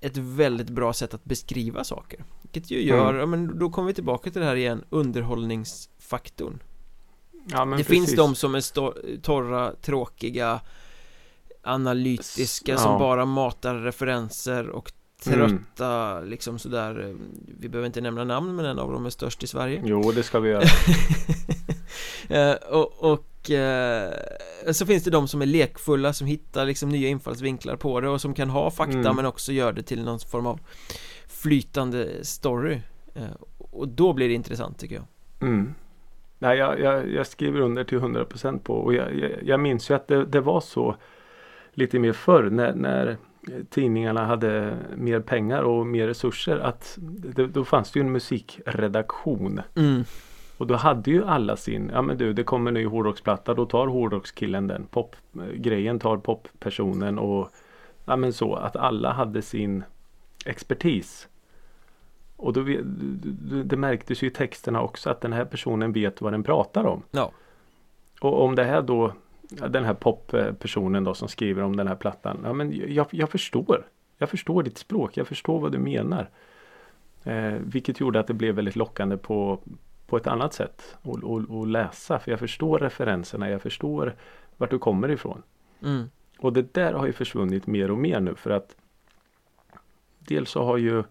ett 0.00 0.16
väldigt 0.16 0.70
bra 0.70 0.92
sätt 0.92 1.14
att 1.14 1.24
beskriva 1.24 1.84
saker 1.84 2.24
Vilket 2.42 2.70
ju 2.70 2.82
gör, 2.82 3.08
Mm. 3.08 3.20
ja 3.20 3.26
men 3.26 3.58
då 3.58 3.70
kommer 3.70 3.88
vi 3.88 3.94
tillbaka 3.94 4.30
till 4.30 4.40
det 4.40 4.46
här 4.46 4.56
igen, 4.56 4.84
underhållningsfaktorn 4.90 6.58
Ja, 7.50 7.64
Det 7.64 7.70
precis. 7.70 7.86
finns 7.86 8.16
de 8.16 8.34
som 8.34 8.54
är 8.54 9.20
torra, 9.20 9.72
tråkiga 9.82 10.60
Analytiska 11.64 12.74
S- 12.74 12.82
som 12.82 12.92
ja. 12.92 12.98
bara 12.98 13.24
matar 13.24 13.74
referenser 13.74 14.68
och 14.68 14.92
trötta 15.24 16.20
liksom 16.20 16.58
sådär 16.58 17.08
eh, 17.08 17.14
Vi 17.58 17.68
behöver 17.68 17.86
inte 17.86 18.00
nämna 18.00 18.24
namn 18.24 18.56
men 18.56 18.64
en 18.64 18.78
av 18.78 18.92
dem 18.92 19.06
är 19.06 19.10
störst 19.10 19.42
i 19.42 19.46
Sverige 19.46 19.82
Jo 19.84 20.12
det 20.12 20.22
ska 20.22 20.40
vi 20.40 20.50
göra. 20.50 20.64
Eh, 22.28 22.52
och, 22.70 22.92
och 23.12 23.24
och 23.44 23.50
eh, 23.50 24.12
så 24.72 24.86
finns 24.86 25.04
det 25.04 25.10
de 25.10 25.28
som 25.28 25.42
är 25.42 25.46
lekfulla 25.46 26.12
som 26.12 26.26
hittar 26.26 26.66
liksom 26.66 26.88
nya 26.88 27.08
infallsvinklar 27.08 27.76
på 27.76 28.00
det 28.00 28.08
och 28.08 28.20
som 28.20 28.34
kan 28.34 28.50
ha 28.50 28.70
fakta 28.70 28.98
Mm. 28.98 29.16
men 29.16 29.26
också 29.26 29.52
gör 29.52 29.72
det 29.72 29.82
till 29.82 30.04
någon 30.04 30.18
form 30.18 30.46
av 30.46 30.60
flytande 31.28 32.08
story 32.24 32.80
eh, 33.14 33.22
och 33.58 33.88
då 33.88 34.12
blir 34.12 34.28
det 34.28 34.34
intressant 34.34 34.78
tycker 34.78 34.94
jag 34.94 35.04
Mm. 35.40 35.74
Nej, 36.38 36.58
jag, 36.58 36.80
jag, 36.80 37.10
jag 37.12 37.26
skriver 37.26 37.60
under 37.60 37.84
till 37.84 37.98
100% 37.98 38.58
på 38.58 38.74
och 38.74 38.94
jag, 38.94 39.14
jag, 39.18 39.30
jag 39.42 39.60
minns 39.60 39.90
ju 39.90 39.94
att 39.94 40.08
det, 40.08 40.24
det 40.24 40.40
var 40.40 40.60
så 40.60 40.96
lite 41.74 41.98
mer 41.98 42.12
förr 42.12 42.50
när, 42.50 42.74
när 42.74 43.16
tidningarna 43.70 44.24
hade 44.24 44.76
mer 44.96 45.20
pengar 45.20 45.62
och 45.62 45.86
mer 45.86 46.06
resurser 46.06 46.58
att 46.58 46.98
det, 46.98 47.46
då 47.46 47.64
fanns 47.64 47.92
det 47.92 48.00
ju 48.00 48.06
en 48.06 48.12
musikredaktion 48.12 49.60
mm. 49.74 50.04
och 50.58 50.66
då 50.66 50.74
hade 50.74 51.10
ju 51.10 51.24
alla 51.24 51.56
sin, 51.56 51.90
ja 51.94 52.02
men 52.02 52.18
du 52.18 52.32
det 52.32 52.44
kommer 52.44 52.70
en 52.70 52.74
ny 52.74 52.86
hårdrocksplatta 52.86 53.54
då 53.54 53.66
tar 53.66 53.86
hårdrockskillen 53.86 54.66
den, 54.66 54.86
popgrejen 54.90 55.98
tar 55.98 56.16
poppersonen 56.16 57.18
och 57.18 57.50
ja 58.04 58.16
men 58.16 58.32
så 58.32 58.54
att 58.54 58.76
alla 58.76 59.12
hade 59.12 59.42
sin 59.42 59.84
expertis. 60.46 61.28
Och 62.36 62.52
då, 62.52 62.62
det- 63.64 63.76
märktes 63.76 64.22
ju 64.22 64.26
i 64.26 64.30
texterna 64.30 64.82
också 64.82 65.10
att 65.10 65.20
den 65.20 65.32
här 65.32 65.44
personen 65.44 65.92
vet 65.92 66.20
vad 66.20 66.32
den 66.32 66.42
pratar 66.42 66.84
om. 66.84 67.02
Ja. 67.10 67.32
Och 68.20 68.44
om 68.44 68.54
det 68.54 68.64
här 68.64 68.82
då, 68.82 69.12
den 69.48 69.84
här 69.84 69.94
poppersonen 69.94 71.04
då 71.04 71.14
som 71.14 71.28
skriver 71.28 71.62
om 71.62 71.76
den 71.76 71.88
här 71.88 71.94
plattan. 71.94 72.40
Ja 72.44 72.52
men 72.52 72.94
jag, 72.94 73.06
jag 73.10 73.30
förstår. 73.30 73.86
Jag 74.18 74.28
förstår 74.28 74.62
ditt 74.62 74.78
språk. 74.78 75.16
Jag 75.16 75.28
förstår 75.28 75.60
vad 75.60 75.72
du 75.72 75.78
menar. 75.78 76.30
Eh, 77.24 77.54
vilket 77.60 78.00
gjorde 78.00 78.20
att 78.20 78.26
det 78.26 78.34
blev 78.34 78.54
väldigt 78.54 78.76
lockande 78.76 79.16
på, 79.16 79.60
på 80.06 80.16
ett 80.16 80.26
annat 80.26 80.54
sätt 80.54 80.96
att 81.02 81.68
läsa. 81.68 82.18
För 82.18 82.30
jag 82.30 82.40
förstår 82.40 82.78
referenserna. 82.78 83.50
Jag 83.50 83.62
förstår 83.62 84.14
vart 84.56 84.70
du 84.70 84.78
kommer 84.78 85.10
ifrån. 85.10 85.42
Mm. 85.82 86.10
Och 86.38 86.52
det 86.52 86.74
där 86.74 86.92
har 86.92 87.06
ju 87.06 87.12
försvunnit 87.12 87.66
mer 87.66 87.90
och 87.90 87.98
mer 87.98 88.20
nu 88.20 88.34
för 88.34 88.50
att 88.50 88.76
Dels 90.28 90.50
så 90.50 90.64
har 90.64 90.76
ju 90.76 91.04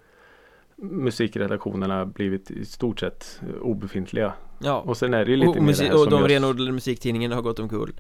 musikredaktionerna 0.78 2.06
blivit 2.06 2.52
i 2.52 2.66
stort 2.66 3.00
sett 3.00 3.42
eh, 3.50 3.62
obefintliga. 3.62 4.34
Ja, 4.60 4.80
Och 4.80 4.98
sen 4.98 5.14
är 5.14 5.26
det 5.26 5.32
ju 5.32 5.38
lite 5.38 5.50
och, 5.50 5.56
mer 5.56 5.62
det 5.62 5.66
musik, 5.68 5.88
här 5.88 6.00
och 6.02 6.10
de 6.10 6.22
görs- 6.22 6.30
renodlade 6.30 6.72
musiktidningarna 6.72 7.36
har 7.36 7.42
gått 7.42 7.60
omkull 7.60 7.92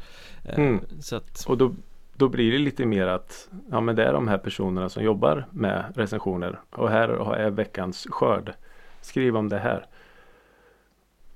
eh, 0.45 0.59
Mm. 0.59 0.80
Så 0.99 1.15
att, 1.15 1.45
Och 1.47 1.57
då, 1.57 1.71
då 2.15 2.30
blir 2.30 2.51
det 2.51 2.57
lite 2.57 2.86
mer 2.86 3.07
att 3.07 3.49
ja 3.71 3.82
men 3.82 3.95
det 3.95 4.03
är 4.03 4.13
de 4.13 4.28
här 4.28 4.38
personerna 4.38 4.89
som 4.89 5.03
jobbar 5.03 5.47
med 5.51 5.84
recensioner 5.95 6.59
och 6.69 6.89
här 6.89 7.09
är 7.36 7.49
veckans 7.49 8.07
skörd. 8.09 8.53
Skriv 9.01 9.38
om 9.38 9.49
det 9.49 9.59
här. 9.59 9.86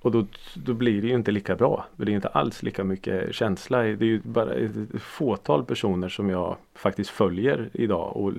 Och 0.08 0.14
då, 0.14 0.26
då 0.54 0.74
blir 0.74 1.02
det 1.02 1.08
ju 1.08 1.14
inte 1.14 1.32
lika 1.32 1.56
bra. 1.56 1.86
Det 1.96 2.06
blir 2.06 2.16
inte 2.16 2.28
alls 2.28 2.64
lika 2.64 2.84
mycket 2.84 3.36
känsla. 3.36 3.78
Det 3.78 3.88
är 3.88 4.04
ju 4.04 4.22
bara 4.24 4.54
ett 4.54 4.72
fåtal 5.02 5.66
personer 5.66 6.10
som 6.10 6.30
jag 6.30 6.58
faktiskt 6.76 7.10
följer 7.10 7.70
idag 7.74 8.18
och 8.18 8.34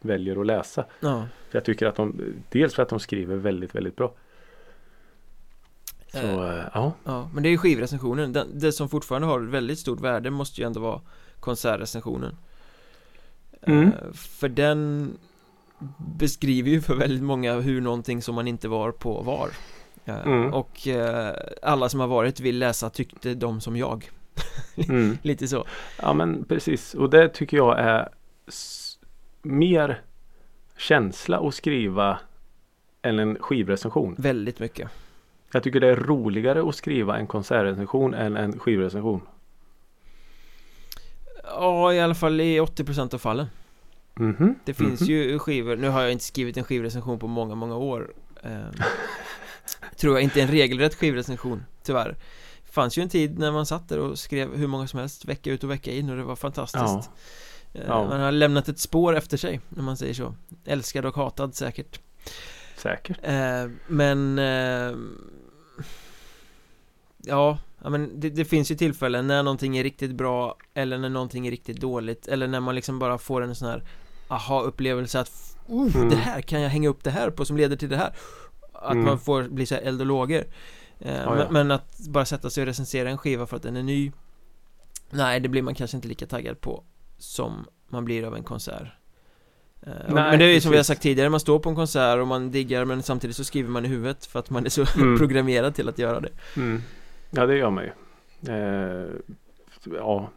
väljer 0.00 0.40
att 0.40 0.46
läsa. 0.46 0.84
ja 1.00 1.26
För 1.50 1.58
jag 1.58 1.64
tycker 1.64 1.86
att 1.86 1.96
de, 1.96 2.20
dels 2.50 2.74
för 2.74 2.82
att 2.82 2.88
de 2.88 3.00
skriver 3.00 3.36
väldigt, 3.36 3.74
väldigt 3.74 3.96
bra. 3.96 4.14
Så 6.12 6.18
Eh. 6.18 6.58
eh, 6.58 6.64
ja. 6.74 6.92
Ja, 7.04 7.30
men 7.34 7.42
det 7.42 7.48
är 7.48 7.50
ju 7.50 7.58
skivrecensionen, 7.58 8.32
Den, 8.32 8.58
det 8.58 8.72
som 8.72 8.88
fortfarande 8.88 9.28
har 9.28 9.40
väldigt 9.40 9.78
stort 9.78 10.00
värde 10.00 10.30
måste 10.30 10.60
ju 10.60 10.66
ändå 10.66 10.80
vara 10.80 11.00
konsertrecensionen 11.40 12.36
Mm. 13.62 13.88
Eh, 13.88 14.12
För 14.12 14.48
den 14.48 15.12
beskriver 16.18 16.70
ju 16.70 16.80
för 16.80 16.94
väldigt 16.94 17.22
många 17.22 17.60
hur 17.60 17.80
någonting 17.80 18.22
som 18.22 18.34
man 18.34 18.48
inte 18.48 18.68
var 18.68 18.92
på 18.92 19.22
var 19.22 19.50
Mm. 20.16 20.54
Och 20.54 20.88
eh, 20.88 21.34
alla 21.62 21.88
som 21.88 22.00
har 22.00 22.06
varit 22.06 22.40
vill 22.40 22.58
läsa 22.58 22.90
tyckte 22.90 23.34
de 23.34 23.60
som 23.60 23.76
jag 23.76 24.10
Mm. 24.88 25.18
Lite 25.22 25.48
så 25.48 25.64
Ja 26.02 26.14
men 26.14 26.44
precis 26.44 26.94
och 26.94 27.10
det 27.10 27.28
tycker 27.28 27.56
jag 27.56 27.78
är 27.78 28.08
mer 29.42 30.00
känsla 30.76 31.38
att 31.38 31.54
skriva 31.54 32.18
än 33.02 33.18
en 33.18 33.38
skivrecension. 33.40 34.14
Väldigt 34.18 34.58
mycket 34.58 34.88
Jag 35.52 35.62
tycker 35.62 35.80
det 35.80 35.88
är 35.88 35.96
roligare 35.96 36.68
att 36.68 36.74
skriva 36.74 37.18
en 37.18 37.26
konsertrecension 37.26 38.14
än 38.14 38.36
en 38.36 38.58
skivrecension. 38.58 39.20
Ja, 41.44 41.92
i 41.92 42.00
alla 42.00 42.14
fall 42.14 42.40
i 42.40 42.60
80% 42.60 43.14
av 43.14 43.18
fallen 43.18 43.46
Mhm, 44.14 44.54
Det 44.64 44.74
finns 44.74 45.00
mhm. 45.00 45.10
ju 45.10 45.38
skivor, 45.38 45.76
nu 45.76 45.88
har 45.88 46.02
jag 46.02 46.12
inte 46.12 46.24
skrivit 46.24 46.56
en 46.56 46.64
skivrecension 46.64 47.18
på 47.18 47.26
många, 47.26 47.54
många 47.54 47.76
år 47.76 48.10
Ehm, 48.42 48.72
Tror 50.00 50.14
jag 50.14 50.22
inte 50.22 50.42
en 50.42 50.48
regelrätt 50.48 50.94
skivrecension, 50.94 51.64
tyvärr 51.82 52.16
Fanns 52.72 52.98
ju 52.98 53.02
en 53.02 53.08
tid 53.08 53.38
när 53.38 53.52
man 53.52 53.66
satt 53.66 53.88
där 53.88 53.98
och 53.98 54.18
skrev 54.18 54.56
hur 54.56 54.66
många 54.66 54.86
som 54.86 55.00
helst 55.00 55.24
vecka 55.24 55.50
ut 55.50 55.64
och 55.64 55.70
vecka 55.70 55.92
in 55.92 56.10
och 56.10 56.16
det 56.16 56.22
var 56.24 56.36
fantastiskt 56.36 56.84
Ehm, 56.84 57.82
Ja. 57.86 58.08
Man 58.08 58.20
har 58.20 58.32
lämnat 58.32 58.68
ett 58.68 58.78
spår 58.78 59.16
efter 59.16 59.36
sig, 59.36 59.60
när 59.68 59.82
man 59.82 59.96
säger 59.96 60.14
så 60.14 60.34
Älskad 60.64 61.06
och 61.06 61.14
hatad 61.16 61.54
säkert 61.54 62.00
Säkert. 62.76 63.18
Ehm, 63.22 63.78
Men 63.86 64.38
ehm, 64.38 65.18
Ja, 67.16 67.58
ja 67.82 67.90
men 67.90 68.20
det, 68.20 68.30
det 68.30 68.44
finns 68.44 68.70
ju 68.70 68.74
tillfällen 68.76 69.26
när 69.26 69.42
någonting 69.42 69.78
är 69.78 69.82
riktigt 69.82 70.10
bra 70.14 70.56
Eller 70.74 70.98
när 70.98 71.08
någonting 71.08 71.46
är 71.46 71.50
riktigt 71.50 71.80
dåligt 71.80 72.28
Eller 72.28 72.46
när 72.48 72.60
man 72.60 72.74
liksom 72.74 72.98
bara 72.98 73.18
får 73.18 73.42
en 73.42 73.54
sån 73.54 73.68
här 73.68 73.82
aha-upplevelse 74.28 75.20
att 75.20 75.56
oh, 75.66 75.96
Mm. 75.96 76.08
det 76.08 76.16
här 76.16 76.40
kan 76.42 76.60
jag 76.60 76.70
hänga 76.70 76.88
upp 76.88 77.04
det 77.04 77.10
här 77.10 77.30
på 77.30 77.44
som 77.44 77.56
leder 77.56 77.76
till 77.76 77.88
det 77.88 77.96
här 77.96 78.12
Att 78.80 78.92
Mm. 78.92 79.04
man 79.04 79.18
får 79.18 79.42
bli 79.42 79.66
så 79.66 79.74
här 79.74 79.82
eld 79.82 80.00
och 80.00 80.06
lågor 80.06 80.44
Eh, 81.02 81.14
Ja, 81.16 81.38
ja. 81.38 81.46
men, 81.50 81.70
att 81.70 81.98
bara 82.08 82.24
sätta 82.24 82.50
sig 82.50 82.62
och 82.62 82.66
recensera 82.66 83.10
en 83.10 83.18
skiva 83.18 83.46
för 83.46 83.56
att 83.56 83.62
den 83.62 83.76
är 83.76 83.82
ny 83.82 84.12
Nej, 85.10 85.40
det 85.40 85.48
blir 85.48 85.62
man 85.62 85.74
kanske 85.74 85.96
inte 85.96 86.08
lika 86.08 86.26
taggad 86.26 86.60
på 86.60 86.82
Som 87.18 87.64
man 87.88 88.04
blir 88.04 88.24
av 88.24 88.36
en 88.36 88.42
konsert 88.42 88.82
Eh, 89.82 89.92
Nej, 90.08 90.14
Men 90.14 90.38
det 90.38 90.44
är 90.44 90.52
ju 90.54 90.60
som 90.60 90.70
vi 90.70 90.76
har 90.76 90.84
sagt 90.84 91.02
tidigare, 91.02 91.28
man 91.28 91.40
står 91.40 91.58
på 91.58 91.68
en 91.68 91.74
konsert 91.74 92.18
och 92.18 92.26
man 92.26 92.50
diggar 92.50 92.84
men 92.84 93.02
samtidigt 93.02 93.36
så 93.36 93.44
skriver 93.44 93.70
man 93.70 93.84
i 93.84 93.88
huvudet 93.88 94.26
för 94.26 94.38
att 94.38 94.50
man 94.50 94.64
är 94.66 94.70
så 94.70 94.84
Mm. 95.00 95.18
programmerad 95.18 95.74
till 95.74 95.88
att 95.88 95.98
göra 95.98 96.20
det 96.20 96.30
Mm. 96.56 96.82
Ja 97.30 97.46
det 97.46 97.56
gör 97.56 97.70
man 97.70 97.84
ju. 97.84 97.90
Eh, 98.54 99.08
ja, 99.96 100.30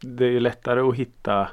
det 0.00 0.24
är 0.24 0.30
ju 0.30 0.40
lättare 0.40 0.80
att 0.80 0.94
hitta 0.96 1.48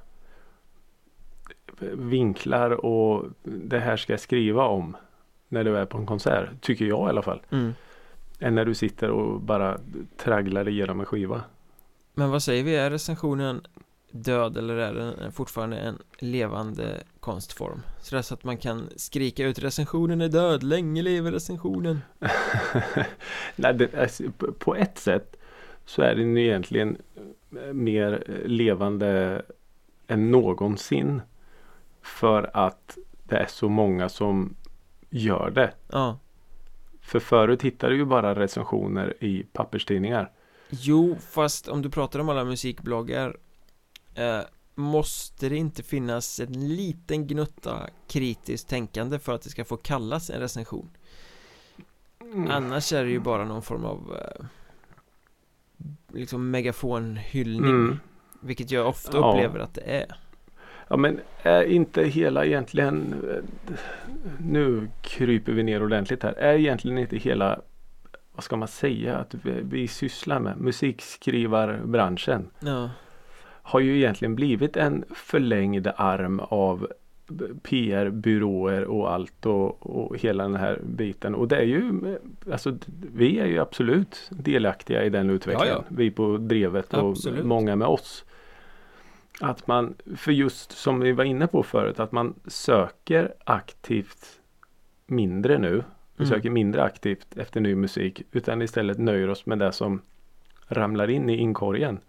vinklar 1.94 2.86
och 2.86 3.26
det 3.44 3.80
här 3.80 3.98
ska 3.98 4.14
jag 4.14 4.20
skriva 4.20 4.64
om 4.66 4.98
när 5.50 5.64
du 5.64 5.78
är 5.78 5.86
på 5.86 5.98
en 5.98 6.06
konsert. 6.06 6.50
Tycker 6.62 6.86
jag 6.86 7.08
i 7.08 7.10
alla 7.10 7.22
fall. 7.22 7.42
mm. 7.52 7.74
Än 8.40 8.56
när 8.56 8.66
du 8.66 8.76
sitter 8.76 9.10
och 9.10 9.42
bara 9.42 9.80
tragglar 10.18 10.68
igenom 10.70 11.00
en 11.00 11.06
skiva. 11.06 11.42
Men 12.14 12.30
vad 12.32 12.44
säger 12.44 12.64
vi, 12.64 12.76
är 12.76 12.90
recensionen 12.90 13.62
död 14.12 14.58
eller 14.58 14.76
är 14.76 14.94
den 14.94 15.32
fortfarande 15.32 15.78
en 15.78 15.98
levande 16.20 17.04
konstform? 17.20 17.82
Så 18.02 18.16
det 18.16 18.20
är 18.20 18.22
så 18.24 18.34
att 18.34 18.44
man 18.44 18.58
kan 18.58 18.90
skrika 18.96 19.46
ut 19.48 19.60
recensionen 19.60 20.22
är 20.22 20.28
död, 20.30 20.64
länge 20.64 21.02
lever 21.02 21.32
recensionen 21.32 22.02
Nej, 23.56 23.74
det, 23.74 23.96
alltså, 23.96 24.24
på- 24.60 24.76
ett 24.76 24.98
sätt 24.98 25.36
så 25.86 26.02
är 26.02 26.16
den 26.16 26.38
egentligen 26.38 26.98
eh, 27.56 27.74
mer 27.74 28.24
eh, 28.28 28.48
levande 28.48 29.42
än 30.08 30.32
någonsin. 30.32 31.22
För 32.02 32.50
att 32.54 32.98
det 33.24 33.36
är 33.38 33.46
så 33.50 33.70
många 33.70 34.10
som 34.10 34.56
gör 35.10 35.50
det. 35.50 35.74
Ja, 35.92 36.20
För 37.02 37.20
förut 37.20 37.62
hittade 37.62 37.94
du 37.94 37.98
ju 37.98 38.06
bara 38.06 38.36
recensioner 38.36 39.24
i 39.24 39.44
papperstidningar. 39.54 40.32
jo 40.70 41.16
fast 41.30 41.68
om 41.68 41.82
du 41.82 41.90
pratar 41.90 42.20
om 42.20 42.30
alla 42.30 42.46
musikbloggar 42.46 43.38
eh, 44.16 44.40
Måste 44.76 45.50
det 45.50 45.56
inte 45.58 45.84
finnas 45.84 46.40
en 46.40 46.76
liten 46.76 47.28
gnutta 47.28 47.90
kritiskt 48.08 48.70
tänkande 48.70 49.20
för 49.20 49.36
att 49.36 49.42
det 49.42 49.50
ska 49.50 49.66
få 49.66 49.78
kallas 49.78 50.30
en 50.30 50.40
recension? 50.40 50.90
Annars 52.50 52.94
är 52.94 53.04
det 53.04 53.10
ju 53.10 53.20
bara 53.20 53.46
någon 53.46 53.62
form 53.62 53.86
av 53.86 54.18
eh, 54.18 54.46
Liksom 56.14 56.52
megafonhyllning 56.52 57.70
Mm. 57.70 58.00
Vilket 58.42 58.72
jag 58.72 58.88
ofta 58.88 59.18
Ja. 59.18 59.30
upplever 59.32 59.60
att 59.60 59.74
det 59.74 59.82
är 59.82 60.16
Ja 60.88 60.98
men 60.98 61.20
är 61.44 61.64
inte 61.64 62.04
hela 62.04 62.46
egentligen 62.46 63.16
eh, 63.30 63.76
Nu 64.40 64.88
kryper 65.02 65.52
vi 65.52 65.64
ner 65.64 65.84
ordentligt 65.84 66.24
här. 66.24 66.34
Är 66.34 66.54
egentligen 66.54 66.98
inte 66.98 67.18
hela 67.18 67.60
Vad 68.36 68.44
ska 68.44 68.56
man 68.56 68.68
säga 68.68 69.18
att 69.18 69.36
vi, 69.44 69.52
vi 69.64 69.88
sysslar 69.88 70.40
med 70.40 70.58
musikskrivar-branschen 70.58 72.50
Ja, 72.60 72.90
har 73.62 73.80
ju 73.80 73.98
egentligen 73.98 74.36
blivit 74.36 74.78
en 74.78 75.04
förlängd 75.16 75.88
arm 75.96 76.40
av 76.40 76.88
PR-byråer 77.64 78.84
och 78.84 79.14
allt 79.14 79.46
och, 79.46 79.86
och 79.86 80.18
hela 80.18 80.44
den 80.44 80.56
här 80.56 80.80
biten. 80.84 81.36
Och 81.36 81.48
det 81.48 81.58
är 81.58 81.64
ju 81.64 81.94
alltså 82.52 82.78
vi 83.14 83.40
är 83.40 83.46
ju 83.46 83.60
absolut 83.60 84.30
delaktiga 84.30 85.04
i 85.04 85.10
den 85.10 85.30
utvecklingen. 85.30 85.76
Ja, 85.76 85.84
ja. 85.90 85.96
Vi 85.98 86.12
på 86.12 86.38
Drevet 86.38 86.94
och 86.94 87.10
Absolut. 87.10 87.46
många 87.46 87.76
med 87.76 87.88
oss. 87.88 88.26
Att 89.40 89.68
man, 89.68 89.96
för 90.16 90.32
just 90.32 90.72
som 90.72 91.00
vi 91.00 91.12
var 91.12 91.24
inne 91.24 91.48
på 91.48 91.64
förut, 91.64 92.00
att 92.00 92.12
man 92.12 92.34
söker 92.48 93.34
aktivt 93.44 94.40
mindre 95.06 95.58
nu. 95.58 95.84
Vi 96.16 96.24
Mm. 96.24 96.36
söker 96.36 96.50
mindre 96.50 96.84
aktivt 96.84 97.38
efter 97.38 97.62
ny 97.62 97.76
musik 97.76 98.22
utan 98.32 98.62
istället 98.62 98.98
nöjer 98.98 99.30
oss 99.30 99.46
med 99.46 99.60
det 99.60 99.72
som 99.72 100.02
ramlar 100.68 101.10
in 101.10 101.30
i 101.30 101.36
inkorgen. 101.38 102.00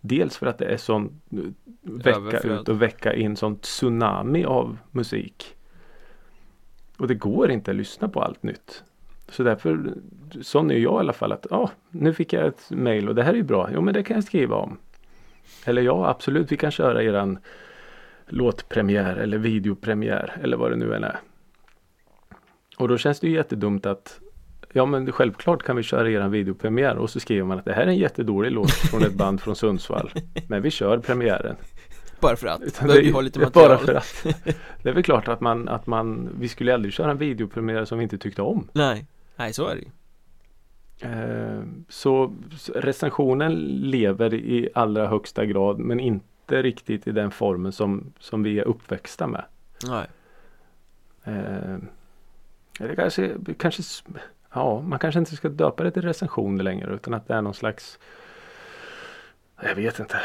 Dels 0.00 0.36
för 0.36 0.46
att 0.46 0.58
det 0.58 0.64
är 0.64 0.76
sån 0.76 1.20
eh, 1.32 1.38
vecka 1.82 2.16
Överflöd. 2.18 2.60
ut 2.60 2.68
och 2.68 2.82
vecka 2.82 3.14
in 3.14 3.36
sån 3.36 3.56
tsunami 3.58 4.44
av 4.44 4.78
musik. 4.90 5.56
Och 6.96 7.08
det 7.08 7.14
går 7.14 7.50
inte 7.50 7.70
att 7.70 7.76
lyssna 7.76 8.08
på 8.08 8.22
allt 8.22 8.42
nytt. 8.42 8.84
Så 9.28 9.42
därför, 9.42 9.94
sån 10.40 10.70
är 10.70 10.74
jag 10.78 10.94
i 10.94 10.98
alla 10.98 11.12
fall 11.12 11.32
att, 11.32 11.46
ja, 11.50 11.70
nu 11.90 12.12
fick 12.12 12.32
jag 12.32 12.46
ett 12.46 12.70
mail 12.70 13.08
och 13.08 13.14
det 13.14 13.22
här 13.22 13.32
är 13.32 13.36
ju 13.36 13.42
bra. 13.42 13.70
Jo 13.74 13.80
men 13.80 13.94
det 13.94 14.02
kan 14.02 14.14
jag 14.14 14.24
skriva 14.24 14.56
om. 14.56 14.78
Eller 15.64 15.82
ja, 15.82 16.08
absolut, 16.08 16.52
vi 16.52 16.56
kan 16.56 16.70
köra 16.70 17.02
eran 17.02 17.38
låtpremiär 18.26 19.16
eller 19.16 19.38
videopremiär 19.38 20.36
eller 20.42 20.56
vad 20.56 20.70
det 20.70 20.76
nu 20.76 20.94
än 20.94 21.04
är. 21.04 21.20
Och 22.76 22.88
då 22.88 22.98
känns 22.98 23.20
det 23.20 23.26
ju 23.26 23.34
jättedumt 23.34 23.86
att 23.86 24.20
Ja 24.76 24.86
men 24.86 25.12
självklart 25.12 25.62
kan 25.62 25.76
vi 25.76 25.82
köra 25.82 26.10
eran 26.10 26.30
videopremiär 26.30 26.96
och 26.96 27.10
så 27.10 27.20
skriver 27.20 27.44
man 27.44 27.58
att 27.58 27.64
det 27.64 27.72
här 27.72 27.82
är 27.82 27.86
en 27.86 27.96
jättedålig 27.96 28.52
låt 28.52 28.70
från 28.70 29.02
ett 29.02 29.14
band 29.14 29.40
från 29.40 29.56
Sundsvall. 29.56 30.10
Men 30.48 30.62
vi 30.62 30.70
kör 30.70 30.98
premiären. 30.98 31.56
Bara 32.20 32.36
för 32.36 32.46
att, 32.46 32.62
Utan 32.62 32.88
det 32.88 33.00
ju 33.00 33.08
är 33.08 33.12
ha 33.12 33.20
lite 33.20 33.38
bara 33.38 33.46
material 33.46 33.78
för 33.78 33.94
att 33.94 34.26
Det 34.82 34.88
är 34.88 34.92
väl 34.92 35.02
klart 35.02 35.28
att 35.28 35.40
man, 35.40 35.68
att 35.68 35.86
man 35.86 36.30
Vi 36.38 36.48
skulle 36.48 36.74
aldrig 36.74 36.94
köra 36.94 37.10
en 37.10 37.18
videopremiär 37.18 37.84
som 37.84 37.98
vi 37.98 38.02
inte 38.02 38.18
tyckte 38.18 38.42
om. 38.42 38.68
Nej, 38.72 39.06
nej 39.36 39.52
så 39.52 39.66
är 39.66 39.74
det 39.74 39.80
ju 39.80 39.88
så 41.88 42.34
så 42.56 42.72
recensionen 42.74 43.54
lever 43.90 44.34
i 44.34 44.68
allra 44.74 45.06
högsta 45.06 45.46
grad 45.46 45.78
men 45.78 46.00
inte 46.00 46.62
riktigt 46.62 47.06
i 47.06 47.12
den 47.12 47.30
formen 47.30 47.72
som, 47.72 48.12
som 48.18 48.42
vi 48.42 48.58
är 48.58 48.64
uppväxta 48.64 49.26
med. 49.26 49.44
Nej, 49.86 50.06
Eh, 51.24 51.76
det 52.78 52.96
kanske, 52.96 53.36
kanske, 53.58 53.82
ja, 54.54 54.80
man 54.80 54.98
kanske 54.98 55.18
inte 55.18 55.36
ska 55.36 55.48
döpa 55.48 55.84
det 55.84 55.90
till 55.90 56.02
recensioner 56.02 56.64
längre 56.64 56.94
utan 56.94 57.14
att 57.14 57.28
det 57.28 57.34
är 57.34 57.42
någon 57.42 57.54
slags, 57.54 57.98
jag 59.62 59.74
vet 59.74 59.98
inte, 59.98 60.20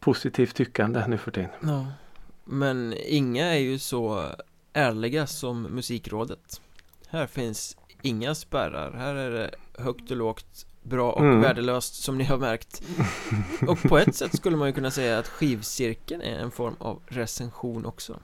positivt 0.00 0.54
tyckande 0.54 1.04
nu 1.06 1.18
för 1.18 1.30
tiden. 1.30 1.50
ja 1.62 1.86
Men 2.44 2.94
inga 2.96 3.46
är 3.46 3.58
ju 3.58 3.78
så 3.78 4.24
ärliga 4.72 5.26
som 5.26 5.62
musikrådet 5.62 6.60
Här 7.08 7.26
finns 7.26 7.76
inga 8.02 8.34
spärrar, 8.34 8.92
här 8.92 9.14
är 9.14 9.30
det 9.30 9.50
högt 9.82 10.10
och 10.10 10.16
lågt 10.16 10.66
Bra 10.82 11.12
och 11.12 11.20
Mm. 11.24 11.40
värdelöst 11.40 11.94
som 12.02 12.18
ni 12.18 12.24
har 12.24 12.38
märkt 12.38 12.82
Och 13.68 13.82
på 13.82 13.98
ett 13.98 14.14
sätt 14.14 14.36
skulle 14.36 14.56
man 14.56 14.68
ju 14.68 14.74
kunna 14.74 14.90
säga 14.90 15.18
att 15.18 15.28
skivcirkeln 15.28 16.22
är 16.22 16.38
en 16.38 16.50
form 16.50 16.74
av 16.78 17.02
recension 17.06 17.86
också 17.86 18.20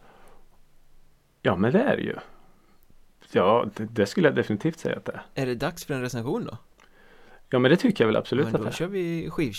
Ja 1.42 1.56
men 1.56 1.72
det 1.72 1.80
är 1.82 1.96
det 1.96 2.02
ju. 2.02 2.16
Ja, 3.32 3.66
det, 3.76 3.84
det 3.84 4.06
skulle 4.06 4.28
jag 4.28 4.34
definitivt 4.34 4.78
säga 4.78 4.96
att 4.96 5.04
det 5.04 5.12
är. 5.12 5.42
Är 5.42 5.46
det 5.46 5.54
dags 5.54 5.84
för 5.84 5.94
en 5.94 6.00
recension 6.00 6.44
då? 6.44 6.58
Ja 7.50 7.58
men 7.58 7.70
det 7.70 7.76
tycker 7.76 8.04
jag 8.04 8.06
väl 8.08 8.16
absolut 8.16 8.46
Men 8.46 8.54
att 8.54 8.60
då 8.60 8.64
det 8.64 8.70
är. 8.70 8.74
kör 8.74 8.86
vi 8.86 9.30
skiv... 9.30 9.52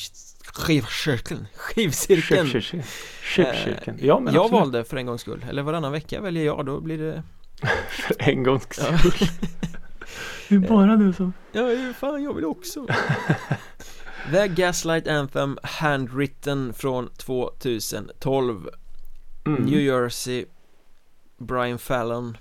skivcirkeln 0.53 1.47
Skivcirkeln 1.55 2.47
Köpkirken. 2.47 2.83
Köpkirken. 3.23 3.97
Ja 4.01 4.19
men 4.19 4.33
Jag 4.33 4.43
absolut. 4.45 4.61
valde 4.61 4.83
för 4.83 4.97
en 4.97 5.05
gångs 5.05 5.21
skull, 5.21 5.45
eller 5.49 5.61
varannan 5.61 5.91
vecka 5.91 6.21
väljer 6.21 6.45
jag, 6.45 6.65
då 6.65 6.79
blir 6.79 6.97
det 6.97 7.23
För 7.89 8.15
en 8.19 8.43
gångs 8.43 8.63
skull. 8.75 9.27
Det 10.49 10.55
är 10.55 10.59
bara 10.59 10.95
du 10.95 11.13
som 11.13 11.33
Ja, 11.51 11.71
ju 11.71 11.93
fan 11.93 12.23
jag 12.23 12.33
vill 12.33 12.45
också 12.45 12.87
The 14.31 14.47
Gaslight 14.47 15.07
Anthem 15.07 15.57
Handwritten 15.63 16.73
från 16.73 17.09
2012 17.09 18.69
Mm. 19.47 19.63
New 19.63 19.79
Jersey 19.79 20.45
Brian 21.37 21.77
Fallon 21.79 22.37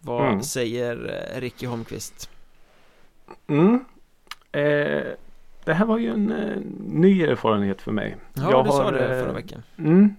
Vad 0.00 0.26
Mm. 0.28 0.42
säger 0.42 1.26
eh, 1.34 1.40
Ricky 1.40 1.66
Holmqvist? 1.66 2.30
Mm. 3.46 3.84
Eh, 4.52 5.02
det 5.64 5.74
här 5.74 5.84
var 5.84 5.98
ju 5.98 6.10
en 6.10 6.32
eh, 6.32 6.56
ny 6.86 7.22
erfarenhet 7.22 7.82
för 7.82 7.92
mig. 7.92 8.16
Ja, 8.34 8.50
Jag 8.50 8.64
du 8.64 8.70
sa 8.70 8.82
har, 8.84 8.92
det 8.92 9.04
eh, 9.18 9.22
förra 9.24 9.32
veckan 9.32 9.62
Mm. 9.78 10.16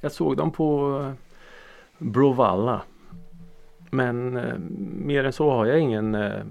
Jag 0.00 0.12
såg 0.12 0.36
dem 0.36 0.50
på 0.50 0.98
eh, 1.06 1.12
Brovalla. 1.98 2.82
Men 3.90 4.36
eh, 4.36 4.58
mer 5.04 5.24
än 5.24 5.32
så 5.32 5.50
har 5.50 5.66
jag 5.66 5.80
ingen 5.80 6.14
eh, 6.14 6.44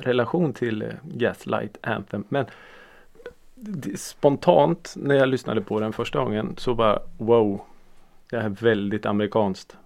relation 0.00 0.52
till 0.52 0.82
eh, 0.82 0.88
Gaslight 1.02 1.76
Anthem. 1.80 2.24
Men 2.28 2.46
spontant 3.96 4.94
när 4.96 5.14
jag 5.14 5.28
lyssnade 5.28 5.60
på 5.60 5.80
den 5.80 5.92
första 5.92 6.18
gången 6.18 6.54
så 6.56 6.74
bara 6.74 7.02
wow. 7.18 7.60
Det 8.30 8.36
är 8.36 8.48
väldigt 8.48 9.06
amerikanskt. 9.06 9.76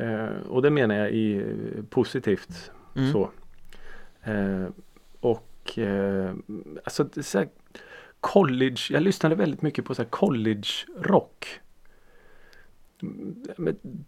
Eh, 0.00 0.46
och 0.48 0.62
det 0.62 0.70
menar 0.70 0.94
jag 0.94 1.10
i 1.10 1.36
eh, 1.36 1.84
positivt 1.90 2.72
mm. 2.96 3.12
så. 3.12 3.30
Eh, 4.22 4.66
och 5.20 5.78
alltså 6.84 7.08
så 7.22 7.38
här, 7.38 7.48
college, 8.20 8.80
jag 8.90 9.02
lyssnade 9.02 9.34
väldigt 9.34 9.62
mycket 9.62 9.84
på 9.84 9.94
så 9.94 10.02
här 10.02 10.08
college 10.08 10.68
rock. 10.98 11.60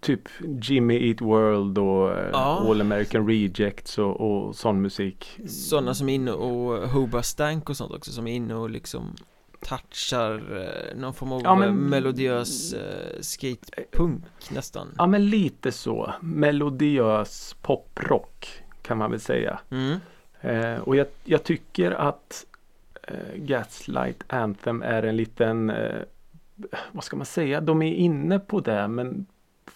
Typ 0.00 0.20
Jimmy 0.62 1.08
Eat 1.08 1.20
World 1.20 1.78
och 1.78 2.10
eh, 2.18 2.28
Ja. 2.32 2.64
All 2.70 2.80
American 2.80 3.26
Rejects 3.26 3.98
och, 3.98 4.20
och 4.20 4.56
sån 4.56 4.82
musik. 4.82 5.40
Sådana 5.46 5.94
som 5.94 6.08
är 6.08 6.14
inne 6.14 6.32
och 6.32 6.88
Hoba 6.88 7.22
Stank 7.22 7.70
och 7.70 7.76
sånt 7.76 7.92
också 7.92 8.12
som 8.12 8.26
är 8.26 8.32
inne 8.34 8.54
och 8.54 8.70
liksom 8.70 9.14
touchar 9.68 10.58
eh, 10.60 10.96
någon 11.00 11.14
form 11.14 11.32
av 11.32 11.40
Ja, 11.44 11.54
men- 11.54 11.68
eh, 11.68 11.74
melodiös 11.74 12.74
skatepunk 13.20 14.22
nästan 14.50 14.88
Ja 14.98 15.06
men 15.06 15.30
lite 15.30 15.72
så. 15.72 16.12
Melodiös 16.20 17.56
poprock 17.62 18.48
kan 18.82 18.98
man 18.98 19.10
väl 19.10 19.20
säga. 19.20 19.60
mm. 19.70 19.98
Eh, 20.40 20.78
och 20.78 20.96
jag, 20.96 21.06
jag 21.24 21.44
tycker 21.44 21.90
att 21.90 22.46
eh, 23.02 23.14
Gaslight 23.36 24.24
Anthem 24.26 24.82
är 24.82 25.02
en 25.02 25.16
liten, 25.16 25.70
eh, 25.70 26.00
vad 26.92 27.04
ska 27.04 27.16
man 27.16 27.26
säga, 27.26 27.60
de 27.60 27.82
är 27.82 27.94
inne 27.94 28.38
på 28.38 28.60
det 28.60 28.88
men 28.88 29.26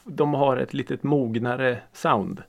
de 0.04 0.34
har 0.34 0.56
ett 0.56 0.74
litet 0.74 1.02
mognare 1.02 1.82
sound. 1.92 2.42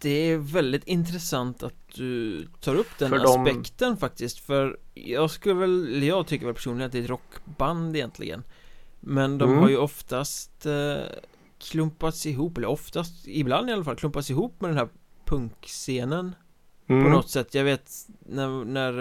Det 0.00 0.10
är 0.10 0.36
väldigt 0.38 0.84
intressant 0.84 1.62
att 1.62 1.74
du 1.94 2.44
tar 2.60 2.74
upp 2.74 2.98
den 2.98 3.10
För 3.10 3.18
de- 3.18 3.40
aspekten 3.42 3.96
faktiskt 3.96 4.38
För 4.38 4.78
jag 4.94 5.30
skulle 5.30 5.54
väl, 5.54 6.02
jag 6.02 6.26
tycker 6.26 6.46
väl 6.46 6.54
personligen 6.54 6.86
att 6.86 6.92
det 6.92 6.98
är 6.98 7.02
ett 7.02 7.10
rockband 7.10 7.96
egentligen 7.96 8.42
Men 9.00 9.38
de 9.38 9.48
Mm. 9.50 9.62
har 9.62 9.68
ju 9.68 9.76
oftast 9.76 10.66
eh, 10.66 10.96
klumpats 11.58 12.26
ihop, 12.26 12.58
eller 12.58 12.68
oftast, 12.68 13.28
ibland 13.28 13.70
i 13.70 13.72
alla 13.72 13.84
fall 13.84 13.96
klumpats 13.96 14.30
ihop 14.30 14.60
med 14.60 14.70
den 14.70 14.78
här 14.78 14.88
punkscenen 15.24 16.34
Mm. 16.88 17.04
På 17.04 17.10
något 17.10 17.28
sätt, 17.30 17.54
jag 17.54 17.64
vet 17.64 17.90
när, 18.18 18.64
när 18.64 18.92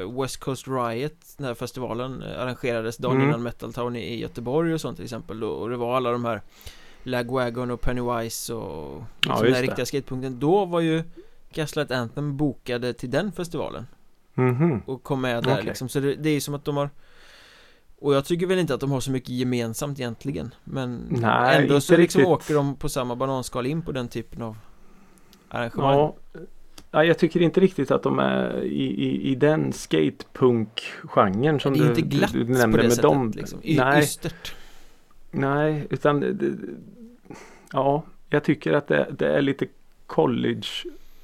eh, 0.00 0.20
West 0.20 0.36
Coast 0.40 0.68
Riot, 0.68 1.12
den 1.36 1.46
här 1.46 1.54
festivalen 1.54 2.22
eh, 2.22 2.42
arrangerades 2.42 2.96
dagen 2.96 3.16
Mm. 3.16 3.28
innan 3.28 3.42
Metal 3.42 3.72
Town 3.72 3.96
i 3.96 4.16
Göteborg 4.20 4.74
och 4.74 4.80
sånt 4.80 4.96
till 4.96 5.04
exempel 5.04 5.40
då, 5.40 5.48
och 5.48 5.70
det 5.70 5.76
var 5.76 5.96
alla 5.96 6.10
de 6.12 6.24
här 6.24 6.42
Lagwagon 7.02 7.70
och 7.70 7.80
Pennywise 7.80 8.54
och 8.54 9.02
liksom 9.20 9.36
Ja, 9.36 9.42
den 9.42 9.54
här 9.54 9.62
riktiga 9.62 9.86
skatepunkten 9.86 10.38
Då 10.38 10.64
var 10.64 10.80
ju 10.80 11.02
Gaslight 11.52 11.90
Anthem 11.90 12.36
bokade 12.36 12.92
till 12.92 13.10
den 13.10 13.32
festivalen 13.32 13.86
Mhm. 14.34 14.82
och 14.86 15.02
kom 15.02 15.20
med 15.20 15.44
där 15.44 15.52
Okej. 15.52 15.64
liksom 15.64 15.88
Så 15.88 16.00
det, 16.00 16.14
det 16.14 16.28
är 16.28 16.34
ju 16.34 16.40
som 16.40 16.54
att 16.54 16.64
de 16.64 16.76
har 16.76 16.90
Och 17.98 18.14
jag 18.14 18.24
tycker 18.24 18.46
väl 18.46 18.58
inte 18.58 18.74
att 18.74 18.80
de 18.80 18.90
har 18.90 19.00
så 19.00 19.10
mycket 19.10 19.28
gemensamt 19.30 19.98
egentligen 20.00 20.54
Men 20.64 21.06
Nej, 21.10 21.62
ändå 21.62 21.80
så 21.80 21.96
liksom 21.96 22.20
riktigt. 22.22 22.26
åker 22.26 22.54
de 22.54 22.76
på 22.76 22.88
samma 22.88 23.16
bananskal 23.16 23.66
in 23.66 23.82
på 23.82 23.92
den 23.92 24.08
typen 24.08 24.42
av 24.42 24.56
arrangemang 25.48 25.94
Ja. 25.98 26.16
Ja, 26.96 27.04
jag 27.04 27.18
tycker 27.18 27.42
inte 27.42 27.60
riktigt 27.60 27.90
att 27.90 28.02
de 28.02 28.18
är 28.18 28.62
i, 28.62 28.84
i, 28.84 29.30
i 29.30 29.34
den 29.34 29.72
skatepunk-genren 29.72 31.60
som 31.60 31.72
du, 31.72 31.94
du 31.94 32.20
på 32.44 32.52
nämnde 32.52 32.82
med 32.82 32.92
sättet 32.92 33.02
dem. 33.02 33.32
liksom. 33.36 33.60
Y- 33.62 33.76
Nej, 33.76 34.02
Ystert 34.02 34.54
nej, 35.30 35.86
utan 35.90 36.20
det, 36.20 36.54
ja, 37.72 38.02
jag 38.30 38.44
tycker 38.44 38.72
att 38.72 38.88
det, 38.88 39.06
det 39.18 39.28
är 39.28 39.42
lite 39.42 39.66
college 40.06 40.66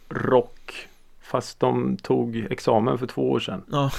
rock 0.09 0.89
fast 1.21 1.61
de 1.61 1.97
tog 1.97 2.47
examen 2.51 2.99
för 2.99 3.07
två 3.07 3.31
år 3.31 3.41
sedan. 3.41 3.63
Ja, 3.71 3.91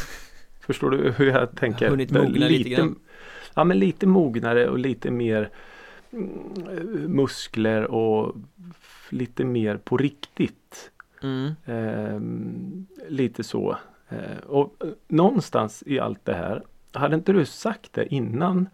Förstår 0.60 0.90
du 0.92 1.12
hur 1.12 1.26
jag 1.26 1.56
tänker? 1.56 1.90
Hunnit 1.90 2.10
Det 2.10 2.20
är 2.20 2.24
mogna 2.24 2.48
lite 2.48 2.70
grann. 2.70 2.96
Ja, 3.54 3.64
men 3.64 3.80
lite 3.80 4.08
mognare 4.08 4.70
och 4.70 4.80
lite 4.80 5.12
mer 5.12 5.50
mm, 6.12 6.32
muskler 7.08 7.84
och 7.92 8.36
lite 9.10 9.44
mer 9.44 9.78
på 9.78 9.98
riktigt. 9.98 10.56
Mm. 11.24 11.54
Ehm, 11.66 12.88
lite 13.08 13.44
så. 13.44 13.78
Eh, 14.10 14.38
och 14.46 14.76
eh, 14.84 14.90
någonstans 15.08 15.84
i 15.86 16.00
allt 16.00 16.26
det 16.26 16.34
här, 16.34 16.64
hade 16.92 17.16
inte 17.16 17.34
du 17.34 17.46
sagt 17.46 17.94
det 17.94 18.14
innan 18.14 18.70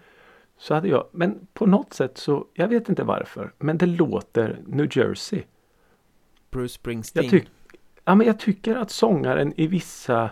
så 0.58 0.74
hade 0.74 0.88
jag, 0.88 1.08
men 1.12 1.48
på 1.54 1.66
något 1.66 1.94
sätt 1.94 2.18
så, 2.18 2.46
jag 2.54 2.68
vet 2.68 2.90
inte 2.90 3.04
varför, 3.04 3.54
men 3.58 3.78
det 3.78 3.86
låter 3.86 4.60
New 4.68 4.98
Jersey. 4.98 5.44
Bruce 6.52 6.74
Springsteen 6.74 7.26
Jag, 7.26 7.32
tyck, 7.32 7.50
ja, 8.06 8.16
men 8.16 8.28
jag 8.28 8.40
tycker 8.40 8.76
att 8.76 8.92
sångaren 8.92 9.54
i 9.58 9.68
vissa 9.68 10.30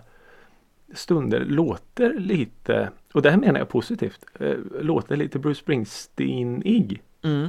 stunder 0.94 1.40
låter 1.40 2.14
lite, 2.14 2.90
och 3.14 3.22
det 3.22 3.30
här 3.30 3.38
menar 3.38 3.60
jag 3.60 3.70
positivt, 3.70 4.26
eh, 4.40 4.56
låter 4.82 5.16
lite 5.16 5.40
Bruce 5.40 5.60
Springsteen-ig. 5.60 7.02
mm. 7.24 7.48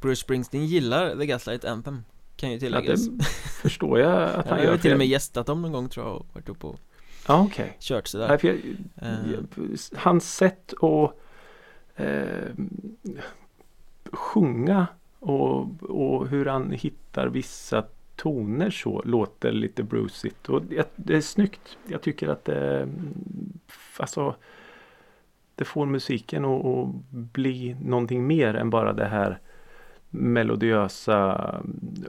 Bruce 0.00 0.20
Springsteen 0.20 0.66
gillar 0.66 1.16
The 1.16 1.26
Gaslight 1.26 1.64
Anthem 1.64 2.02
Kan 2.38 2.48
ju 2.50 2.54
Ja, 2.56 2.60
tilläggas 2.60 3.08
det 3.08 3.24
förstår 3.62 3.98
jag 3.98 4.22
att 4.22 4.34
Han 4.34 4.44
han 4.48 4.58
har 4.58 4.64
gör. 4.64 4.72
ju 4.72 4.76
för 4.76 4.82
till 4.82 4.90
och 4.90 4.92
jag- 4.92 4.98
med 4.98 5.06
gästat 5.06 5.46
dem 5.46 5.62
någon 5.62 5.72
gång 5.72 5.88
tror 5.88 6.06
jag 6.06 6.16
och 6.16 6.26
varit 6.32 6.48
uppe 6.48 6.66
och 6.66 6.80
Ja, 7.28 7.42
okej. 7.42 7.76
kört 7.80 8.06
sådär 8.06 8.38
för 8.38 8.48
jag, 8.48 8.56
Eh. 9.02 9.32
jag- 9.32 9.98
Hans 9.98 10.34
sätt 10.34 10.72
att 10.82 11.12
eh, 11.96 12.54
sjunga 14.12 14.86
och, 15.18 15.82
och 15.82 16.28
hur 16.28 16.46
han 16.46 16.70
hittar 16.70 17.26
vissa 17.26 17.84
toner 18.16 18.70
så 18.70 19.02
låter 19.04 19.52
lite 19.52 19.82
brucigt. 19.82 20.48
Och 20.48 20.62
det, 20.62 20.92
det 20.96 21.16
är 21.16 21.20
snyggt. 21.20 21.78
Jag 21.88 22.02
tycker 22.02 22.28
att 22.28 22.44
det, 22.44 22.88
alltså, 23.96 24.34
det 25.54 25.64
får 25.64 25.86
musiken 25.86 26.44
att, 26.44 26.64
att 26.66 26.88
bli 27.10 27.76
någonting 27.82 28.26
mer 28.26 28.54
än 28.54 28.70
bara 28.70 28.92
det 28.92 29.04
här 29.08 29.38
melodiösa 30.10 31.54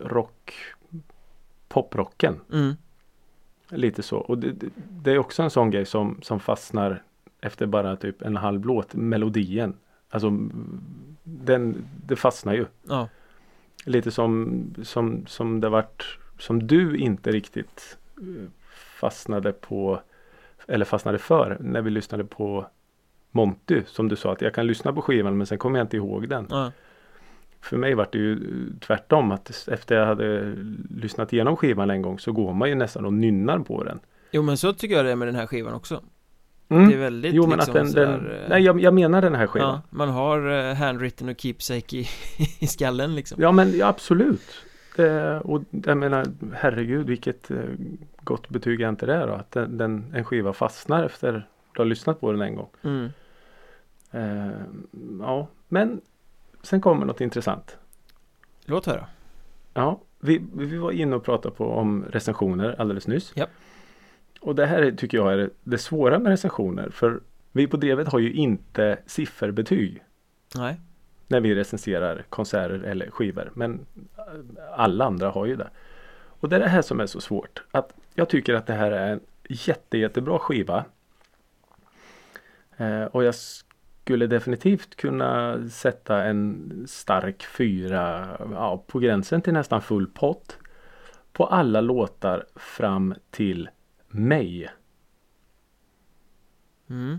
rock 0.01 0.53
poprocken. 1.67 2.39
mm. 2.51 2.75
Lite 3.71 4.03
så. 4.03 4.17
Och 4.17 4.37
det, 4.37 4.55
det, 4.89 5.11
är 5.11 5.17
också 5.17 5.43
en 5.43 5.49
sån 5.49 5.71
grej 5.71 5.85
som, 5.85 6.19
som 6.21 6.39
fastnar 6.39 7.03
efter 7.41 7.65
bara 7.65 7.95
typ 7.95 8.21
en 8.21 8.37
halv 8.37 8.65
låt. 8.65 8.93
Melodien. 8.93 9.77
Alltså 10.09 10.29
den, 11.23 11.85
det 12.05 12.15
fastnar 12.15 12.53
ju. 12.53 12.65
Ja, 12.83 13.07
Lite 13.85 14.11
som, 14.11 14.63
som, 14.83 15.25
som 15.27 15.61
det 15.61 15.69
vart 15.69 16.19
som 16.37 16.67
du 16.67 16.97
inte 16.97 17.31
riktigt 17.31 17.97
eh, 18.17 18.49
fastnade 18.99 19.51
på 19.51 20.01
eller 20.67 20.85
fastnade 20.85 21.17
för 21.17 21.57
när 21.59 21.81
vi 21.81 21.89
lyssnade 21.89 22.23
på 22.23 22.65
Monty 23.31 23.81
som 23.85 24.07
du 24.07 24.15
sa 24.15 24.31
att 24.31 24.41
jag 24.41 24.53
kan 24.53 24.67
lyssna 24.67 24.93
på 24.93 25.01
skivan 25.01 25.37
men 25.37 25.47
sen 25.47 25.57
kommer 25.57 25.79
jag 25.79 25.83
inte 25.85 25.97
ihåg 25.97 26.29
den. 26.29 26.47
ja, 26.49 26.71
För 27.61 27.77
mig 27.77 27.93
var 27.93 28.07
det 28.11 28.17
ju 28.17 28.33
eh, 28.33 28.79
tvärtom 28.79 29.31
att 29.31 29.67
efter 29.67 29.95
jag 29.95 30.05
hade 30.05 30.55
lyssnat 30.89 31.33
igenom 31.33 31.57
skivan 31.57 31.89
en 31.89 32.01
gång 32.01 32.19
så 32.19 32.31
går 32.31 32.53
man 32.53 32.69
ju 32.69 32.75
nästan 32.75 33.05
och 33.05 33.13
nynnar 33.13 33.59
på 33.59 33.83
den. 33.83 33.99
jo 34.31 34.41
men 34.41 34.57
så 34.57 34.73
tycker 34.73 34.95
jag 34.95 35.05
det 35.05 35.11
är 35.11 35.15
med 35.15 35.27
den 35.27 35.35
här 35.35 35.47
skivan 35.47 35.73
också 35.73 36.01
Mm. 36.71 36.89
Det 36.89 36.95
är 36.95 36.99
väldigt 36.99 37.33
Jo 37.33 37.47
men 37.47 37.57
liksom 37.57 37.71
att 37.71 37.75
den, 37.75 37.89
sådär, 37.89 38.05
den 38.05 38.41
eh, 38.41 38.49
Nej 38.49 38.63
jag, 38.63 38.81
jag 38.81 38.93
menar 38.93 39.21
den 39.21 39.35
här 39.35 39.47
skivan. 39.47 39.69
Ja, 39.69 39.81
man 39.89 40.09
har 40.09 40.69
eh, 40.69 40.75
handwritten 40.75 41.29
och 41.29 41.39
keepsake 41.39 41.97
i, 41.97 42.07
i 42.59 42.67
skallen 42.67 43.15
liksom 43.15 43.41
Ja 43.41 43.51
men 43.51 43.77
ja, 43.77 43.87
absolut. 43.87 44.65
Eh, 44.97 45.37
och 45.37 45.61
jag 45.71 45.97
menar 45.97 46.25
herregud 46.53 47.07
vilket 47.07 47.51
gott 48.23 48.49
betyg 48.49 48.81
är 48.81 48.89
inte 48.89 49.05
det 49.05 49.25
då? 49.25 49.33
Att 49.33 49.51
den, 49.51 49.77
den, 49.77 50.13
en 50.13 50.23
skiva 50.23 50.53
fastnar 50.53 51.05
efter 51.05 51.47
du 51.73 51.81
har 51.81 51.85
lyssnat 51.85 52.19
på 52.19 52.31
den 52.31 52.41
en 52.41 52.55
gång. 52.55 52.69
mm. 52.83 53.09
Eh, 54.11 54.51
ja 55.19 55.47
men 55.67 56.01
sen 56.61 56.81
kommer 56.81 57.05
något 57.05 57.21
intressant. 57.21 57.77
Låt 58.65 58.85
höra 58.85 59.07
Ja, 59.73 60.01
vi, 60.19 60.41
vi 60.53 60.77
var 60.77 60.91
inne 60.91 61.15
och 61.15 61.23
pratade 61.23 61.55
på 61.55 61.71
om 61.71 62.05
recensioner 62.05 62.75
alldeles 62.79 63.07
nyss. 63.07 63.33
Japp. 63.35 63.49
Och 64.41 64.55
det 64.55 64.65
här 64.65 64.81
är, 64.81 64.91
tycker 64.91 65.17
jag 65.17 65.33
är 65.33 65.37
det, 65.37 65.49
det 65.63 65.77
svåra 65.77 66.19
med 66.19 66.29
recensioner. 66.29 66.89
För 66.89 67.19
vi 67.51 67.67
på 67.67 67.77
Drevet 67.77 68.07
har 68.07 68.19
ju 68.19 68.33
inte 68.33 68.97
sifferbetyg. 69.05 70.03
Nej, 70.55 70.79
när 71.27 71.39
vi 71.39 71.55
recenserar 71.55 72.25
konserter 72.29 72.83
eller 72.83 73.09
skivor. 73.09 73.51
Men 73.53 73.85
eh, 74.17 74.23
alla 74.73 75.05
andra 75.05 75.29
har 75.29 75.45
ju 75.45 75.55
det. 75.55 75.69
Och 76.11 76.49
det 76.49 76.55
är 76.55 76.59
det 76.59 76.67
här 76.67 76.81
som 76.81 76.99
är 76.99 77.05
så 77.05 77.21
svårt. 77.21 77.63
Att 77.71 77.93
jag 78.13 78.29
tycker 78.29 78.53
att 78.53 78.67
det 78.67 78.73
här 78.73 78.91
är 78.91 79.11
en 79.11 79.19
jätte, 79.49 79.97
jättebra 79.97 80.39
skiva. 80.39 80.85
Eh, 82.77 83.03
och 83.03 83.23
jag 83.23 83.35
skulle 84.09 84.27
definitivt 84.27 84.95
kunna 84.95 85.63
sätta 85.69 86.23
en 86.23 86.71
stark 86.87 87.45
fyra, 87.45 88.37
ja, 88.51 88.83
på 88.87 88.99
gränsen 88.99 89.41
till 89.41 89.53
nästan 89.53 89.81
full 89.81 90.07
pott. 90.07 90.57
På 91.31 91.45
alla 91.45 91.81
låtar 91.81 92.45
fram 92.55 93.15
till 93.31 93.69
mig. 94.07 94.69
mm. 96.89 97.17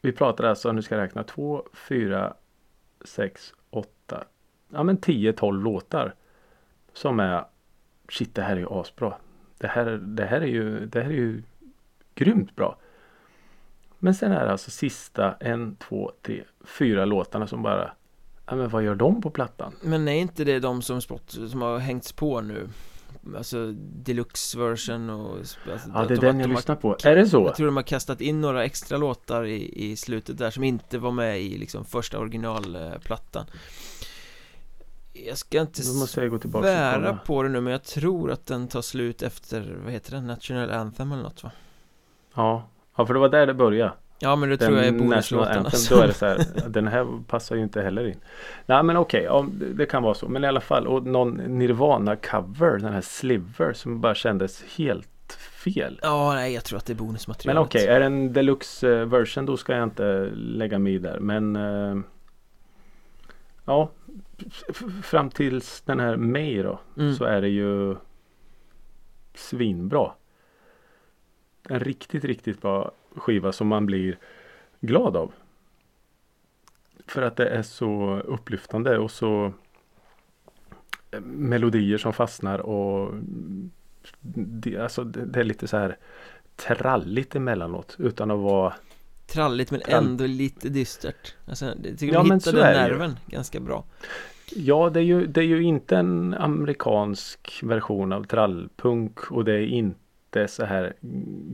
Vi 0.00 0.12
pratar 0.12 0.44
alltså, 0.44 0.72
nu 0.72 0.82
ska 0.82 0.94
jag 0.94 1.02
räkna, 1.02 1.22
två, 1.22 1.64
fyra, 1.72 2.34
sex, 3.04 3.54
åtta, 3.70 4.24
ja 4.68 4.82
men 4.82 4.98
10-12 4.98 5.62
låtar. 5.62 6.14
Som 6.92 7.20
är, 7.20 7.44
shit 8.08 8.34
det 8.34 8.42
här 8.42 8.56
är 8.56 8.60
ju 8.60 8.68
asbra. 8.70 9.16
Det 9.58 9.66
här, 9.66 9.86
det 9.90 10.24
här 10.24 10.40
är 10.40 10.46
ju, 10.46 10.86
det 10.86 11.02
här 11.02 11.10
är 11.10 11.14
ju 11.14 11.42
grymt 12.14 12.56
bra. 12.56 12.78
Men 14.06 14.14
sen 14.14 14.32
är 14.32 14.44
det 14.44 14.52
alltså 14.52 14.70
sista 14.70 15.34
en, 15.40 15.76
två, 15.76 16.12
tre, 16.22 16.42
fyra 16.64 17.04
låtarna 17.04 17.46
som 17.46 17.62
bara, 17.62 17.90
ja 18.46 18.54
men 18.56 18.68
vad 18.68 18.82
gör 18.82 18.94
de 18.94 19.22
på 19.22 19.30
plattan? 19.30 19.72
Men 19.82 20.08
är 20.08 20.12
inte 20.20 20.44
det 20.44 20.58
de 20.60 20.82
som, 20.82 21.00
spott, 21.02 21.30
som 21.50 21.62
har 21.62 21.78
hängts 21.78 22.12
på 22.12 22.40
nu? 22.40 22.68
Alltså 23.36 23.72
deluxe 23.76 24.58
version 24.58 25.10
och 25.10 25.38
alltså, 25.38 25.58
Ja 25.94 26.04
det 26.04 26.14
är 26.14 26.16
de- 26.20 26.26
den 26.26 26.40
jag 26.40 26.48
de 26.48 26.52
har- 26.52 26.56
lyssnar 26.58 26.76
på. 26.76 26.96
Är 27.04 27.16
det 27.16 27.26
så? 27.26 27.42
Jag 27.46 27.56
tror 27.56 27.66
de 27.66 27.76
har 27.76 27.82
kastat 27.82 28.20
in 28.20 28.40
några 28.40 28.64
extra 28.64 28.98
låtar 28.98 29.44
i, 29.44 29.90
i 29.90 29.96
slutet 29.96 30.38
där 30.38 30.50
som 30.50 30.64
inte 30.64 30.98
var 30.98 31.10
med 31.10 31.40
i 31.40 31.58
liksom 31.58 31.84
första 31.84 32.18
originalplattan 32.18 33.44
Jag 35.12 35.38
ska 35.38 35.60
inte 35.60 35.82
svära 35.82 37.16
på 37.26 37.42
det 37.42 37.48
nu 37.48 37.60
men 37.60 37.72
jag 37.72 37.82
tror 37.84 38.30
att 38.32 38.46
den 38.46 38.68
tar 38.68 38.82
slut 38.82 39.22
efter, 39.22 39.76
vad 39.84 39.92
heter 39.92 40.10
den? 40.12 40.26
National 40.26 40.70
Anthem 40.70 41.12
eller 41.12 41.22
något 41.22 41.42
va? 41.44 41.50
Ja. 42.34 42.68
Ja, 42.96 43.06
för 43.06 43.14
det 43.14 43.20
var 43.20 43.28
där 43.28 43.46
det 43.46 43.54
började. 43.54 43.92
Ja 44.18 44.36
men 44.36 44.48
det 44.48 44.56
tror 44.56 44.76
jag 44.76 44.86
är 44.86 44.92
Anthem, 45.56 45.70
som- 45.70 45.96
Då 45.96 46.02
är 46.02 46.06
det 46.06 46.14
så 46.14 46.26
här, 46.26 46.38
den 46.68 46.86
här 46.86 47.22
passar 47.26 47.56
ju 47.56 47.62
inte 47.62 47.82
heller 47.82 48.06
in. 48.06 48.20
Nej 48.66 48.82
men 48.82 48.96
okej, 48.96 49.22
ja, 49.22 49.46
det, 49.74 49.86
kan 49.86 50.02
vara 50.02 50.14
så. 50.14 50.28
Men 50.28 50.44
i 50.44 50.46
alla 50.46 50.60
fall, 50.60 50.86
och 50.86 51.06
någon 51.06 51.34
Nirvana 51.34 52.16
cover, 52.16 52.78
den 52.78 52.92
här 52.92 53.00
Sliver 53.00 53.72
som 53.72 54.00
bara 54.00 54.14
kändes 54.14 54.64
helt 54.76 55.08
fel. 55.64 56.00
Ja 56.02 56.34
nej 56.34 56.54
jag 56.54 56.64
tror 56.64 56.78
att 56.78 56.86
det 56.86 56.92
är 56.92 56.94
Men 56.94 57.06
bonusmaterialet 57.06 57.66
okej, 57.66 57.86
är 57.86 58.00
det 58.00 58.06
en 58.06 58.32
deluxe 58.32 58.98
eh, 58.98 59.06
version 59.06 59.46
då 59.46 59.56
ska 59.56 59.72
jag 59.72 59.82
inte 59.82 60.30
lägga 60.34 60.78
mig 60.78 60.94
i 60.94 60.98
där. 60.98 61.18
Men 61.20 61.56
eh, 61.56 61.96
ja, 63.64 63.90
fram 65.02 65.30
tills 65.30 65.80
den 65.80 66.00
här 66.00 66.16
May 66.16 66.62
då 66.62 66.80
mm. 66.98 67.14
så 67.14 67.24
är 67.24 67.40
det 67.40 67.48
ju 67.48 67.96
svinbra. 69.34 70.12
En 71.68 71.80
riktigt, 71.80 72.24
riktigt 72.24 72.62
bra 72.62 72.92
skiva 73.16 73.52
som 73.52 73.68
man 73.68 73.86
blir 73.86 74.18
glad 74.80 75.16
av. 75.16 75.32
För 77.06 77.22
att 77.22 77.36
det 77.36 77.48
är 77.48 77.62
så 77.62 78.20
upplyftande 78.24 78.98
och 78.98 79.10
så 79.10 79.52
eh, 81.10 81.20
melodier 81.20 81.98
som 81.98 82.12
fastnar 82.12 82.58
och 82.58 83.14
det, 84.20 84.76
alltså 84.76 85.04
det, 85.04 85.40
är 85.40 85.44
lite 85.44 85.68
så 85.68 85.76
här 85.76 85.96
tralligt 86.56 87.36
emellanåt 87.36 87.96
utan 87.98 88.30
att 88.30 88.38
vara 88.38 88.74
Tralligt 89.26 89.70
men 89.70 89.80
Trall- 89.80 89.98
ändå 89.98 90.26
lite 90.26 90.68
dystert. 90.68 91.34
Alltså 91.46 91.64
jag 91.64 91.98
tycker 91.98 92.14
Ja, 92.14 92.22
de 92.22 92.30
hittade 92.34 92.62
nerven 92.62 93.16
ganska 93.26 93.60
bra. 93.60 93.84
Ja, 94.50 94.90
det 94.90 95.00
är, 95.00 95.04
ju, 95.04 95.26
det 95.26 95.40
är 95.40 95.44
ju 95.44 95.62
inte 95.62 95.96
en 95.96 96.34
amerikansk 96.34 97.60
version 97.62 98.12
av 98.12 98.24
trallpunk 98.24 99.32
och 99.32 99.44
det 99.44 99.52
är 99.52 99.66
inte 99.66 100.00
så 100.46 100.64
här 100.64 100.94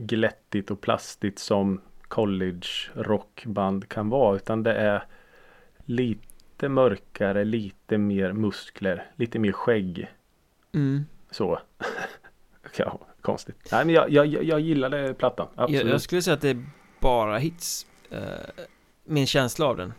glättigt 0.05 0.71
och 0.71 0.81
plastigt 0.81 1.39
som 1.39 1.81
college 2.07 2.67
rockband 2.93 3.89
kan 3.89 4.09
vara 4.09 4.35
utan 4.35 4.63
det 4.63 4.73
är 4.73 5.05
lite 5.85 6.69
mörkare, 6.69 7.43
lite 7.45 7.97
mer 7.97 8.31
muskler, 8.33 9.11
lite 9.15 9.39
mer 9.39 9.51
skägg. 9.51 10.07
mm. 10.73 11.05
Så. 11.31 11.59
ja, 12.77 12.99
konstigt. 13.21 13.69
Nej, 13.71 13.85
men 13.85 13.95
jag, 13.95 14.09
jag, 14.09 14.27
jag 14.43 14.59
gillade 14.59 15.13
plattan. 15.13 15.47
Absolut. 15.55 15.81
jag, 15.85 15.93
jag 15.93 16.01
skulle 16.01 16.21
säga 16.21 16.33
att 16.33 16.41
det 16.41 16.49
är 16.49 16.65
bara 16.99 17.37
hits 17.37 17.85
eh, 18.09 18.19
Min 19.05 19.27
känsla 19.27 19.65
av 19.65 19.77
den 19.77 19.93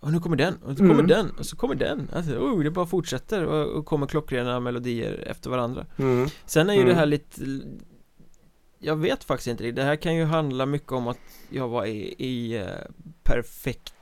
Och 0.00 0.12
nu 0.12 0.20
kommer 0.20 0.36
den, 0.36 0.54
och 0.64 0.70
så 0.76 0.76
kommer 0.76 0.94
Mm. 0.94 1.06
den, 1.06 1.30
och 1.38 1.46
så 1.46 1.56
kommer 1.56 1.74
den 1.74 2.08
alltså, 2.14 2.32
oh, 2.36 2.62
Det 2.64 2.70
bara 2.70 2.86
fortsätter 2.86 3.44
och, 3.46 3.66
och 3.78 3.86
kommer 3.86 4.06
klockrena 4.06 4.60
melodier 4.60 5.24
efter 5.26 5.50
varandra 5.50 5.86
Mm. 5.98 6.28
Sen 6.46 6.70
är 6.70 6.74
ju 6.74 6.80
Mm. 6.80 6.88
det 6.92 6.98
här 6.98 7.06
lite 7.06 7.40
Jag 8.82 8.96
vet 8.96 9.24
faktiskt 9.24 9.46
inte 9.46 9.70
det, 9.70 9.82
här 9.82 9.96
kan 9.96 10.14
ju 10.14 10.24
handla 10.24 10.66
mycket 10.66 10.92
om 10.92 11.08
att 11.08 11.18
jag 11.50 11.68
var 11.68 11.86
i, 11.86 12.14
i 12.18 12.56
eh, 12.56 12.66
perfekt 13.22 13.94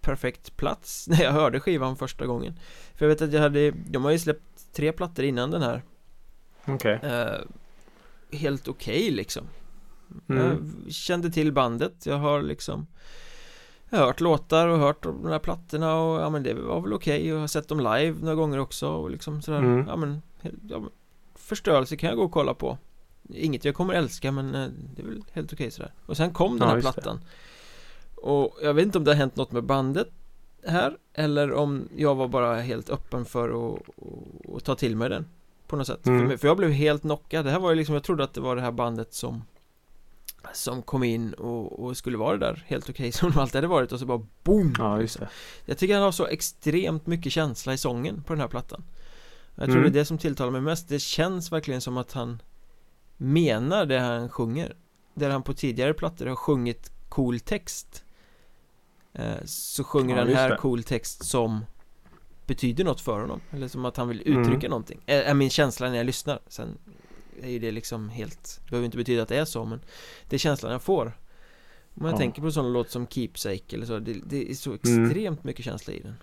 Perfekt 0.00 0.56
plats 0.56 1.06
när 1.08 1.22
jag 1.22 1.32
hörde 1.32 1.60
skivan 1.60 1.96
första 1.96 2.26
gången. 2.26 2.58
För 2.94 3.04
jag 3.04 3.08
vet 3.08 3.22
att 3.22 3.32
jag 3.32 3.40
hade, 3.40 3.70
de 3.70 4.04
har 4.04 4.10
ju 4.10 4.18
släppt 4.18 4.72
tre 4.72 4.92
plattor 4.92 5.24
innan 5.24 5.50
den 5.50 5.62
här. 5.62 5.82
Okej. 6.66 7.00
eh, 7.02 7.40
Helt 8.32 8.68
okej 8.68 9.10
liksom. 9.10 9.44
Mm. 10.28 10.42
Jag 10.84 10.92
kände 10.94 11.30
till 11.30 11.52
bandet, 11.52 12.06
jag 12.06 12.16
har 12.18 12.42
liksom 12.42 12.86
jag 13.90 13.98
har 13.98 14.06
hört 14.06 14.20
låtar 14.20 14.68
och 14.68 14.78
hört 14.78 15.02
de 15.02 15.26
här 15.26 15.38
plattorna 15.38 15.94
och 15.94 16.20
ja 16.20 16.30
men 16.30 16.42
det 16.42 16.54
var 16.54 16.80
väl 16.80 16.92
okej. 16.92 17.32
Och 17.32 17.40
har 17.40 17.46
sett 17.46 17.68
dem 17.68 17.78
live 17.78 18.16
några 18.20 18.34
gånger 18.34 18.58
också 18.58 18.88
och 18.88 19.10
liksom 19.10 19.42
sådär. 19.42 19.58
Mm. 19.58 19.86
ja, 19.88 19.96
men, 19.96 20.22
ja 20.68 20.78
men 20.78 20.90
Förstörelse 21.34 21.96
kan 21.96 22.08
jag 22.08 22.16
gå 22.16 22.24
och 22.24 22.32
kolla 22.32 22.54
på 22.54 22.78
Inget 23.34 23.64
jag 23.64 23.74
kommer 23.74 23.94
älska 23.94 24.32
men 24.32 24.54
eh, 24.54 24.68
det 24.96 25.02
är 25.02 25.06
väl 25.06 25.24
helt 25.32 25.52
okej 25.52 25.70
sådär 25.70 25.92
Och 26.06 26.16
sen 26.16 26.32
kom 26.32 26.52
den 26.58 26.62
Ja, 26.62 26.68
här 26.68 26.76
det. 26.76 26.82
plattan 26.82 27.20
Och 28.14 28.58
jag 28.62 28.74
vet 28.74 28.84
inte 28.84 28.98
om 28.98 29.04
det 29.04 29.10
har 29.10 29.16
hänt 29.16 29.36
något 29.36 29.52
med 29.52 29.64
bandet 29.64 30.08
här 30.66 30.96
Eller 31.14 31.52
om 31.52 31.88
jag 31.96 32.14
var 32.14 32.28
bara 32.28 32.60
helt 32.60 32.90
öppen 32.90 33.24
för 33.24 33.48
att, 33.74 33.78
att, 33.82 34.56
att 34.56 34.64
ta 34.64 34.74
till 34.74 34.96
mig 34.96 35.08
den 35.08 35.26
På 35.66 35.76
något 35.76 35.86
sätt 35.86 36.06
Mm. 36.06 36.38
för 36.38 36.48
jag 36.48 36.56
blev 36.56 36.70
helt 36.70 37.02
knockad 37.02 37.44
Det 37.44 37.50
här 37.50 37.60
var 37.60 37.70
ju 37.70 37.76
liksom, 37.76 37.94
jag 37.94 38.04
trodde 38.04 38.24
att 38.24 38.34
det 38.34 38.40
var 38.40 38.56
det 38.56 38.62
här 38.62 38.72
bandet 38.72 39.14
som 39.14 39.42
Som 40.54 40.82
kom 40.82 41.04
in 41.04 41.32
och, 41.32 41.84
och 41.84 41.96
skulle 41.96 42.16
vara 42.18 42.32
det 42.36 42.46
där 42.46 42.64
helt 42.66 42.90
okej 42.90 43.12
som 43.18 43.30
de 43.30 43.38
alltid 43.38 43.54
hade 43.54 43.66
varit 43.66 43.92
och 43.92 43.98
så 43.98 44.06
bara 44.06 44.26
boom! 44.42 44.74
Ja, 44.78 45.00
just 45.00 45.18
det. 45.18 45.28
Jag 45.64 45.78
tycker 45.78 45.94
han 45.94 46.02
har 46.02 46.12
så 46.12 46.26
extremt 46.26 47.06
mycket 47.06 47.32
känsla 47.32 47.72
i 47.74 47.78
sången 47.78 48.22
på 48.22 48.32
den 48.32 48.40
här 48.40 48.48
plattan 48.48 48.84
Jag 49.54 49.64
tror 49.64 49.76
Mm. 49.76 49.82
det 49.92 49.98
är 49.98 50.00
det 50.00 50.04
som 50.04 50.18
tilltalar 50.18 50.50
mig 50.50 50.60
mest 50.60 50.88
Det 50.88 50.98
känns 50.98 51.52
verkligen 51.52 51.80
som 51.80 51.96
att 51.96 52.12
han 52.12 52.42
Menar 53.20 53.86
det 53.86 53.98
han 53.98 54.28
sjunger 54.28 54.76
Där 55.14 55.30
han 55.30 55.42
på 55.42 55.52
tidigare 55.54 55.94
plattor 55.94 56.26
har 56.26 56.36
sjungit 56.36 56.92
cool 57.08 57.40
text 57.40 58.04
eh, 59.12 59.34
Så 59.44 59.84
sjunger 59.84 60.16
Ja, 60.16 60.24
just 60.24 60.36
här 60.36 60.50
det. 60.50 60.56
cool 60.56 60.82
text 60.82 61.24
som 61.24 61.64
Betyder 62.46 62.84
något 62.84 63.00
för 63.00 63.20
honom 63.20 63.40
Eller 63.50 63.68
som 63.68 63.84
att 63.84 63.96
han 63.96 64.08
vill 64.08 64.22
Mm. 64.28 64.40
uttrycka 64.42 64.68
någonting 64.68 65.00
är, 65.06 65.22
är 65.22 65.34
min 65.34 65.50
känsla 65.50 65.88
när 65.90 65.96
jag 65.96 66.06
lyssnar 66.06 66.38
Sen 66.48 66.78
är 67.42 67.50
ju 67.50 67.58
det 67.58 67.70
liksom 67.70 68.08
helt 68.08 68.60
Behöver 68.70 68.84
inte 68.84 68.96
betyda 68.96 69.22
att 69.22 69.28
det 69.28 69.36
är 69.38 69.44
så 69.44 69.64
men 69.64 69.80
Det 70.28 70.36
är 70.36 70.38
känslan 70.38 70.72
jag 70.72 70.82
får 70.82 71.06
Om 71.94 72.04
jag 72.06 72.12
Ja. 72.14 72.16
tänker 72.18 72.42
på 72.42 72.50
sådana 72.50 72.68
låt 72.70 72.90
som 72.90 73.06
Keepsake 73.06 73.76
eller 73.76 73.86
så 73.86 73.98
Det, 73.98 74.16
det 74.26 74.50
är 74.50 74.54
så 74.54 74.70
Mm. 74.70 75.04
extremt 75.04 75.44
mycket 75.44 75.64
känsla 75.64 75.92
i 75.92 76.00
den 76.00 76.14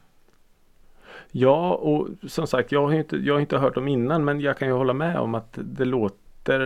Ja, 1.32 1.74
och 1.76 2.08
som 2.28 2.48
sagt, 2.48 2.72
jag 2.72 2.82
har, 2.88 2.94
inte, 2.94 3.18
jag 3.18 3.34
har 3.34 3.42
inte 3.42 3.58
hört 3.58 3.76
dem 3.76 3.88
innan 3.88 4.26
men 4.26 4.40
jag 4.42 4.58
kan 4.58 4.68
ju 4.68 4.74
hålla 4.74 4.94
med 4.94 5.18
om 5.20 5.36
att 5.36 5.60
det 5.64 5.86
låter 5.86 6.18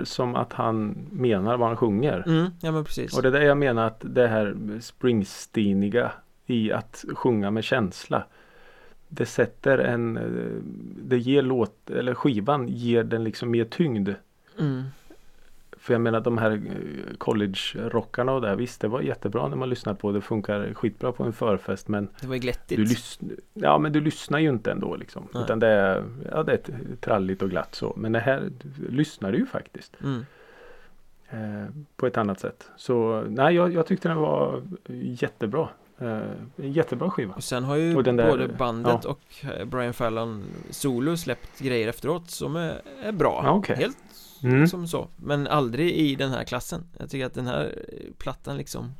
som 0.03 0.35
att 0.35 0.53
han 0.53 1.07
menar 1.11 1.57
vad 1.57 1.67
han 1.67 1.77
sjunger. 1.77 2.23
Mm, 2.27 2.51
ja 2.61 2.71
men 2.71 2.83
precis 2.83 3.17
Och 3.17 3.21
det 3.21 3.27
är 3.27 3.31
där 3.31 3.41
jag 3.41 3.57
menar 3.57 3.87
att 3.87 4.01
det 4.05 4.27
här 4.27 4.55
springsteeniga 4.81 6.11
i 6.45 6.71
att 6.71 7.05
sjunga 7.15 7.51
med 7.51 7.63
känsla. 7.63 8.23
Det 9.07 9.25
sätter 9.25 9.77
en, 9.77 10.17
eh, 10.17 10.23
det 11.03 11.17
ger 11.17 11.41
låt, 11.41 11.89
eller 11.89 12.13
skivan 12.13 12.67
ger 12.67 13.03
den 13.03 13.23
liksom 13.23 13.51
mer 13.51 13.65
tyngd. 13.65 14.09
mm. 14.59 14.83
För 15.89 15.93
jag 15.93 16.01
menar 16.01 16.19
de 16.21 16.37
här 16.37 16.51
eh, 16.51 17.17
college-rockarna 17.17 18.31
och 18.31 18.41
det, 18.41 18.55
visst 18.55 18.81
det 18.81 18.87
var 18.87 19.01
jättebra 19.01 19.47
när 19.47 19.55
man 19.57 19.69
lyssnar 19.69 19.93
på 19.93 20.11
det, 20.11 20.21
funkar 20.21 20.73
skitbra 20.73 21.11
på 21.11 21.23
en 21.23 21.33
förfest 21.33 21.87
men 21.87 22.09
Det 22.21 22.27
var 22.27 22.33
ju 22.35 22.39
glättigt 22.41 22.77
du, 22.77 22.85
lyssn 22.85 23.29
ja, 23.53 23.77
men 23.77 23.91
du 23.91 24.01
lyssnar 24.01 24.39
ju 24.39 24.49
inte 24.49 24.71
ändå 24.71 24.95
liksom. 24.95 25.27
Nej. 25.31 25.43
Utan 25.43 25.59
det 25.59 25.67
är, 25.67 26.03
ja, 26.31 26.43
det 26.43 26.53
är 26.53 26.59
tralligt 27.01 27.41
och 27.41 27.49
glatt 27.49 27.75
så. 27.75 27.93
Men 27.97 28.11
det 28.11 28.19
här 28.19 28.49
lyssnar 28.89 29.31
du 29.31 29.37
ju 29.37 29.45
faktiskt. 29.45 29.95
mm. 30.03 30.25
Eh, 31.29 31.69
på 31.95 32.07
ett 32.07 32.17
annat 32.17 32.39
sätt. 32.39 32.69
Så 32.77 33.23
nej, 33.29 33.55
jag, 33.55 33.73
jag 33.73 33.85
tyckte 33.85 34.07
den 34.07 34.17
var 34.17 34.61
jättebra. 35.21 35.69
Eh, 35.99 36.19
jättebra 36.55 37.09
skiva. 37.11 37.33
Och 37.33 37.43
sen 37.43 37.63
har 37.63 37.75
ju 37.75 38.01
den 38.01 38.15
där- 38.15 38.29
både 38.29 38.47
bandet 38.47 39.05
och 39.05 39.19
eh, 39.43 39.65
Brian 39.65 39.93
Fallon 39.93 40.43
solo 40.69 41.17
släppt 41.17 41.59
grejer 41.59 41.87
efteråt 41.87 42.29
som 42.29 42.55
är, 42.55 42.81
är 43.03 43.11
bra 43.11 43.41
Ja, 43.45 43.51
okej. 43.51 43.75
Helt 43.75 43.97
Mm. 44.43 44.67
som 44.67 44.87
så 44.87 45.07
Men 45.15 45.47
aldrig 45.47 45.91
i 45.91 46.15
den 46.15 46.31
här 46.31 46.43
klassen 46.43 46.83
Jag 46.99 47.09
tycker 47.09 47.25
att 47.25 47.33
den 47.33 47.47
här 47.47 47.85
eh, 47.87 48.13
plattan 48.17 48.57
liksom 48.57 48.91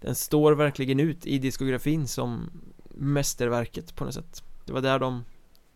Den 0.00 0.14
står 0.14 0.52
verkligen 0.52 1.00
ut 1.00 1.26
i 1.26 1.38
diskografin 1.38 2.08
som 2.08 2.50
mästerverket 2.94 3.96
på 3.96 4.04
något 4.04 4.14
sätt 4.14 4.42
Det 4.66 4.72
var 4.72 4.80
där 4.80 4.98
de 4.98 5.24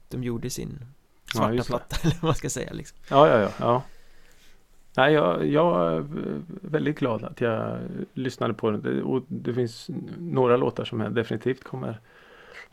De 0.08 0.24
gjorde 0.24 0.50
sin 0.50 0.78
Ja, 1.26 1.32
svarta 1.40 1.54
det. 1.56 1.64
platta 1.64 1.96
eller 2.02 2.14
vad 2.14 2.22
man 2.28 2.34
ska 2.34 2.50
säga 2.50 2.72
liksom 2.72 2.98
Ja, 3.10 3.28
ja, 3.28 3.40
ja. 3.40 3.50
ja. 3.58 3.82
Nej, 4.96 5.12
jag, 5.12 5.46
jag 5.46 5.92
är 5.96 6.04
väldigt 6.62 6.98
glad 6.98 7.24
att 7.24 7.40
jag 7.40 7.78
lyssnade 8.12 8.54
på 8.54 8.70
den. 8.70 8.82
Det, 8.82 9.02
och 9.02 9.22
det 9.28 9.54
finns 9.54 9.90
några 10.18 10.56
låtar 10.56 10.84
som 10.84 11.00
jag 11.00 11.14
definitivt 11.14 11.64
kommer 11.64 12.00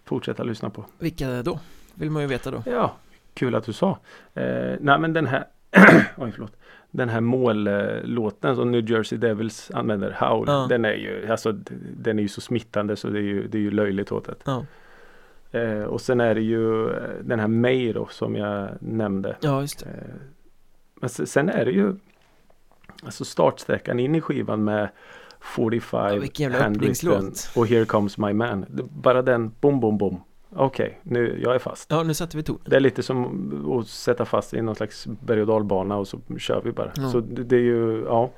fortsätta 0.04 0.44
lyssna 0.44 0.70
på. 0.70 0.86
Vilka 1.00 1.44
då? 1.44 1.60
Vill 1.94 2.12
man 2.12 2.22
ju 2.22 2.28
veta 2.28 2.52
då 2.52 2.64
Ja, 2.66 2.96
kul 3.34 3.56
att 3.56 3.64
du 3.64 3.74
sa. 3.74 4.00
Eh, 4.34 4.76
nej, 4.80 5.00
men 5.00 5.14
den 5.14 5.28
här 5.28 5.46
Oj, 6.18 6.32
förlåt. 6.32 6.56
Den 6.92 7.10
här 7.10 7.22
mållåten 7.22 8.56
som 8.56 8.72
New 8.72 8.90
Jersey 8.92 9.18
Devils 9.18 9.72
använder, 9.74 10.12
Howl, 10.20 10.46
Ja. 10.48 10.66
den 10.70 10.86
är 10.86 10.94
ju 10.94 11.28
alltså, 11.32 11.52
den 11.98 12.20
är 12.20 12.24
ju 12.24 12.28
så 12.30 12.42
smittande 12.42 12.96
så 12.96 13.08
det 13.08 13.20
är 13.20 13.24
ju, 13.24 13.48
det 13.48 13.58
är 13.58 13.62
ju 13.62 13.72
löjligt 13.72 14.12
åt 14.12 14.26
det. 14.26 14.36
Ja, 14.44 14.66
Eh, 15.54 15.84
och 15.84 16.02
sen 16.02 16.22
är 16.22 16.36
det 16.36 16.42
ju 16.42 16.90
eh, 16.90 17.02
den 17.24 17.40
här 17.40 17.48
May 17.48 17.94
då 17.94 18.08
som 18.08 18.36
jag 18.36 18.70
nämnde. 18.80 19.36
ja 19.42 19.62
just 19.62 19.80
det 19.80 19.86
Eh, 19.86 20.14
men 20.96 21.10
se- 21.10 21.26
sen 21.26 21.50
är 21.50 21.66
det 21.66 21.72
ju 21.72 21.96
alltså 23.04 23.26
startsträckan 23.26 24.00
in 24.00 24.16
i 24.16 24.22
skivan 24.22 24.64
med 24.64 24.90
45 25.40 26.00
Ja, 26.38 26.50
handwritten 26.60 27.32
och 27.56 27.68
Here 27.68 27.86
comes 27.86 28.18
my 28.18 28.34
man. 28.34 28.66
Bara 28.92 29.22
den, 29.22 29.52
bom, 29.62 29.80
bom, 29.80 29.98
bom. 29.98 30.22
Okej, 30.56 31.00
nu, 31.04 31.40
jag 31.44 31.56
är 31.56 31.60
fast. 31.60 31.92
Ja, 31.92 32.04
nu 32.04 32.14
satte 32.14 32.38
vi 32.38 32.44
tonen 32.44 32.62
Det 32.66 32.76
är 32.76 32.80
lite 32.80 33.04
som 33.04 33.80
att 33.80 33.88
sätta 33.88 34.26
fast 34.26 34.54
i 34.54 34.62
någon 34.62 34.76
slags 34.76 35.08
berg 35.08 35.42
och 35.42 35.48
dalbana 35.48 35.98
och 35.98 36.08
så 36.08 36.20
kör 36.38 36.62
vi 36.62 36.72
bara. 36.72 36.92
Ja. 36.96 37.12
Så 37.12 37.20
det, 37.20 37.44
det 37.44 37.56
är 37.56 37.60
ju, 37.60 38.04
ja. 38.08 38.30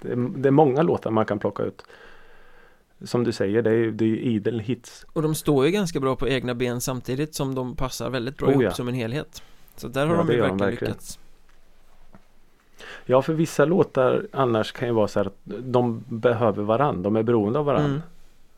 Det 0.00 0.12
är, 0.12 0.16
det 0.36 0.48
är 0.48 0.50
många 0.50 0.82
låtar 0.82 1.10
man 1.10 1.24
kan 1.26 1.38
plocka 1.38 1.62
ut. 1.62 1.82
Som 3.04 3.24
du 3.24 3.32
säger, 3.32 3.62
det 3.62 3.70
är 3.70 3.74
ju 3.74 3.90
det 3.90 4.04
är 4.04 4.08
ju 4.08 4.20
idel 4.20 4.60
hits. 4.60 5.06
Och 5.12 5.22
de 5.22 5.34
står 5.34 5.66
ju 5.66 5.70
ganska 5.72 6.00
bra 6.00 6.16
på 6.16 6.28
egna 6.28 6.54
ben 6.54 6.80
samtidigt 6.80 7.34
som 7.34 7.54
de 7.54 7.76
passar 7.76 8.10
väldigt 8.10 8.36
bra 8.38 8.46
Oh, 8.48 8.52
ihop 8.52 8.62
ja. 8.62 8.70
som 8.70 8.88
en 8.88 8.94
helhet 8.94 9.42
Så 9.76 9.88
där 9.88 10.06
har 10.06 10.14
Ja, 10.16 10.22
de 10.22 10.28
ju 10.32 10.38
gör 10.38 10.48
de 10.48 10.58
verkligen, 10.58 10.70
verkligen. 10.70 10.90
lyckats 10.92 11.18
Ja, 13.06 13.22
för 13.22 13.32
vissa 13.34 13.64
låtar 13.64 14.26
annars 14.32 14.72
kan 14.72 14.88
ju 14.88 14.94
vara 14.94 15.08
så 15.08 15.18
här 15.18 15.26
att 15.26 15.38
de 15.44 16.04
behöver 16.08 16.62
varandra. 16.62 17.02
De 17.02 17.16
är 17.16 17.22
beroende 17.22 17.58
av 17.58 17.64
varandra. 17.64 17.88
mm. 17.88 18.00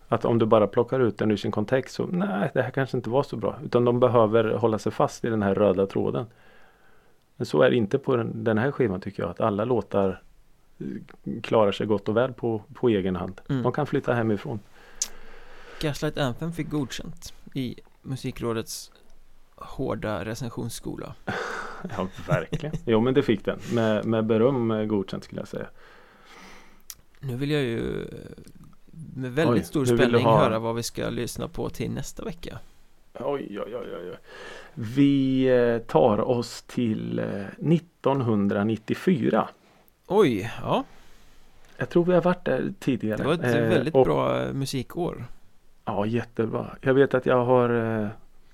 Att 0.09 0.25
om 0.25 0.39
du 0.39 0.47
bara 0.47 0.67
plockar 0.67 1.01
ut 1.01 1.19
den 1.19 1.31
ur 1.31 1.37
sin 1.37 1.51
kontext 1.51 1.95
så 1.95 2.07
nej, 2.07 2.51
det 2.55 2.63
här 2.63 2.71
kanske 2.71 2.97
inte 2.97 3.11
var 3.11 3.23
så 3.23 3.37
bra. 3.37 3.59
Utan 3.65 3.85
de 3.85 4.01
behöver 4.01 4.45
hålla 4.55 4.79
sig 4.79 4.93
fast 4.93 5.25
i 5.25 5.29
den 5.29 5.43
här 5.43 5.55
röda 5.55 5.87
tråden. 5.87 6.27
Men 7.37 7.47
så 7.47 7.63
är 7.63 7.71
det 7.71 7.77
inte 7.77 7.99
på 7.99 8.17
den, 8.17 8.45
den 8.45 8.59
här 8.59 8.71
skivan 8.71 9.01
tycker 9.01 9.23
jag. 9.23 9.31
Att 9.31 9.41
alla 9.41 9.65
låtar 9.65 10.23
eh, 10.79 11.41
klarar 11.43 11.73
sig 11.73 11.87
gott 11.87 12.09
och 12.09 12.17
väl 12.17 12.33
på, 12.33 12.63
på 12.75 12.89
egen 12.89 13.17
hand. 13.17 13.41
Mm. 13.49 13.63
De 13.63 13.73
kan 13.73 13.87
flytta 13.87 14.15
hemifrån. 14.15 14.61
Gaslight 15.81 16.19
Anthem 16.19 16.53
fick 16.53 16.71
godkänt 16.71 17.35
i 17.55 17.77
Musikrådets 18.03 18.93
hårda 19.55 20.25
recensionsskola 20.25 21.15
Ja, 21.97 22.09
verkligen. 22.29 22.75
jo, 22.87 23.01
men 23.01 23.15
det 23.15 23.23
fick 23.23 23.45
den. 23.45 23.59
Med, 23.73 24.05
med 24.05 24.27
beröm 24.27 24.89
godkänt 24.89 25.25
skulle 25.25 25.41
jag 25.41 25.49
säga. 25.49 25.67
Nu 27.21 27.37
vill 27.37 27.51
jag 27.51 27.63
ju 27.63 28.07
med 29.17 29.33
väldigt 29.33 29.63
Oj, 29.63 29.67
stor 29.67 29.85
spänning 29.85 30.25
ha- 30.25 30.39
höra 30.45 30.59
vad 30.59 30.75
vi 30.75 30.83
ska 30.83 31.09
lyssna 31.11 31.49
på 31.49 31.69
till 31.71 31.91
nästa 31.91 32.25
vecka 32.25 32.59
Oj, 33.21 33.61
oj, 33.61 33.77
oj, 33.77 33.97
oj. 34.11 34.17
Vi 34.75 35.45
eh, 35.49 35.79
tar 35.79 36.21
oss 36.21 36.63
till 36.63 37.19
eh, 37.19 37.73
1994. 37.73 39.49
Oj, 40.07 40.51
ja, 40.63 40.85
Jag 41.77 41.89
tror 41.89 42.05
vi 42.05 42.15
har 42.15 42.23
varit 42.23 42.45
där 42.45 42.73
tidigare. 42.81 43.17
det 43.17 43.25
var 43.25 43.35
ett 43.35 43.45
Eh, 43.45 43.61
väldigt 43.69 43.95
och- 43.95 44.05
bra 44.07 44.43
eh, 44.43 44.53
musikår 44.53 45.25
Ja, 45.85 46.07
jättebra. 46.07 46.77
Jag 46.81 46.95
vet 46.95 47.15
att 47.15 47.27
jag 47.27 47.45
har 47.45 48.01
eh, 48.03 48.09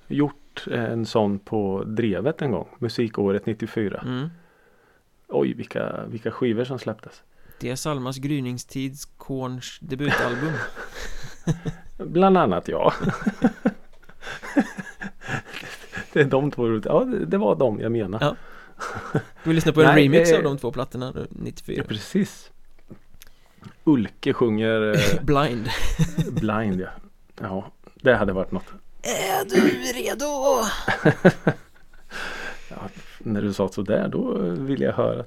gjort 0.07 0.65
en 0.71 1.07
sån 1.07 1.39
på 1.39 1.85
Drevet 1.87 2.43
en 2.43 2.51
gång. 2.51 2.69
Musikåret 2.79 3.47
94. 3.47 4.03
mm. 4.07 4.29
Oj, 5.29 5.55
vilka, 5.55 6.05
vilka 6.07 6.31
skivor 6.31 6.65
som 6.65 6.79
släpptes. 6.79 7.23
Det 7.61 7.71
är 7.71 7.77
Salmas 7.77 8.17
gryningstids 8.17 9.05
Korns 9.05 9.79
debutalbum 9.81 10.53
Bland 11.99 12.39
annat 12.39 12.69
ja. 12.69 12.93
det 16.13 16.21
är 16.21 16.25
de 16.25 16.51
två. 16.51 16.81
Ja, 16.85 17.05
det, 17.05 17.27
det 17.27 17.39
var 17.39 17.57
de 17.57 17.81
jag 17.81 17.93
menar. 17.93 18.19
Ja. 18.21 18.37
Vi 19.43 19.53
lyssnar 19.53 19.73
på 19.73 19.81
en 19.81 19.87
Nej, 19.87 20.05
remix 20.05 20.31
eh, 20.31 20.37
av 20.37 20.43
de 20.43 20.59
två 20.59 20.73
plattorna 20.73 21.09
eh, 21.09 21.25
94 21.31 21.77
Ja, 21.77 21.85
precis. 21.89 22.51
Ulke 23.85 24.33
sjunger 24.33 24.93
eh, 24.93 25.23
Blind 25.23 25.69
Blind 26.31 26.81
ja. 26.81 26.89
Ja, 27.41 27.73
det 27.95 28.15
hade 28.15 28.33
varit 28.33 28.53
något. 28.53 28.67
Är 29.03 29.45
du 29.45 29.61
redo? 29.93 30.65
När 33.25 33.43
du 33.43 33.53
sa 33.53 33.69
sådär 33.69 34.09
då 34.09 34.39
vill 34.39 34.81
jag 34.81 34.93
höra. 34.93 35.25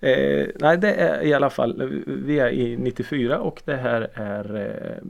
Eh, 0.00 0.46
nej 0.60 0.78
det 0.78 0.94
är 0.94 1.22
i 1.22 1.34
alla 1.34 1.50
fall, 1.50 2.02
vi 2.06 2.38
är 2.38 2.50
i 2.50 2.76
94 2.76 3.40
och 3.40 3.62
det 3.64 3.76
här 3.76 4.10
är 4.14 4.56
eh, 4.56 5.06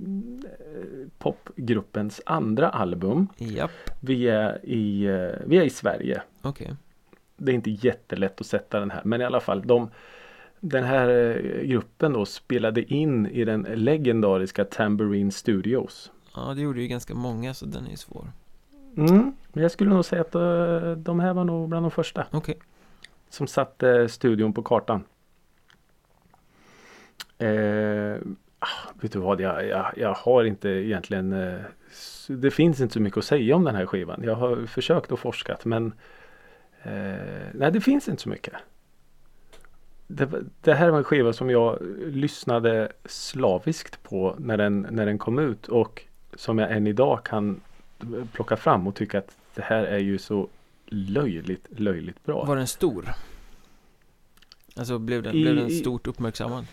popgruppens 1.19 2.21
andra 2.27 2.69
album. 2.69 3.29
Japp, 3.37 3.71
Vi 4.01 4.29
är 4.29 4.65
i, 4.67 5.05
eh, 5.07 5.29
vi 5.47 5.57
är 5.59 5.63
i 5.63 5.71
Sverige. 5.71 6.23
okej 6.43 6.71
Det 7.37 7.53
är 7.53 7.55
inte 7.55 7.71
jättelätt 7.71 8.41
att 8.41 8.47
sätta 8.47 8.81
den 8.81 8.91
här 8.91 9.01
men 9.05 9.21
i 9.21 9.25
alla 9.25 9.41
fall 9.41 9.63
de 9.67 9.91
den 10.61 10.85
här 10.85 11.09
eh, 11.09 11.63
gruppen 11.63 12.13
då 12.13 12.27
spelade 12.27 12.95
in 12.95 13.27
i 13.27 13.45
den 13.45 13.63
legendariska 13.63 14.65
Tambourine 14.65 15.33
Studios. 15.33 16.13
Ja, 16.35 16.53
det 16.55 16.61
gjorde 16.61 16.81
ju 16.81 16.87
ganska 16.89 17.15
många 17.15 17.55
så 17.55 17.67
den 17.67 17.87
är 17.87 17.97
svår 17.97 18.33
Mm, 18.97 19.33
men 19.53 19.63
jag 19.63 19.71
skulle 19.71 19.91
nog 19.91 20.05
säga 20.05 20.21
att 20.21 20.35
eh, 20.35 20.93
de 20.93 21.21
här 21.21 21.35
var 21.35 21.45
nog 21.45 21.69
bland 21.69 21.85
de 21.85 21.91
första. 21.91 22.27
Okej, 22.31 22.59
som 23.31 23.47
satte 23.47 24.09
studion 24.09 24.53
på 24.53 24.63
kartan. 24.63 25.05
Eh, 27.39 28.17
ah, 28.59 28.93
vet 29.01 29.13
du 29.13 29.19
vad, 29.19 29.41
jag, 29.41 29.67
jag, 29.67 29.93
jag 29.97 30.15
har 30.15 30.45
inte 30.45 30.69
egentligen 30.69 31.33
eh, 31.33 31.61
Det 32.29 32.51
finns 32.51 32.81
inte 32.81 32.95
så 32.95 33.01
mycket 33.01 33.19
att 33.19 33.25
säga 33.25 33.57
om 33.57 33.65
den 33.65 33.75
här 33.75 33.87
skivan. 33.87 34.23
Jag 34.25 34.35
har 34.35 34.67
försökt 34.67 35.13
och 35.13 35.19
forskat 35.19 35.65
men 35.65 35.93
eh, 36.83 36.93
Nej 37.55 37.73
det 37.73 37.81
finns 37.81 38.09
inte 38.09 38.23
så 38.23 38.29
mycket. 38.29 38.55
det, 40.07 40.29
det 40.61 40.75
här 40.75 40.91
var 40.91 40.99
en 40.99 41.05
skiva 41.05 41.33
som 41.33 41.51
jag 41.51 41.79
lyssnade 42.07 42.93
slaviskt 43.05 44.03
på 44.03 44.35
när 44.39 44.57
den, 44.57 44.87
när 44.91 45.07
den 45.07 45.19
kom 45.19 45.39
ut 45.39 45.69
och 45.69 46.03
som 46.35 46.59
jag 46.59 46.73
än 46.73 46.87
idag 46.87 47.25
kan 47.25 47.61
plocka 48.33 48.57
fram 48.57 48.87
och 48.87 48.95
tycka 48.95 49.19
att 49.19 49.37
det 49.55 49.63
här 49.63 49.83
är 49.85 49.99
ju 49.99 50.19
så 50.19 50.49
löjligt, 50.87 51.67
löjligt 51.71 52.25
bra. 52.25 52.45
Var 52.45 52.57
den 52.57 52.67
stor? 52.67 53.09
Alltså 54.77 54.99
blev 54.99 55.23
den, 55.23 55.35
I- 55.35 55.43
blev 55.43 55.57
den 55.57 55.71
stort 55.71 56.07
uppmärksammad? 56.07 56.67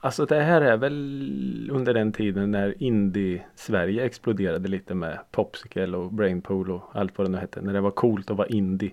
Alltså 0.00 0.26
det 0.26 0.42
här 0.42 0.60
är 0.60 0.76
väl 0.76 1.70
under 1.72 1.94
den 1.94 2.12
tiden 2.12 2.50
när 2.50 2.82
indie-Sverige 2.82 4.04
exploderade 4.04 4.68
lite 4.68 4.94
med 4.94 5.18
Popsicle 5.30 5.96
och 5.96 6.12
Brainpool 6.12 6.70
och 6.70 6.82
allt 6.92 7.18
vad 7.18 7.26
det 7.26 7.30
nu 7.30 7.38
hette. 7.38 7.60
När 7.60 7.72
det 7.72 7.80
var 7.80 7.90
coolt 7.90 8.30
att 8.30 8.36
vara 8.36 8.48
indie. 8.48 8.90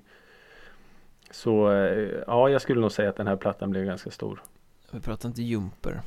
Så 1.31 1.71
eh, 1.71 2.09
ja, 2.27 2.49
jag 2.49 2.61
skulle 2.61 2.81
nog 2.81 2.91
säga 2.91 3.09
att 3.09 3.15
den 3.15 3.27
här 3.27 3.35
plattan 3.35 3.69
blev 3.71 3.85
ganska 3.85 4.11
stor. 4.11 4.41
Vi 4.91 4.99
pratar 4.99 5.29
inte 5.29 5.41
Jumper 5.43 6.01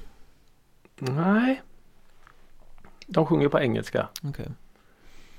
Nej. 0.98 1.62
De 3.06 3.26
sjunger 3.26 3.48
på 3.48 3.60
engelska. 3.60 4.08
Okej 4.22 4.48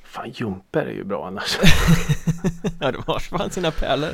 Fan, 0.10 0.30
Jumper 0.32 0.86
är 0.86 0.92
ju 0.92 1.04
bra 1.04 1.28
annars. 1.28 1.58
Ja, 2.80 2.92
de 2.92 3.04
har 3.08 3.20
fan 3.20 3.50
sina 3.50 3.72
pärlor 3.72 4.10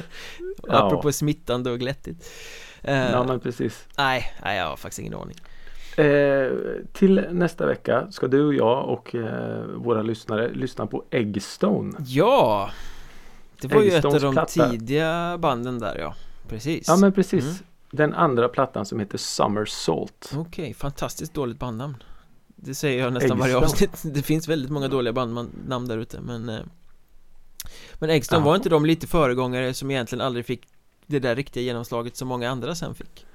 Ja. 0.67 0.85
Apropå 0.85 1.11
smittande 1.11 1.71
och 1.71 1.79
glättigt 1.79 2.29
Eh, 2.81 3.11
ja, 3.11 3.23
men 3.23 3.39
precis. 3.39 3.87
Nej, 3.97 4.33
nej, 4.43 4.57
jag 4.57 4.69
har 4.69 4.77
faktiskt 4.77 4.99
ingen 4.99 5.13
aning 5.13 5.35
Eh, 5.97 6.51
till 6.93 7.25
nästa 7.31 7.65
vecka 7.65 8.07
ska 8.11 8.27
du 8.27 8.45
och 8.45 8.53
jag 8.53 8.89
och 8.89 9.15
eh, 9.15 9.63
våra 9.75 10.01
lyssnare 10.01 10.49
lyssna 10.53 10.87
på 10.87 11.03
Eggstone. 11.09 11.93
Ja! 12.05 12.69
Det 13.61 13.67
var 13.67 13.81
ju 13.81 13.89
ett 13.91 14.05
av 14.05 14.11
de 14.11 14.15
Eggstones 14.15 14.53
platta. 14.53 14.69
tidiga 14.69 15.37
banden 15.37 15.79
där 15.79 15.97
ja 15.99 16.15
Precis 16.47 16.87
Ja, 16.87 16.97
men 16.97 17.11
precis. 17.11 17.43
Mm. 17.43 17.55
Den 17.91 18.13
andra 18.13 18.49
plattan 18.49 18.85
som 18.85 18.99
heter 18.99 19.17
Summer 19.17 19.65
Salt. 19.65 20.31
Okej, 20.37 20.73
fantastiskt 20.73 21.33
dåligt 21.33 21.59
bandnamn 21.59 21.97
Det 22.65 22.75
säger 22.75 23.03
jag 23.03 23.13
nästan 23.13 23.37
varje 23.39 23.57
Eggstone. 23.57 23.65
avsnitt 23.91 24.01
Det 24.15 24.21
finns 24.21 24.47
väldigt 24.47 24.71
många 24.71 24.87
dåliga 24.87 25.13
bandnamn 25.13 25.87
där 25.87 25.97
ute 25.97 26.21
men 26.21 26.49
eh, 26.49 26.59
Men 27.93 28.09
Eggstone, 28.09 28.41
Ja. 28.41 28.45
var 28.45 28.55
inte 28.55 28.69
de 28.69 28.85
lite 28.85 29.07
föregångare 29.07 29.73
som 29.73 29.91
egentligen 29.91 30.21
aldrig 30.25 30.45
fick 30.45 30.67
det 31.05 31.19
där 31.19 31.35
riktiga 31.35 31.63
genomslaget 31.63 32.15
som 32.17 32.27
många 32.27 32.49
andra 32.49 32.75
sen 32.75 32.95
fick? 32.95 33.25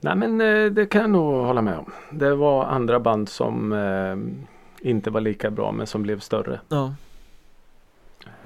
Nej 0.00 0.16
men 0.16 0.40
eh, 0.40 0.70
det 0.70 0.86
kan 0.86 1.00
jag 1.00 1.10
nog 1.10 1.44
hålla 1.46 1.62
med 1.62 1.78
om. 1.78 1.92
Det 2.12 2.34
var 2.34 2.64
andra 2.64 3.00
band 3.00 3.28
som 3.28 3.72
eh, 3.72 4.88
inte 4.90 5.10
var 5.10 5.20
lika 5.20 5.50
bra 5.50 5.72
men 5.72 5.86
som 5.86 6.02
blev 6.02 6.20
större. 6.20 6.60
Ja, 6.68 6.94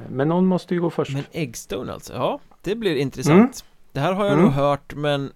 Men 0.09 0.29
någon 0.29 0.47
måste 0.47 0.75
ju 0.75 0.81
gå 0.81 0.91
först. 0.91 1.13
men 1.13 1.25
Eggstone 1.33 1.93
alltså, 1.93 2.13
ja 2.13 2.41
det 2.63 2.75
blir 2.75 2.97
intressant 2.97 3.65
Det 3.93 4.01
här 4.01 4.13
har 4.13 4.25
jag 4.25 4.33
Mm. 4.33 4.45
nog 4.45 4.55
hört 4.55 4.95
men 4.95 5.33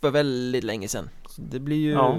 för 0.00 0.10
väldigt 0.10 0.64
länge 0.64 0.88
sedan 0.88 1.08
Så 1.28 1.42
Det 1.42 1.60
blir 1.60 1.76
ju 1.76 1.90
Ja. 1.92 2.18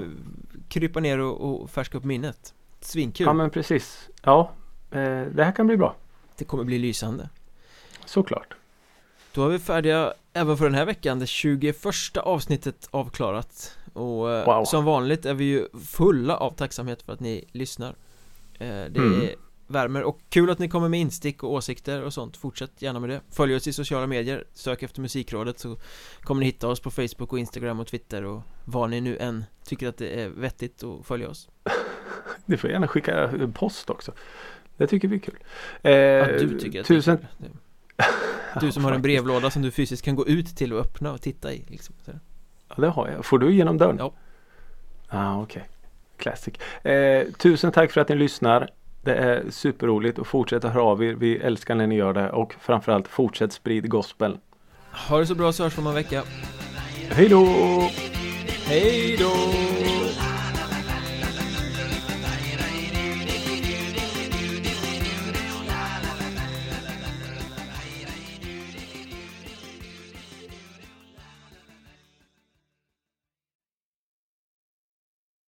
Krypa 0.68 1.00
ner 1.00 1.18
och, 1.18 1.62
och 1.62 1.70
färska 1.70 1.98
upp 1.98 2.04
minnet 2.04 2.54
Svinkul, 2.80 3.26
Ja 3.26 3.32
men 3.32 3.50
precis. 3.50 4.08
Ja, 4.22 4.50
eh, 4.90 4.98
det 5.22 5.44
här 5.44 5.52
kan 5.52 5.66
bli 5.66 5.76
bra. 5.76 5.94
det 6.36 6.44
kommer 6.44 6.64
bli 6.64 6.78
lysande 6.78 7.28
Såklart. 8.04 8.54
Då 9.32 9.44
är 9.44 9.48
vi 9.48 9.58
färdiga 9.58 10.12
även 10.32 10.56
för 10.56 10.64
den 10.64 10.74
här 10.74 10.84
veckan, 10.86 11.18
det 11.18 11.26
21 11.26 12.16
avsnittet 12.16 12.88
avklarat 12.90 13.76
Och 13.92 14.30
eh, 14.32 14.46
Wow. 14.46 14.64
som 14.64 14.84
vanligt 14.84 15.26
är 15.26 15.34
vi 15.34 15.44
ju 15.44 15.68
fulla 15.86 16.36
av 16.36 16.50
tacksamhet 16.50 17.02
för 17.02 17.12
att 17.12 17.20
ni 17.20 17.44
lyssnar 17.52 17.88
eh, 18.58 18.68
Det 18.68 18.96
Mm. 18.96 19.28
Värmer 19.66 20.02
och 20.02 20.20
kul 20.28 20.50
att 20.50 20.58
ni 20.58 20.68
kommer 20.68 20.88
med 20.88 21.00
instick 21.00 21.42
och 21.42 21.52
åsikter 21.52 22.02
och 22.02 22.12
sånt 22.12 22.36
Fortsätt 22.36 22.82
gärna 22.82 23.00
med 23.00 23.10
det 23.10 23.20
Följ 23.30 23.54
oss 23.54 23.66
i 23.66 23.72
sociala 23.72 24.06
medier, 24.06 24.44
sök 24.52 24.82
efter 24.82 25.00
Musikrådet 25.00 25.58
så 25.58 25.76
kommer 26.20 26.40
ni 26.40 26.46
hitta 26.46 26.68
oss 26.68 26.80
på 26.80 26.90
Facebook 26.90 27.32
och 27.32 27.38
Instagram 27.38 27.80
och 27.80 27.86
Twitter 27.86 28.24
och 28.24 28.42
var 28.64 28.88
ni 28.88 29.00
nu 29.00 29.16
än 29.16 29.44
tycker 29.64 29.88
att 29.88 29.96
det 29.96 30.22
är 30.22 30.28
vettigt 30.28 30.84
att 30.84 31.06
följa 31.06 31.28
oss 31.28 31.48
Du 32.46 32.56
får 32.56 32.70
gärna 32.70 32.88
skicka 32.88 33.30
post 33.54 33.90
också. 33.90 34.12
Det 34.76 34.86
tycker 34.86 35.08
vi 35.08 35.16
är 35.16 35.20
kul. 35.20 35.38
Eh, 35.82 35.92
Ja, 35.92 36.26
du 36.26 36.58
tycker 36.58 36.80
att 36.80 36.86
tusen... 36.86 37.26
det 37.38 37.46
är 37.46 37.48
kul. 37.48 37.56
Du 38.60 38.72
som 38.72 38.84
har 38.84 38.92
en 38.92 39.02
brevlåda 39.08 39.50
som 39.50 39.62
du 39.62 39.70
fysiskt 39.70 40.04
kan 40.04 40.16
gå 40.16 40.26
ut 40.26 40.56
till 40.56 40.72
och 40.72 40.80
öppna 40.80 41.12
och 41.12 41.20
titta 41.20 41.52
i 41.52 41.64
liksom. 41.68 41.94
Ja, 42.68 42.74
det 42.76 42.88
har 42.88 43.08
jag. 43.08 43.24
Får 43.24 43.38
du 43.38 43.54
genom 43.54 43.78
dörren? 43.78 43.96
Ja. 43.98 44.12
ah, 45.08 45.42
okej. 45.42 45.64
Classic. 46.16 46.54
Eh, 46.82 47.26
tusen 47.38 47.72
tack 47.72 47.92
för 47.92 48.00
att 48.00 48.08
ni 48.08 48.14
lyssnar. 48.14 48.70
Det 49.06 49.14
är 49.14 49.50
superroligt 49.50 50.18
och 50.18 50.26
fortsätt 50.26 50.64
höra 50.64 50.82
av 50.82 51.04
er. 51.04 51.14
Vi 51.14 51.36
älskar 51.36 51.74
när 51.74 51.86
ni 51.86 51.94
gör 51.94 52.12
det 52.12 52.30
och 52.30 52.54
framförallt 52.60 53.08
fortsätt 53.08 53.52
sprid 53.52 53.88
gospel. 53.88 54.38
Ha 55.08 55.18
det 55.18 55.26
så 55.26 55.34
bra 55.34 55.52
så 55.52 55.62
hörs 55.62 55.78
vi 55.78 55.80
om 55.80 55.86
en 55.86 55.94
vecka 55.94 56.22
Hej 57.10 57.28
då! 57.28 57.46
Hej 58.66 59.16
då! 59.18 59.95